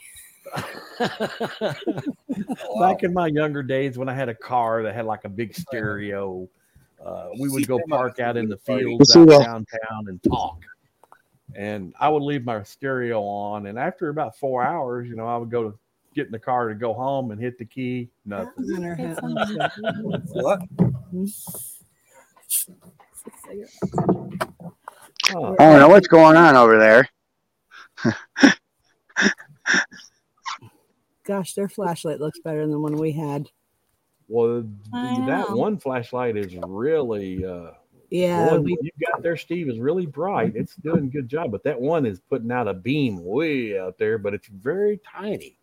[2.79, 5.55] back in my younger days when I had a car that had like a big
[5.55, 6.47] stereo,
[7.03, 10.61] uh, we would go park out in the fields out downtown and talk.
[11.55, 15.37] And I would leave my stereo on, and after about four hours, you know, I
[15.37, 15.79] would go to
[16.13, 18.09] get in the car to go home and hit the key.
[18.25, 18.53] Nothing.
[20.31, 20.61] What?
[25.35, 27.09] Oh, I don't know what's going on over there.
[31.29, 33.51] Gosh, their flashlight looks better than the one we had.
[34.27, 37.71] Well, that one flashlight is really uh
[38.09, 40.55] Yeah, the one we- you got there, Steve, is really bright.
[40.55, 43.99] It's doing a good job, but that one is putting out a beam way out
[43.99, 45.55] there, but it's very tiny.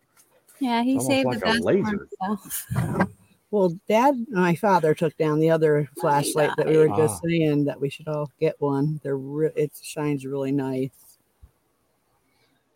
[0.59, 2.07] Yeah, he It's saved like the a best for laser.
[2.21, 3.09] himself.
[3.49, 7.27] Well, Dad my father took down the other flashlight that we were just Ah.
[7.27, 8.99] saying that we should all get one.
[9.03, 11.06] They're re- it shines really nice.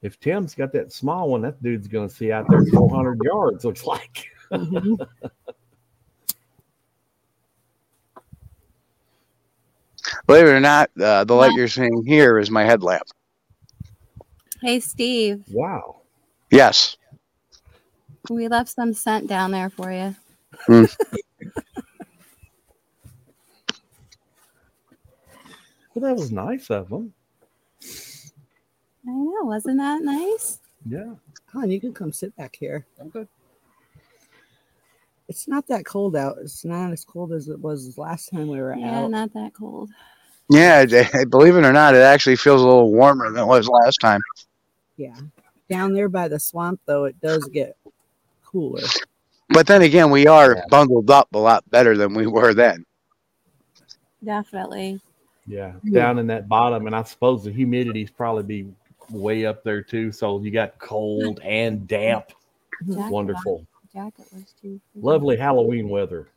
[0.01, 3.63] If Tim's got that small one, that dude's gonna see out there 400 yards.
[3.65, 4.27] Looks like.
[4.51, 4.95] Mm-hmm.
[10.27, 13.03] Believe it or not, uh, the light you're seeing here is my headlamp.
[14.61, 16.01] Hey, Steve, Wow.
[16.51, 16.97] Yes.
[18.29, 20.15] we left some scent down there for you.
[20.65, 20.85] Hmm.
[25.93, 27.13] Well, that was nice of them.
[29.07, 30.59] I know, wasn't that nice?
[30.85, 31.13] Yeah.
[31.53, 32.85] Hon, you can come sit back here.
[32.99, 33.27] Okay.
[35.27, 36.37] It's not that cold out.
[36.41, 39.11] It's not as cold as it was last time we were Yeah, out.
[39.11, 39.89] not that cold.
[40.49, 40.83] Yeah,
[41.29, 44.19] believe it or not, it actually feels a little warmer than it was last time.
[44.97, 45.15] Yeah.
[45.69, 47.77] Down there by the swamp, though, it does get
[48.43, 48.81] cooler.
[49.49, 52.85] But then again, we are bundled up a lot better than we were then.
[54.23, 54.99] Definitely.
[55.47, 56.01] Yeah, Yeah.
[56.01, 58.73] down in that bottom, and I suppose the humidity's probably be
[59.11, 60.11] way up there too.
[60.11, 62.31] So you got cold and damp.
[62.87, 64.81] Jacket Wonderful, Jacket was too.
[64.95, 66.29] lovely Halloween weather.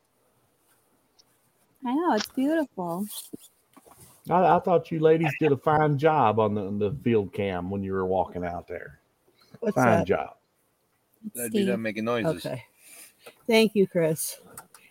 [1.87, 3.07] I know, it's beautiful.
[4.31, 7.83] I, I thought you ladies did a fine job on the, the field cam when
[7.83, 9.01] you were walking out there.
[9.61, 10.07] What's fine that?
[10.07, 10.37] job.
[11.35, 12.45] That'd be them making noises.
[12.45, 12.65] Okay.
[13.47, 14.39] Thank you, Chris.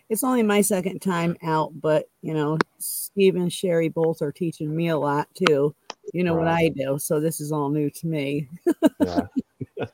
[0.08, 4.74] It's only my second time out, but you know, Steve and Sherry both are teaching
[4.74, 5.74] me a lot too.
[6.12, 8.48] You know what I do, so this is all new to me.
[9.00, 9.20] Yeah.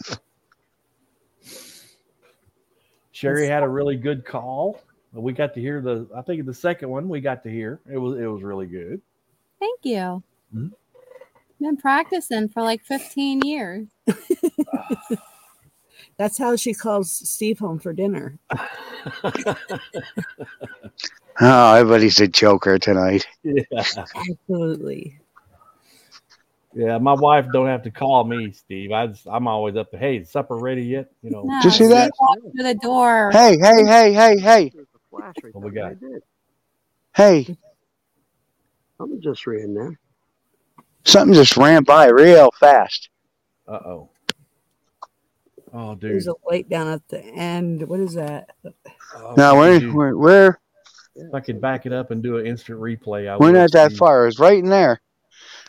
[3.12, 4.80] Sherry had a really good call.
[5.12, 6.08] We got to hear the.
[6.16, 7.80] I think the second one we got to hear.
[7.90, 9.00] It was it was really good.
[9.58, 10.22] Thank you.
[10.54, 10.72] Mhm.
[11.60, 13.88] Been practicing for like 15 years.
[16.16, 18.38] That's how she calls Steve home for dinner.
[21.42, 23.26] Oh, everybody's a joker tonight.
[23.42, 23.62] Yeah.
[23.72, 25.18] Absolutely.
[26.74, 28.92] Yeah, my wife don't have to call me, Steve.
[28.92, 31.10] I just, I'm always up to, hey, is supper ready yet?
[31.22, 31.42] You know.
[31.42, 32.12] No, Did you see that?
[32.14, 33.30] Steve through the door.
[33.32, 34.72] Hey, hey, hey, hey, hey,
[35.10, 35.94] What we got?
[37.16, 37.56] hey!
[39.00, 39.98] I'm just reading there.
[41.04, 43.08] Something just ran by real fast.
[43.66, 44.10] Uh oh.
[45.72, 46.10] Oh, dude.
[46.12, 47.82] There's a light down at the end.
[47.88, 48.50] What is that?
[49.16, 50.58] Oh, No, if I we're we're we're,
[51.16, 53.54] If I could back it up and do an instant replay, I we're would.
[53.54, 53.98] not that Steve.
[53.98, 54.22] far.
[54.22, 55.00] It was right in there.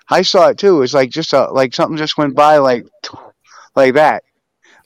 [0.09, 0.81] I saw it too.
[0.81, 2.85] It's like just a like something just went by like
[3.75, 4.23] like that,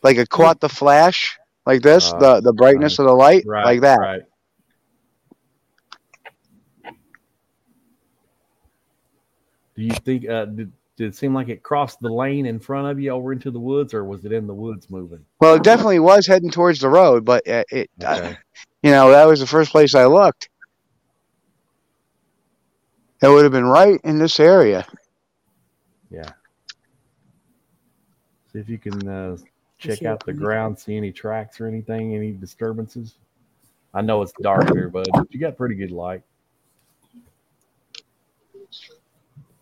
[0.03, 3.65] like it caught the flash like this, Uh, the the brightness of the light Right,
[3.65, 3.99] like that.
[3.99, 4.21] Right.
[9.75, 12.87] Do you think uh, did, did it seem like it crossed the lane in front
[12.87, 15.25] of you over into the woods, or was it in the woods moving?
[15.41, 18.33] Well, it definitely was heading towards the road, but uh, it, uh,
[18.81, 20.49] you know, that was the first place I looked.
[23.21, 24.85] It would have been right in this area.
[26.15, 26.31] Yeah.
[28.53, 29.35] See if you can uh,
[29.77, 33.15] check out the ground, see any tracks or anything, any disturbances.
[33.93, 36.23] I know it's dark here, bud, but you got pretty good light.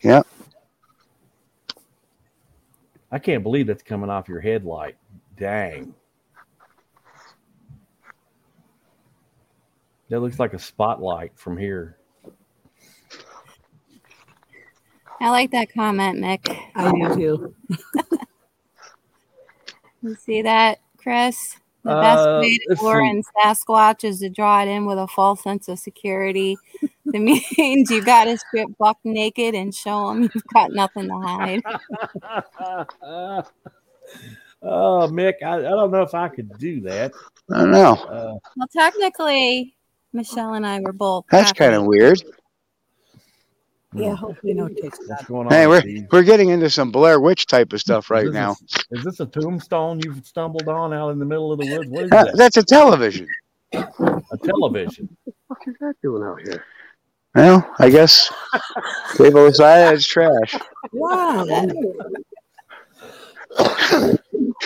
[0.01, 0.21] Yeah.
[3.11, 4.95] I can't believe that's coming off your headlight.
[5.35, 5.95] Dang.
[10.09, 11.97] That looks like a spotlight from here.
[15.23, 16.55] I like that comment, Mick.
[16.75, 17.55] I do too.
[20.01, 21.37] You see that, Chris?
[21.85, 23.09] The Uh, best way to let's lure see.
[23.09, 26.57] in Sasquatch is to draw it in with a false sense of security.
[27.05, 31.19] That means you got to strip buck naked and show them you've got nothing to
[31.19, 31.61] hide.
[34.61, 37.11] oh, Mick, I, I don't know if I could do that.
[37.53, 37.93] I don't know.
[37.93, 39.75] Uh, Well, technically,
[40.13, 41.25] Michelle and I were both.
[41.29, 42.21] That's kind of weird.
[43.95, 45.53] Yeah, hopefully no takes what's going on?
[45.53, 46.07] Hey, we're Steve?
[46.11, 48.55] we're getting into some Blair Witch type of stuff right Is this a- now.
[48.91, 51.89] is this a tombstone you've stumbled on out in the middle of the woods?
[51.89, 52.37] What is Uh, that?
[52.37, 53.27] that's a television.
[53.73, 55.15] A television.
[55.47, 56.63] What is that doing out here?
[57.35, 58.31] Well, I guess
[59.17, 60.55] they both decided it's trash.
[60.91, 61.45] Wow.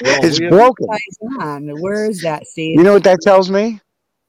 [0.04, 0.88] It's broken.
[1.42, 1.82] On.
[1.82, 2.78] Where is that, Steve?
[2.78, 3.80] You know what that tells me?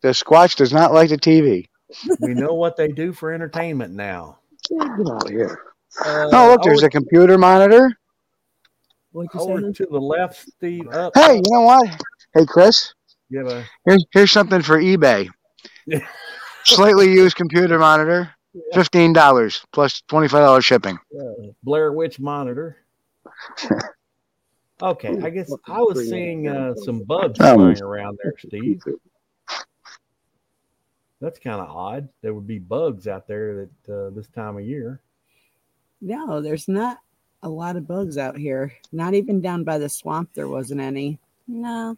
[0.02, 1.66] The Squatch does not like the TV.
[2.20, 4.38] We know what they do for entertainment now.
[4.68, 5.60] Get out of here.
[6.04, 7.90] Uh, Oh, look, there's over, a computer monitor.
[9.12, 10.86] What'd you over to the left, Steve.
[10.88, 11.12] Up.
[11.16, 12.02] Hey, you know what?
[12.34, 12.92] Hey, Chris,
[13.30, 15.28] Give a here's here's something for eBay.
[16.64, 18.30] Slightly used computer monitor,
[18.74, 20.98] fifteen dollars plus twenty five dollars shipping.
[21.18, 21.24] uh,
[21.62, 22.76] Blair Witch monitor.
[24.80, 28.80] Okay, I guess I was seeing uh, some bugs Um, flying around there, Steve.
[31.20, 32.08] That's kind of odd.
[32.22, 35.00] There would be bugs out there that uh, this time of year.
[36.00, 36.98] No, there's not
[37.42, 38.72] a lot of bugs out here.
[38.92, 41.18] Not even down by the swamp, there wasn't any.
[41.48, 41.96] No.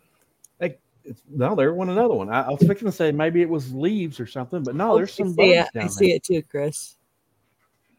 [0.60, 2.30] Like, it's, no, there wasn't another one.
[2.30, 5.12] I, I was fixing to say maybe it was leaves or something, but no, there's
[5.12, 5.54] I some bugs it.
[5.54, 5.88] down I there.
[5.88, 6.96] see it too, Chris.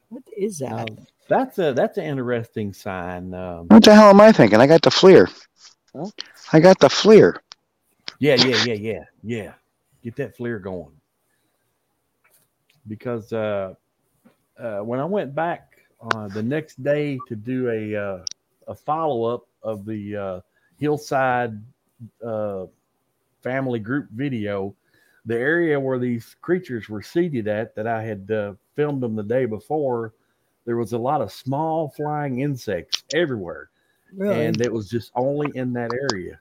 [0.09, 0.89] What is that?
[0.89, 0.97] Um,
[1.29, 3.33] that's a that's an interesting sign.
[3.33, 4.59] Um, What the hell am I thinking?
[4.59, 5.31] I got the FLIR.
[5.95, 6.07] Huh?
[6.51, 7.37] I got the FLIR.
[8.19, 9.53] Yeah, yeah, yeah, yeah, yeah.
[10.03, 10.91] Get that FLIR going.
[12.87, 13.75] Because uh,
[14.59, 15.77] uh, when I went back
[16.15, 18.25] uh, the next day to do a uh,
[18.67, 20.41] a follow up of the uh,
[20.77, 21.61] hillside
[22.25, 22.65] uh,
[23.41, 24.75] family group video,
[25.25, 29.23] the area where these creatures were seated at that I had uh, filmed them the
[29.23, 30.13] day before,
[30.65, 33.69] there was a lot of small flying insects everywhere
[34.13, 34.45] Really?
[34.45, 36.39] and it was just only in that area.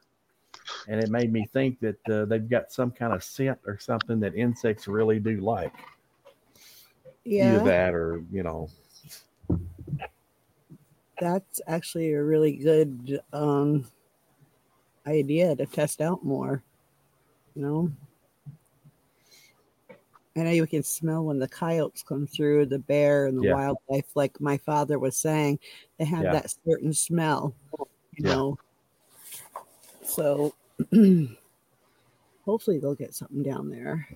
[0.89, 4.19] And it made me think that uh, they've got some kind of scent or something
[4.21, 5.73] that insects really do like.
[7.31, 8.69] Yeah, Either that or, you know,
[11.21, 13.87] that's actually a really good um,
[15.07, 16.63] idea to test out more.
[17.55, 17.93] You know,
[20.37, 23.55] I know you can smell when the coyotes come through, the bear and the Yeah.
[23.55, 24.11] wildlife.
[24.15, 25.59] Like my father was saying,
[25.99, 26.33] they have Yeah.
[26.33, 27.55] that certain smell,
[28.17, 28.57] you know.
[30.05, 30.55] So
[32.45, 34.09] hopefully they'll get something down there.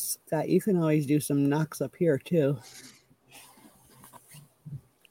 [0.00, 2.58] Scott, you can always do some knocks up here too.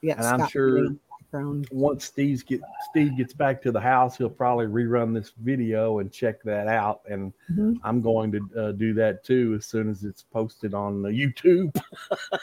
[0.02, 1.68] Yeah, and I'm sure in the background.
[1.72, 6.11] once Steve get Steve gets back to the house, he'll probably rerun this video and
[6.11, 7.02] check that out.
[7.10, 7.80] And Mhm.
[7.84, 11.76] I'm going to uh, do that too as soon as it's posted on the YouTube.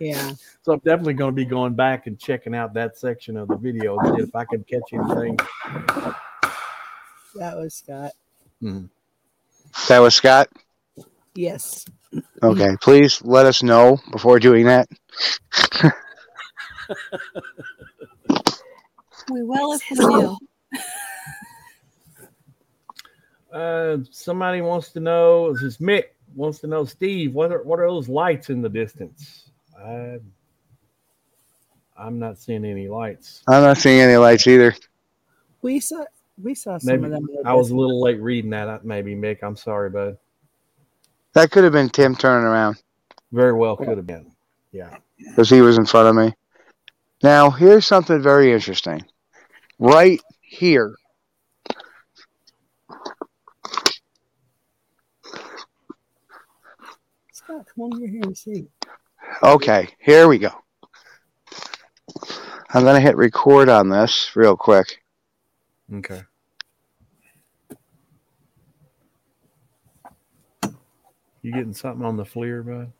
[0.00, 0.32] Yeah.
[0.62, 3.56] So I'm definitely going to be going back and checking out that section of the
[3.56, 5.36] video and see if I can catch anything.
[7.36, 8.12] That was Scott.
[9.88, 10.48] That was Scott.
[11.34, 11.84] Yes.
[12.42, 14.88] Okay, please let us know before doing that.
[19.30, 20.36] We will if we knew.
[23.52, 25.52] Uh, somebody wants to know.
[25.52, 27.32] This is Mick wants to know, Steve.
[27.34, 29.48] What are what are those lights in the distance?
[29.78, 30.18] I,
[31.96, 33.44] I'm not seeing any lights.
[33.46, 34.74] I'm not seeing any lights either.
[35.62, 36.04] We saw
[36.42, 37.28] we saw some Maybe of them.
[37.44, 38.84] I was a little late reading that.
[38.84, 39.38] Maybe Mick.
[39.44, 40.18] I'm sorry, bud.
[41.34, 42.76] That could have been Tim turning around
[43.32, 44.32] Very well could have been.
[44.72, 44.96] Yeah.
[45.18, 46.32] because he was in front of me.
[47.22, 49.04] Now, here's something very interesting.
[49.78, 50.94] Right here,
[57.32, 58.66] Scott, come over here and see.
[59.42, 60.50] Okay, here we go.
[62.70, 65.02] I'm going to hit record on this real quick.
[65.92, 66.22] Okay.
[71.44, 72.92] You getting something on the FLIR, bud?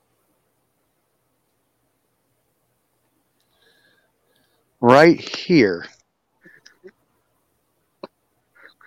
[4.83, 5.87] Right here.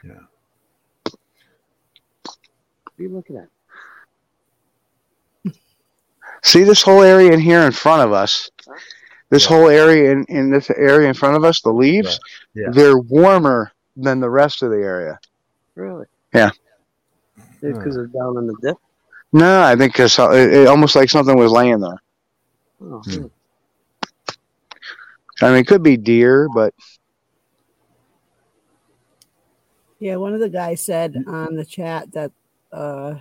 [0.03, 0.11] Yeah.
[1.03, 1.15] What
[2.99, 3.47] are you looking at?
[6.43, 8.51] See this whole area in here in front of us?
[9.31, 12.19] This whole area in, in this area in front of us, the leaves,
[12.53, 12.67] Yeah.
[12.69, 15.19] they're warmer than the rest of the area.
[15.73, 16.05] Really?
[16.31, 16.51] Yeah.
[17.59, 17.89] Because hmm.
[17.89, 18.77] they're down in the dip.
[19.34, 22.02] No, I think because it, it almost like something was laying there.
[22.82, 23.26] Oh, Hmm.
[25.41, 26.74] I mean, it could be deer, but
[29.99, 32.32] Yeah, one of the guys said on the chat that
[32.72, 33.16] uh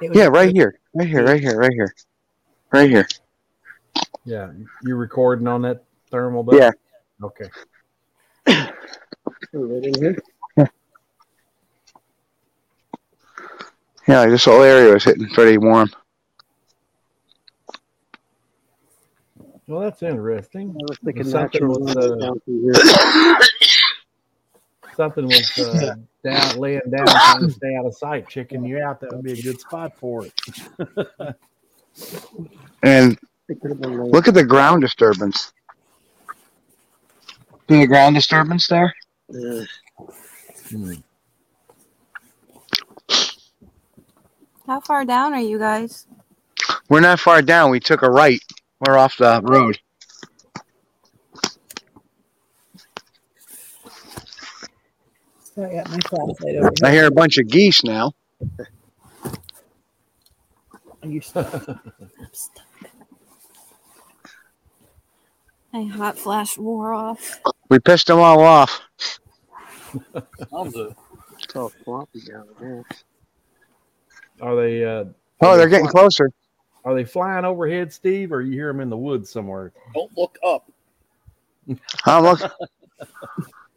[0.00, 1.94] it was yeah, right here, right here, right here, right here,
[2.72, 3.06] right here.
[4.24, 4.52] Yeah.
[4.82, 6.56] You recording on that thermal, bud?
[6.56, 6.70] Yeah.
[7.22, 7.48] Okay.
[8.46, 10.18] right in here.
[14.08, 15.90] Yeah, like this whole area was hitting pretty warm.
[19.66, 20.70] Well, that's interesting.
[20.70, 22.72] I was thinking something was uh, down here.
[24.94, 29.00] something was uh, down, laying down, trying to stay out of sight, checking you out.
[29.00, 30.32] That would be a good spot for it.
[32.82, 33.18] And
[33.48, 35.52] It could have been like- look at the ground disturbance.
[37.68, 38.94] See the ground disturbance there?
[39.30, 39.62] Yeah.
[44.66, 46.06] How far down are you guys?
[46.88, 47.70] We're not far down.
[47.70, 48.40] We took a right.
[48.80, 49.78] We're off the road.
[55.42, 58.12] Scott got my flashlight over I hear a bunch of geese now.
[61.02, 61.52] Are you stuck?
[65.72, 67.40] My hot flash wore off.
[67.68, 68.80] We pissed them all off.
[71.38, 72.82] It's all floppy down there.
[74.40, 74.84] Are they?
[74.84, 75.04] Uh,
[75.42, 76.30] Oh, are they're they getting fly- closer.
[76.84, 79.72] Are they flying overhead, Steve, or you hear them in the woods somewhere?
[79.94, 80.70] Don't look up.
[82.04, 82.40] I'm look.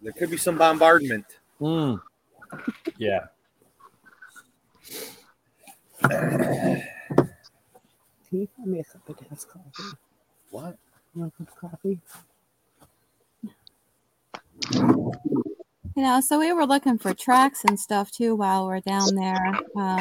[0.01, 1.25] There could be some bombardment.
[1.59, 1.99] Mm.
[2.97, 3.25] Yeah.
[6.01, 6.81] Can
[8.31, 9.97] you pour me a cup of gas coffee?
[10.51, 10.77] What?
[11.15, 11.99] You want a cup of coffee?
[15.99, 19.35] You know, so we were looking for tracks and stuff too while we're down there.
[19.75, 19.99] Um,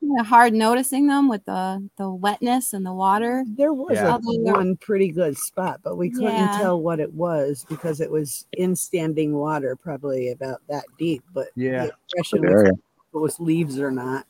[0.00, 3.44] you know, hard noticing them with the the wetness and the water.
[3.56, 4.14] There was Yeah.
[4.14, 6.56] a one pretty good spot, but we couldn't Yeah.
[6.58, 11.24] tell what it was because it was in standing water, probably about that deep.
[11.34, 11.86] But Yeah.
[11.86, 12.70] the impression was area.
[12.72, 14.24] if it was leaves or not.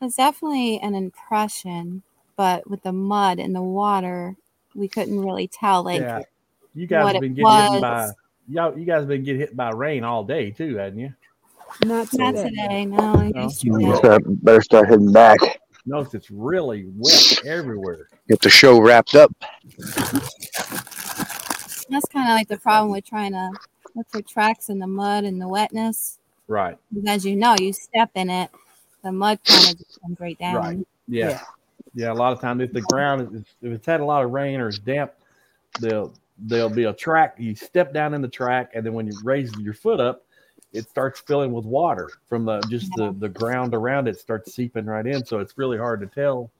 [0.00, 2.02] It's definitely an impression,
[2.34, 4.34] but with the mud and the water,
[4.74, 5.84] we couldn't really tell.
[5.84, 6.22] Like, yeah.
[6.74, 8.14] You guys what have been getting hit by was.
[8.52, 8.78] Y'all.
[8.78, 11.12] You guys have been getting hit by rain all day too, hadn't you?
[11.84, 12.48] Not not today.
[12.50, 12.84] today.
[12.86, 13.42] No, No.
[13.42, 14.00] yesterday.
[14.02, 15.38] Better better start heading back.
[15.86, 18.08] Notice it's really wet everywhere.
[18.28, 19.32] Get the show wrapped up.
[21.88, 23.50] That's kind of like the problem with trying to
[23.94, 26.18] look for tracks in the mud and the wetness.
[26.46, 26.78] Right.
[26.92, 28.50] Because as you know, you step in it,
[29.02, 30.54] the mud kind of just comes right down.
[30.54, 30.86] Right.
[31.08, 31.40] Yeah.
[31.94, 32.12] yeah.
[32.12, 34.60] A lot of times, if the ground is if it's had a lot of rain
[34.60, 35.12] or it's damp,
[35.80, 36.12] there'll
[36.42, 37.36] there'll be a track.
[37.38, 40.24] You step down in the track, and then when you raise your foot up,
[40.72, 44.86] it starts filling with water from the just the the ground around it starts seeping
[44.86, 45.24] right in.
[45.24, 46.50] So it's really hard to tell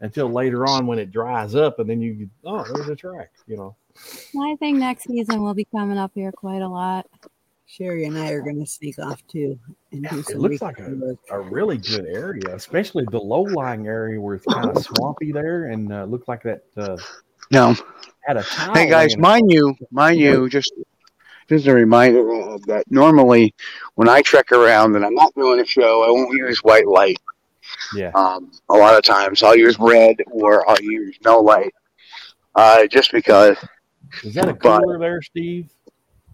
[0.00, 3.30] until later on when it dries up, and then you oh, there's a track.
[3.46, 3.76] You know.
[4.42, 7.06] I think next season we'll be coming up here quite a lot.
[7.66, 9.58] Sherry and I are going to sneak off too
[9.90, 14.20] and do It looks like a, a really good area, especially the low lying area
[14.20, 16.96] where it's kind of swampy there, and uh, looked like that uh,
[17.50, 17.74] No.
[18.26, 18.42] had a.
[18.42, 20.72] Hey guys, mind you, mind you, just
[21.48, 23.54] just a reminder uh, that normally
[23.96, 27.18] when I trek around and I'm not doing a show, I won't use white light.
[27.94, 28.10] Yeah.
[28.14, 31.74] Um, a lot of times I'll use red or I'll use no light.
[32.54, 33.56] Uh, just because.
[34.22, 35.68] Is that a But- cooler there, Steve?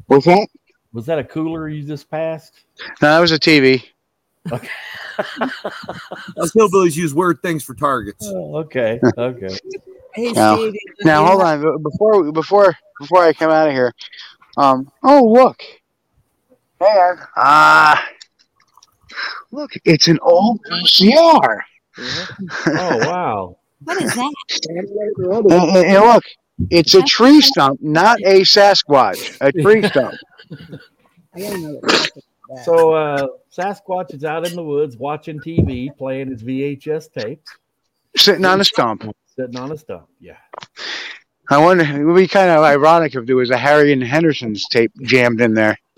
[0.07, 0.47] What's that?
[0.93, 2.53] Was that a cooler you just passed?
[3.01, 3.85] No, that was a TV.
[4.51, 4.61] Us
[6.53, 8.27] hillbillies use weird things for targets.
[8.35, 9.01] Oh, okay.
[9.17, 9.57] Okay.
[10.15, 10.75] Hey, Now, Steve.
[11.03, 11.83] now hold on.
[11.83, 13.93] Before before before I come out of here,
[14.57, 14.91] um.
[15.03, 15.63] Oh look.
[16.81, 18.09] Hey, ah.
[19.51, 21.61] look, it's an old VCR.
[21.99, 23.57] Oh wow.
[23.83, 24.33] What is that?
[24.69, 26.25] And, and- and look,
[26.69, 29.39] it's a tree stump, not a Sasquatch.
[29.41, 30.15] A tree stump.
[31.35, 32.21] I got another topic for
[32.57, 32.65] that.
[32.67, 37.51] So uh, Sasquatch is out in the woods watching TV, playing his VHS tapes,
[38.19, 39.05] Sitting on a stump.
[39.41, 40.09] Sitting on a stump.
[40.21, 40.37] Yeah.
[41.49, 41.85] I wonder.
[41.85, 45.41] It would be kind of ironic if there was a Harry and Henderson's tape jammed
[45.41, 45.79] in there.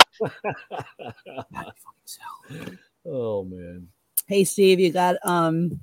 [3.04, 3.88] Oh man.
[4.28, 5.80] Hey, Steve, you got um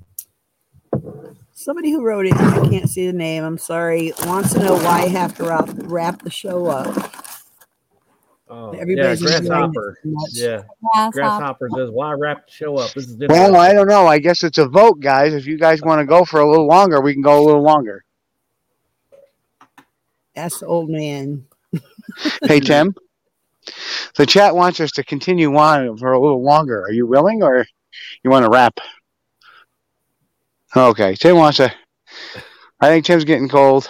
[1.52, 2.32] somebody who wrote it.
[2.32, 3.44] I can't see the name.
[3.44, 4.14] I'm sorry.
[4.24, 7.19] Wants to know why I have to wrap, wrap the show up.
[8.52, 9.98] Oh, Everybody's yeah, grasshopper.
[10.32, 10.62] Yeah.
[10.82, 11.10] Grasshopper.
[11.12, 12.92] Grasshopper says, "Why wrap the show up?
[12.94, 14.08] This is Well, I don't know.
[14.08, 15.34] I guess it's a vote, guys.
[15.34, 17.62] If you guys want to go for a little longer, we can go a little
[17.62, 18.04] longer.
[20.34, 21.46] That's the old man.
[22.42, 22.92] Hey, Tim.
[24.16, 26.82] The chat wants us to continue on for a little longer.
[26.82, 27.64] Are you willing, or
[28.24, 28.80] you want to wrap?
[30.74, 31.72] Okay, Tim wants to.
[32.80, 33.88] I think Tim's getting cold.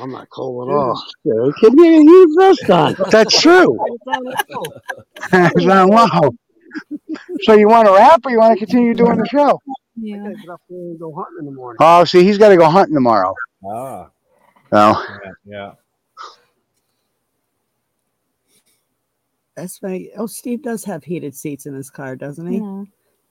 [0.00, 1.04] I'm not cold at all.
[1.24, 2.96] Yeah, Can you use this on?
[3.10, 3.76] That's true.
[5.32, 6.30] wow.
[7.42, 9.60] So you want to wrap, or you want to continue doing the show?
[9.96, 10.16] Yeah.
[10.16, 11.78] I gotta get up there and go hunting in the morning.
[11.80, 13.34] Oh, see, he's got to go hunting tomorrow.
[13.66, 14.10] Ah.
[14.72, 15.32] Oh, Yeah.
[15.44, 15.72] yeah.
[19.56, 20.10] That's funny.
[20.16, 22.58] Oh, Steve does have heated seats in his car, doesn't he?
[22.58, 22.84] Yeah.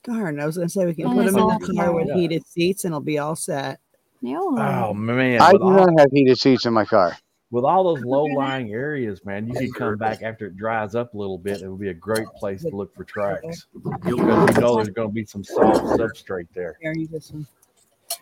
[0.04, 2.18] Darn, I was gonna say we can put him in the car with right.
[2.18, 3.80] heated seats and it'll be all set.
[4.22, 4.38] Yeah.
[4.40, 5.42] Oh man.
[5.42, 7.18] I with, do all, not have heated seats in my car.
[7.52, 11.14] with all those low lying areas, man, you could come back after it dries up
[11.14, 11.62] a little bit.
[11.62, 15.10] It would be a great place to look for tracks because you know there's going
[15.10, 16.78] to be some soft substrate there.
[16.82, 17.48] Here, this one.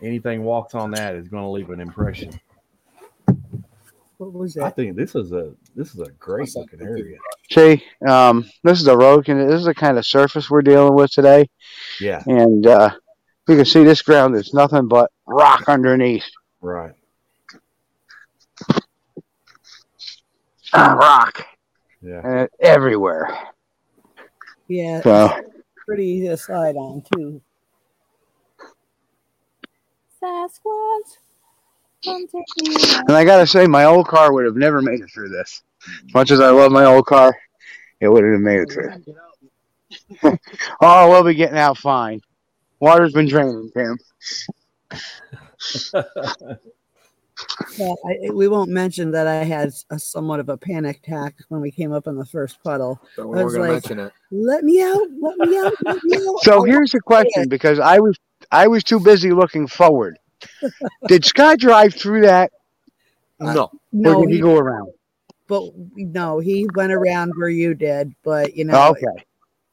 [0.02, 2.38] Anything walks on that is going to leave an impression.
[4.18, 4.64] What was that?
[4.64, 7.16] I think this is a this is a great looking area.
[7.50, 9.28] See, um, this is a road.
[9.28, 11.48] and This is the kind of surface we're dealing with today,
[12.00, 12.22] Yeah.
[12.26, 12.90] and uh,
[13.48, 16.24] you can see this ground is nothing but rock underneath.
[16.60, 16.92] Right.
[20.72, 21.46] Ah, rock
[22.02, 22.20] Yeah.
[22.24, 23.28] and it, everywhere.
[24.66, 25.30] Yeah, So
[25.86, 27.40] pretty easy to slide on too.
[30.22, 31.16] Sasquatch.
[32.04, 33.02] Come take me away.
[33.08, 35.62] And I gotta say, my old car would have never made it through this.
[36.06, 37.34] As much as I love my old car,
[38.00, 40.38] it wouldn't have made it through.
[40.82, 42.20] oh, we'll be getting out fine.
[42.80, 43.96] Water's been draining, Tim.
[47.76, 51.60] Yeah, I, we won't mention that I had a somewhat of a panic attack when
[51.60, 53.00] we came up on the first puddle.
[53.16, 54.12] Don't I we're was gonna like, mention it.
[54.32, 55.06] "Let me out!
[55.20, 55.72] Let me out!
[55.84, 58.18] Let me out!" So here's the question, because I was
[58.50, 60.18] I was too busy looking forward.
[61.08, 62.50] Did Scott drive through that,
[63.40, 63.62] uh, No.
[63.64, 64.92] or No, did he he, go around?
[65.48, 65.64] but
[65.96, 68.14] no, he went around where you did.
[68.22, 69.24] But you know, okay.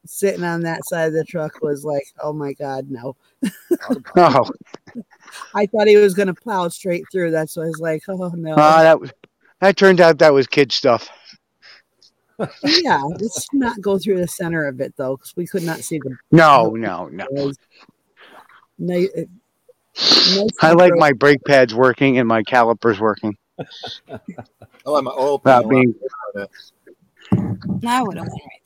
[0.06, 3.16] Sitting on that side of the truck was like, "Oh my god, no!"
[4.16, 4.48] Oh,
[5.54, 7.30] I thought he was going to plow straight through.
[7.30, 9.12] That's why I was like, "Oh no!" ah, that was
[9.60, 11.08] that turned out that was kid stuff.
[12.64, 15.98] yeah, let's not go through the center of it though, because we could not see
[15.98, 16.16] the.
[16.30, 17.26] No, no, no.
[18.78, 19.28] No, it-
[20.60, 23.34] I like my brake pads working and my calipers working.
[23.58, 24.18] I
[24.84, 25.70] like my oil Without pan.
[25.70, 25.94] being
[27.86, 28.60] I would have went right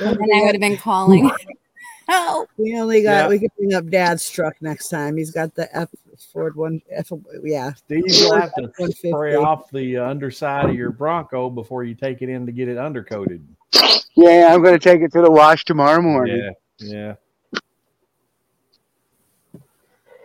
[0.00, 1.30] And I would have been calling.
[2.08, 2.48] Help.
[2.56, 3.28] We only got Yeah.
[3.28, 5.16] we could bring up Dad's truck next time.
[5.16, 5.88] He's got the F
[6.32, 6.80] Ford one.
[6.90, 7.10] F,
[7.42, 11.94] yeah, Steve, you'll have to spray off the uh, underside of your Bronco before you
[11.96, 13.42] take it in to get it undercoated.
[14.14, 16.52] Yeah, I'm going to take it to the wash tomorrow morning.
[16.78, 17.14] Yeah,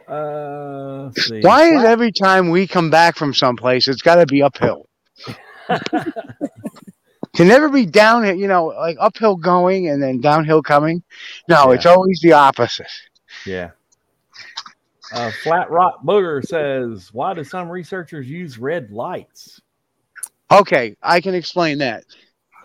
[0.08, 0.14] yeah.
[0.14, 1.10] Uh.
[1.42, 4.88] Why is every time we come back from someplace, it's got to be uphill?
[7.36, 11.02] Can never be downhill, you know, like uphill going and then downhill coming.
[11.48, 12.92] No, it's always the opposite.
[13.46, 13.72] Yeah.
[15.14, 19.62] Uh, Flat Rock Booger says, "Why do some researchers use red lights?"
[20.52, 22.04] Okay, I can explain that.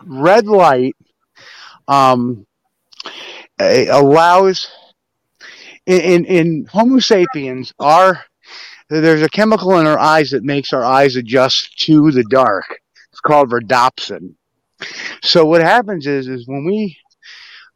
[0.03, 0.95] Red light
[1.87, 2.45] um,
[3.59, 4.69] allows
[5.85, 8.23] in, in in Homo sapiens our
[8.89, 12.79] there's a chemical in our eyes that makes our eyes adjust to the dark.
[13.11, 14.35] It's called rhodopsin.
[15.23, 16.97] So what happens is is when we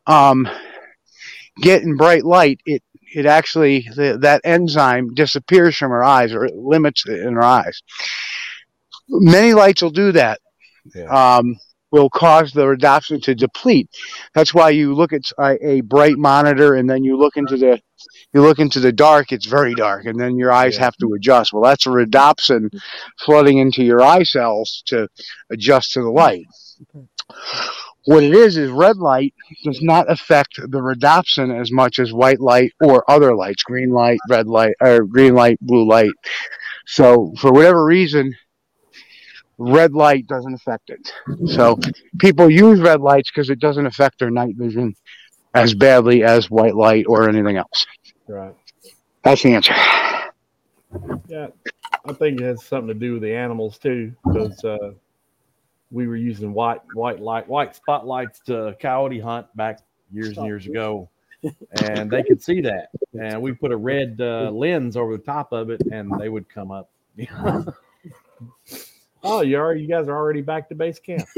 [0.07, 0.48] um,
[1.61, 2.84] get in bright light, it
[3.14, 7.44] it actually the, that enzyme disappears from our eyes or it limits it in our
[7.44, 7.82] eyes.
[9.10, 10.40] Many lights will do that.
[11.10, 11.57] Um,
[11.91, 13.90] will cause the rhodopsin to deplete.
[14.34, 17.80] That's why you look at a, a bright monitor and then you look into the
[18.34, 19.32] you look into the dark.
[19.32, 21.52] It's very dark, and then your eyes have to adjust.
[21.53, 22.69] Well, that's a rhodopsin
[23.19, 25.07] flooding into your eye cells to
[25.52, 26.45] adjust to the light.
[28.06, 29.34] What it is is red light
[29.64, 34.20] does not affect the rhodopsin as much as white light or other lights, green light,
[34.28, 36.12] red light, or green light, blue light.
[36.88, 38.36] So for whatever reason,
[39.60, 41.14] red light doesn't affect it.
[41.45, 41.80] So
[42.18, 44.95] people use red lights because it doesn't affect their night vision
[45.53, 47.86] as badly as white light or anything else.
[48.28, 48.56] Right.
[49.24, 49.76] That's the answer.
[51.28, 51.48] Yeah,
[52.03, 54.94] I think it has something to do with the animals too, because uh,
[55.92, 59.80] we were using white white light white spotlights to coyote hunt back
[60.12, 61.10] years and years ago,
[61.84, 62.90] and they could see that.
[63.20, 66.48] And we put a red uh, lens over the top of it, and they would
[66.50, 66.90] come up.
[69.24, 71.28] oh, you are you guys are already back to base camp.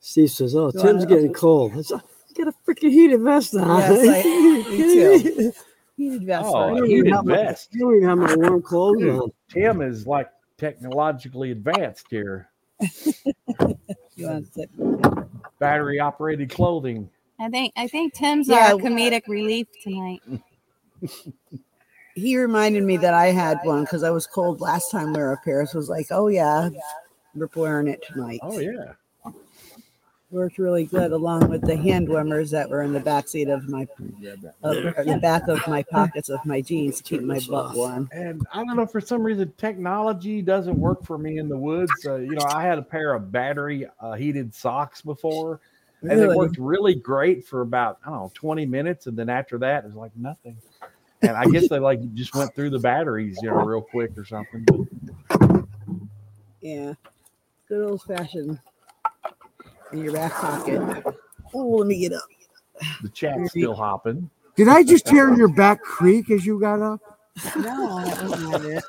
[0.00, 2.00] Steve says, "Oh, Go Tim's getting cold." I said,
[2.36, 5.52] "You got a freaking heated vest on." Yes, I- me too.
[5.96, 6.68] Heated vest Oh, on.
[6.76, 7.70] don't even heated have my- vest.
[7.74, 9.30] I don't even have my warm clothes Dude, on.
[9.50, 12.50] Tim is like technologically advanced here.
[14.16, 15.26] You want to-
[15.60, 17.08] Battery operated clothing.
[17.38, 20.20] I think I think Tim's Yeah, our comedic relief tonight.
[22.16, 25.34] he reminded me that I had one because I was cold last time we were
[25.34, 25.64] up here.
[25.66, 26.68] So I was like, oh yeah,
[27.34, 28.40] we're wearing it tonight.
[28.42, 28.94] Oh yeah.
[30.30, 33.66] Worked really good along with the hand warmers that were in the back seat of
[33.66, 33.88] my,
[34.62, 38.10] of, or the back of my pockets of my jeans to keep my butt warm.
[38.12, 42.06] And I don't know for some reason technology doesn't work for me in the woods.
[42.06, 45.60] Uh, you know, I had a pair of battery uh, heated socks before,
[46.02, 46.24] and Really?
[46.24, 49.84] it worked really great for about I don't know twenty minutes, and then after that
[49.84, 50.58] it was like nothing.
[51.22, 54.26] And I guess they like just went through the batteries, you know, real quick or
[54.26, 54.66] something.
[54.66, 55.64] But
[56.60, 56.92] Yeah,
[57.66, 58.60] good old fashioned
[59.92, 61.04] in your back pocket.
[61.54, 62.22] Oh, let me get up.
[63.02, 64.30] the chat's still hopping.
[64.56, 67.00] Did I just tear your back creak as you got up?
[67.56, 68.84] No, that was not it.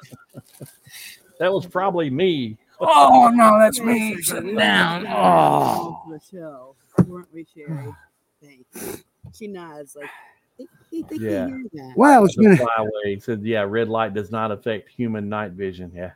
[1.39, 2.57] That was probably me.
[2.81, 5.05] Oh no, that's me sitting down.
[5.07, 6.01] Oh.
[6.07, 6.75] Michelle,
[7.07, 7.93] weren't we, Sherry?
[8.43, 9.03] Thanks.
[9.33, 10.09] She nods like,
[10.57, 11.45] they, they, they Yeah.
[11.47, 11.93] can hear that.
[11.95, 12.57] Well, it's The gonna.
[12.57, 16.11] flyway said, "Yeah, red light does not affect human night vision." Yeah,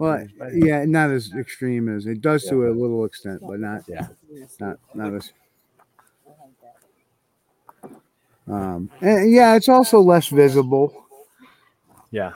[0.00, 3.82] Well, yeah, not as extreme as it does to a little extent, but not.
[3.88, 4.06] Yeah.
[4.60, 5.32] Not not as.
[8.46, 8.90] Um.
[9.00, 11.04] And yeah, it's also less visible.
[12.10, 12.32] Yeah.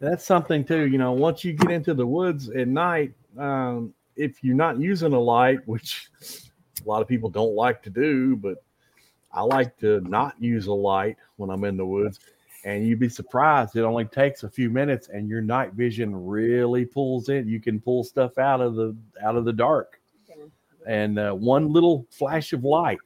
[0.00, 0.86] That's something too.
[0.86, 5.12] You know, once you get into the woods at night, um, if you're not using
[5.12, 6.10] a light, which
[6.84, 8.62] a lot of people don't like to do, but
[9.32, 12.20] I like to not use a light when I'm in the woods.
[12.64, 13.76] And you'd be surprised.
[13.76, 17.48] It only takes a few minutes, and your night vision really pulls in.
[17.48, 20.00] You can pull stuff out of the out of the dark,
[20.86, 22.98] and uh, one little flash of light,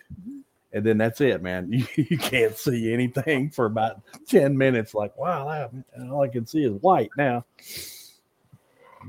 [0.72, 1.70] and then that's it, man.
[1.72, 4.94] You, you can't see anything for about 10 minutes.
[4.94, 7.44] Like, wow, that, all I can see is white now.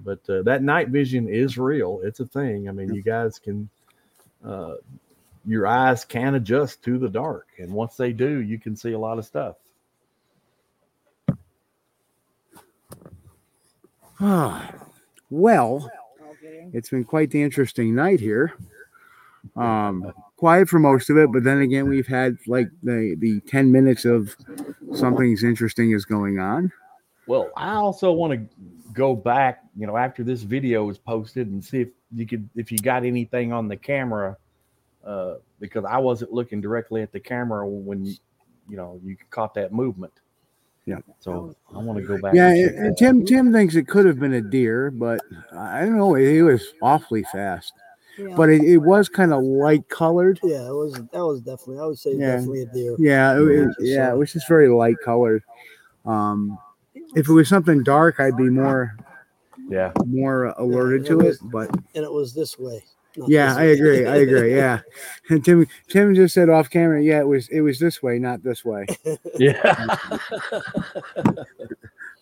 [0.03, 2.02] But uh, that night vision is real.
[2.03, 2.68] It's a thing.
[2.68, 3.70] I mean, you guys can,
[4.45, 4.76] uh,
[5.45, 7.48] your eyes can adjust to the dark.
[7.60, 9.56] And once they do, you can see a lot of stuff.
[15.29, 15.91] Well,
[16.71, 18.53] it's been quite the interesting night here.
[19.57, 23.71] Um, quiet for most of it, but then again, we've had like the the ten
[23.71, 24.35] minutes of
[24.93, 26.71] something's interesting is going on.
[27.27, 28.55] Well, I also want to
[28.93, 32.71] go back, you know, after this video is posted and see if you could, if
[32.71, 34.37] you got anything on the camera,
[35.05, 39.73] uh, because I wasn't looking directly at the camera when you know you caught that
[39.73, 40.13] movement.
[40.85, 40.97] Yeah.
[41.19, 42.34] So I want to go back.
[42.34, 45.22] Yeah, and check and, and Tim Tim thinks it could have been a deer, but
[45.55, 46.14] I don't know.
[46.15, 47.72] He was awfully fast,
[48.18, 48.35] Yeah.
[48.35, 50.39] but it, it was kind of light colored.
[50.43, 50.93] Yeah, it was.
[50.93, 51.80] That was definitely.
[51.80, 52.35] I would say Yeah.
[52.35, 52.95] definitely a deer.
[52.99, 55.43] Yeah, it, Yeah, was- just, yeah, it was just very light colored.
[56.05, 56.57] Um,
[57.15, 58.97] if it was something dark, I'd be more
[59.69, 61.23] yeah more alerted it to it.
[61.23, 62.84] was- But And it was this way.
[63.18, 64.06] Not yeah, I agree.
[64.06, 64.56] I agree.
[64.56, 64.81] Yeah,
[65.30, 67.02] and Tim Tim just said off camera.
[67.02, 68.85] Yeah, it was it was this way, not this way.
[69.38, 69.98] Yeah.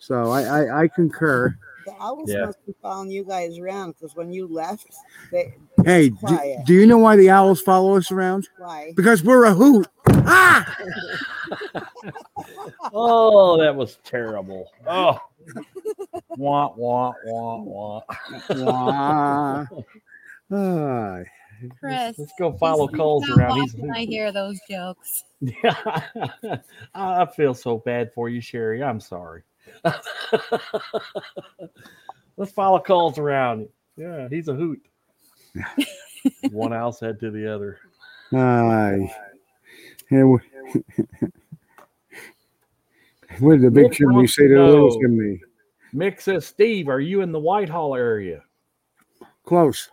[0.02, 1.56] So I I, I concur.
[1.86, 2.46] The owls Yeah.
[2.46, 4.88] must be following you guys around because when you left,
[5.30, 5.54] they
[5.84, 8.48] Hey, do, do you know why the owls follow us around?
[8.58, 8.92] Why?
[8.96, 9.86] Because we're a hoot.
[10.08, 10.76] Ah!
[12.92, 14.70] Oh, that was terrible.
[14.86, 15.18] Oh.
[16.36, 18.02] wah wah wah wah.
[18.50, 19.66] Wah.
[20.52, 21.20] Ah.
[21.78, 23.60] Chris, Let's go follow he's- Kulls around.
[23.60, 25.24] He's often I hear those jokes.
[25.40, 25.74] Yeah,
[26.94, 28.82] I feel so bad for you, Sherry.
[28.82, 29.42] I'm sorry.
[32.36, 33.68] Let's follow Kulls around.
[33.96, 34.80] Yeah, he's a hoot.
[36.52, 37.78] One house said to the other.
[38.32, 39.12] Aye.
[40.10, 40.38] Yeah, we-
[43.38, 45.40] what did the big Nick chimney say to to the little know- chimney?
[45.94, 48.42] Mick says, Steve, are you in the Whitehall area?
[49.44, 49.90] Close.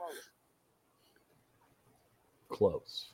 [2.50, 3.10] Close.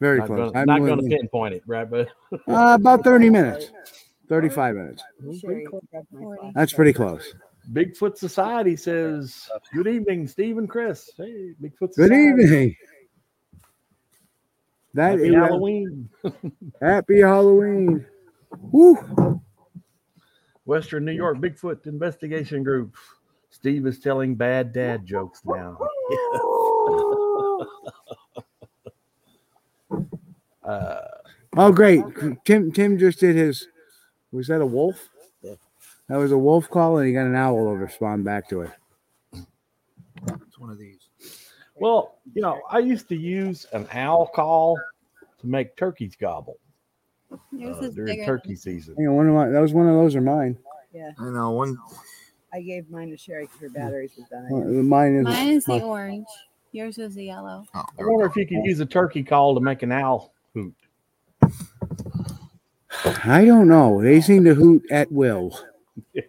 [0.00, 0.52] Very not close.
[0.52, 1.88] Gonna, I'm not going to pinpoint it, right?
[1.88, 2.08] But
[2.48, 3.70] Uh, about 30 minutes.
[4.28, 5.02] 35 minutes.
[5.40, 6.52] Sherry grabbed my phone.
[6.54, 7.34] That's pretty close.
[7.72, 11.10] Bigfoot Society says, Good evening, Steve and Chris.
[11.16, 12.32] Hey, Bigfoot Society.
[12.32, 12.76] Good evening.
[14.94, 16.08] That Happy is- Halloween.
[16.80, 18.06] Happy Halloween.
[18.60, 19.40] Woo.
[20.64, 22.96] Western New York Bigfoot Investigation Group.
[23.50, 25.78] Steve is telling bad dad jokes now.
[30.66, 31.00] Uh,
[31.58, 32.02] Oh, great.
[32.44, 33.68] Tim Tim just did his.
[34.32, 35.08] Was that a wolf?
[35.42, 35.54] Yeah.
[36.08, 38.70] That was a wolf call, and he got an owl to respond back to it.
[39.32, 41.08] It's one of these.
[41.76, 44.78] well, you know, I used to use an owl call
[45.40, 46.58] to make turkeys gobble
[47.32, 48.94] uh, during bigger turkey season.
[48.96, 50.58] Hang on, one of my, that was one of those are mine.
[50.92, 51.78] Yeah, I know one.
[52.52, 54.88] I gave mine to Sherry because her batteries were dying.
[54.88, 55.24] Mine is.
[55.24, 56.26] Mine is the my- orange.
[56.72, 57.64] Yours is the yellow.
[57.74, 60.30] Oh, I wonder if you could use a turkey call to make an owl hoot.
[63.24, 64.02] I don't know.
[64.02, 65.58] They seem to hoot at will.
[66.12, 66.22] Yeah.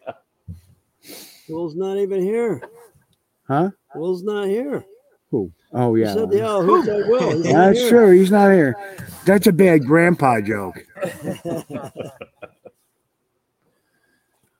[1.49, 2.61] Will's not even here.
[3.47, 3.71] Huh?
[3.95, 4.85] Will's not here.
[5.31, 5.51] Who?
[5.73, 6.13] Oh You yeah.
[6.13, 7.38] said the owl hoots at Will.
[7.38, 7.89] He's not That's here.
[7.89, 8.11] true.
[8.11, 8.75] He's not here.
[9.25, 10.85] That's a bad grandpa joke.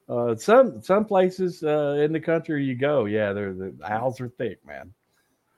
[0.10, 4.30] Uh, some some places uh, in the country you go, yeah, they're, the owls are
[4.30, 4.94] thick, man.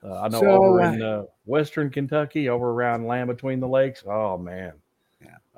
[0.03, 3.67] Uh, I know So, over uh, in uh, Western Kentucky, over around Land Between the
[3.67, 4.03] Lakes.
[4.07, 4.88] Oh man, yeah,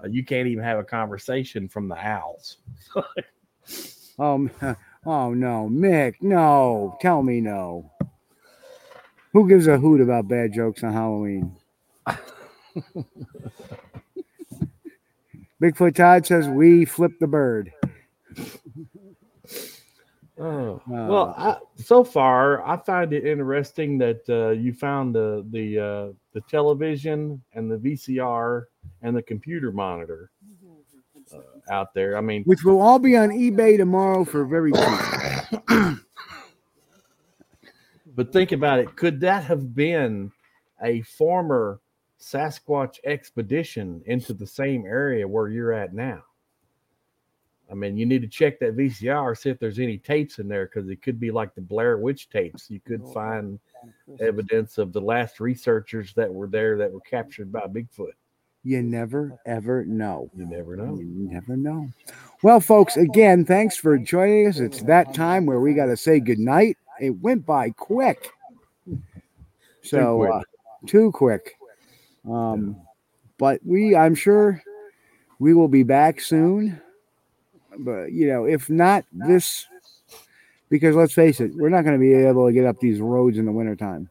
[0.03, 2.57] uh, you can't even have a conversation from the owls.
[4.19, 4.51] Um.
[5.03, 6.13] Oh no, Mick.
[6.21, 6.95] No.
[7.01, 7.91] Tell me no.
[9.33, 11.55] Who gives a hoot about bad jokes on Halloween?
[15.61, 17.71] Bigfoot Todd says we flip the bird.
[20.37, 25.79] Oh, well, I, so far I find it interesting that uh, you found the the
[25.79, 28.65] uh, the television and the VCR
[29.01, 30.31] and the computer monitor
[31.33, 31.39] uh,
[31.71, 32.17] out there.
[32.17, 35.99] I mean, which will all be on eBay tomorrow for very cheap.
[38.15, 38.95] But think about it.
[38.95, 40.31] Could that have been
[40.81, 41.79] a former
[42.19, 46.21] Sasquatch expedition into the same area where you're at now?
[47.71, 50.65] I mean, you need to check that VCR, see if there's any tapes in there,
[50.65, 52.69] because it could be like the Blair Witch tapes.
[52.69, 53.59] You could find
[54.19, 58.11] evidence of the last researchers that were there that were captured by Bigfoot.
[58.63, 60.29] You never ever know.
[60.35, 60.99] You never know.
[60.99, 61.89] You never know.
[62.43, 64.59] Well, folks, again, thanks for joining us.
[64.59, 66.77] It's that time where we got to say goodnight.
[66.99, 68.31] It went by quick.
[69.83, 70.31] So, quick.
[70.31, 70.41] uh,
[70.85, 71.55] too quick.
[72.29, 72.75] Um,
[73.37, 74.61] but we, I'm sure
[75.39, 76.79] we will be back soon.
[77.79, 79.65] But, you know, if not this,
[80.69, 83.39] because let's face it, we're not going to be able to get up these roads
[83.39, 84.09] in the wintertime.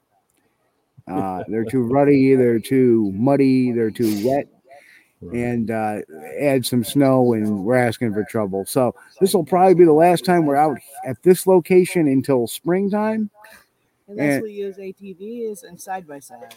[1.11, 4.47] Uh, they're too ruddy, they're too muddy, they're too wet
[5.35, 5.99] and uh,
[6.41, 8.65] add some snow, and we're asking for trouble.
[8.65, 13.29] So this will probably be the last time we're out at this location until springtime.
[14.09, 16.57] And that's And- what we use ATVs and side by sides.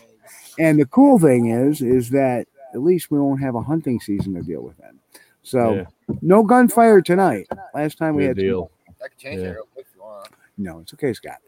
[0.57, 4.33] And the cool thing is, is that at least we won't have a hunting season
[4.35, 4.97] to deal with then.
[5.41, 5.85] So
[6.21, 7.47] no gunfire tonight.
[7.75, 8.71] Last time we Good had some- deal.
[9.03, 9.47] I can change Yeah.
[9.47, 10.29] it real quick if you want.
[10.57, 11.39] No, it's okay, Scott.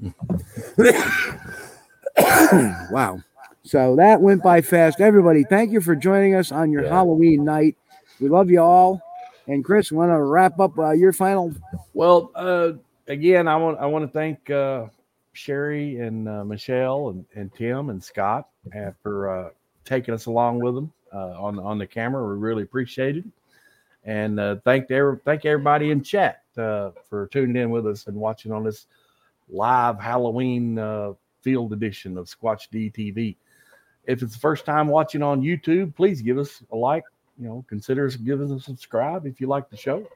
[2.90, 3.20] wow.
[3.62, 5.00] So that went by fast.
[5.00, 6.90] Everybody, thank you for joining us on your Yeah.
[6.90, 7.76] Halloween night.
[8.20, 9.02] We love you all.
[9.46, 11.54] And Chris, want to wrap up uh, your final?
[11.94, 12.72] Well, uh,
[13.08, 14.86] again, I want I want to thank uh,
[15.32, 19.50] Sherry and uh, Michelle and, and Tim and Scott uh, for uh,
[19.84, 22.26] taking us along with them uh, on on the camera.
[22.28, 23.24] We really appreciate it,
[24.04, 28.16] and uh, thank every, thank everybody in chat uh, for tuning in with us and
[28.16, 28.86] watching on this
[29.48, 31.12] live Halloween uh,
[31.42, 33.36] field edition of Squatch DTV.
[34.06, 37.04] If it's the first time watching on YouTube, please give us a like.
[37.40, 40.06] You know, consider us giving us a subscribe if you like the show.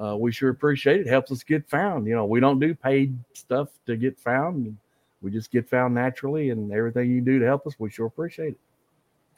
[0.00, 1.06] Uh, we sure appreciate it.
[1.06, 2.06] Helps us get found.
[2.06, 4.76] You know, we don't do paid stuff to get found.
[5.22, 8.54] We just get found naturally, and everything you do to help us, we sure appreciate
[8.54, 8.58] it.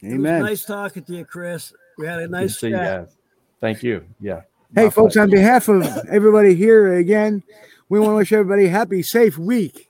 [0.02, 0.42] It was Amen.
[0.42, 1.72] nice talking to you, Chris.
[1.96, 3.06] We had a Good nice to see you chat.
[3.06, 3.16] guys.
[3.60, 4.04] Thank you.
[4.20, 4.42] Yeah.
[4.74, 5.22] Hey, My folks, pleasure.
[5.22, 7.42] on behalf of everybody here again,
[7.88, 9.85] we want to wish everybody a happy, safe week.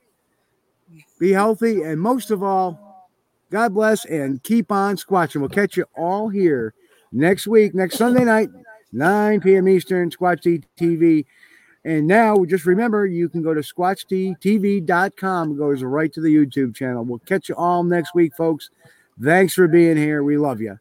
[1.18, 3.10] Be healthy, and most of all,
[3.50, 5.40] God bless and keep on squatching.
[5.40, 6.74] We'll catch you all here
[7.12, 8.50] next week, next Sunday night,
[8.92, 9.68] 9 p.m.
[9.68, 11.24] Eastern, Squatch TV.
[11.84, 15.52] And now, just remember, you can go to squatchtv.com.
[15.52, 17.04] It goes right to the YouTube channel.
[17.04, 18.70] We'll catch you all next week, folks.
[19.22, 20.22] Thanks for being here.
[20.24, 20.78] We love you.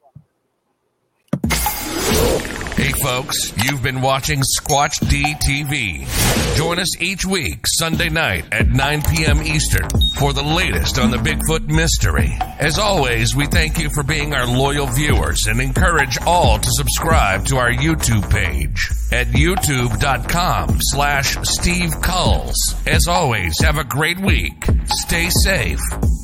[3.06, 6.58] Folks, you've been watching Squatch DTV.
[6.58, 9.44] Join us each week, Sunday night at 9 p.m.
[9.44, 9.88] Eastern,
[10.18, 12.36] for the latest on the Bigfoot mystery.
[12.58, 17.46] As always, we thank you for being our loyal viewers and encourage all to subscribe
[17.46, 22.56] to our YouTube page at youtube.com slash Steve Kulls.
[22.88, 24.66] As always, have a great week.
[24.88, 25.80] Stay safe.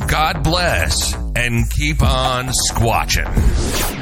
[0.07, 4.00] God bless and keep on squatching.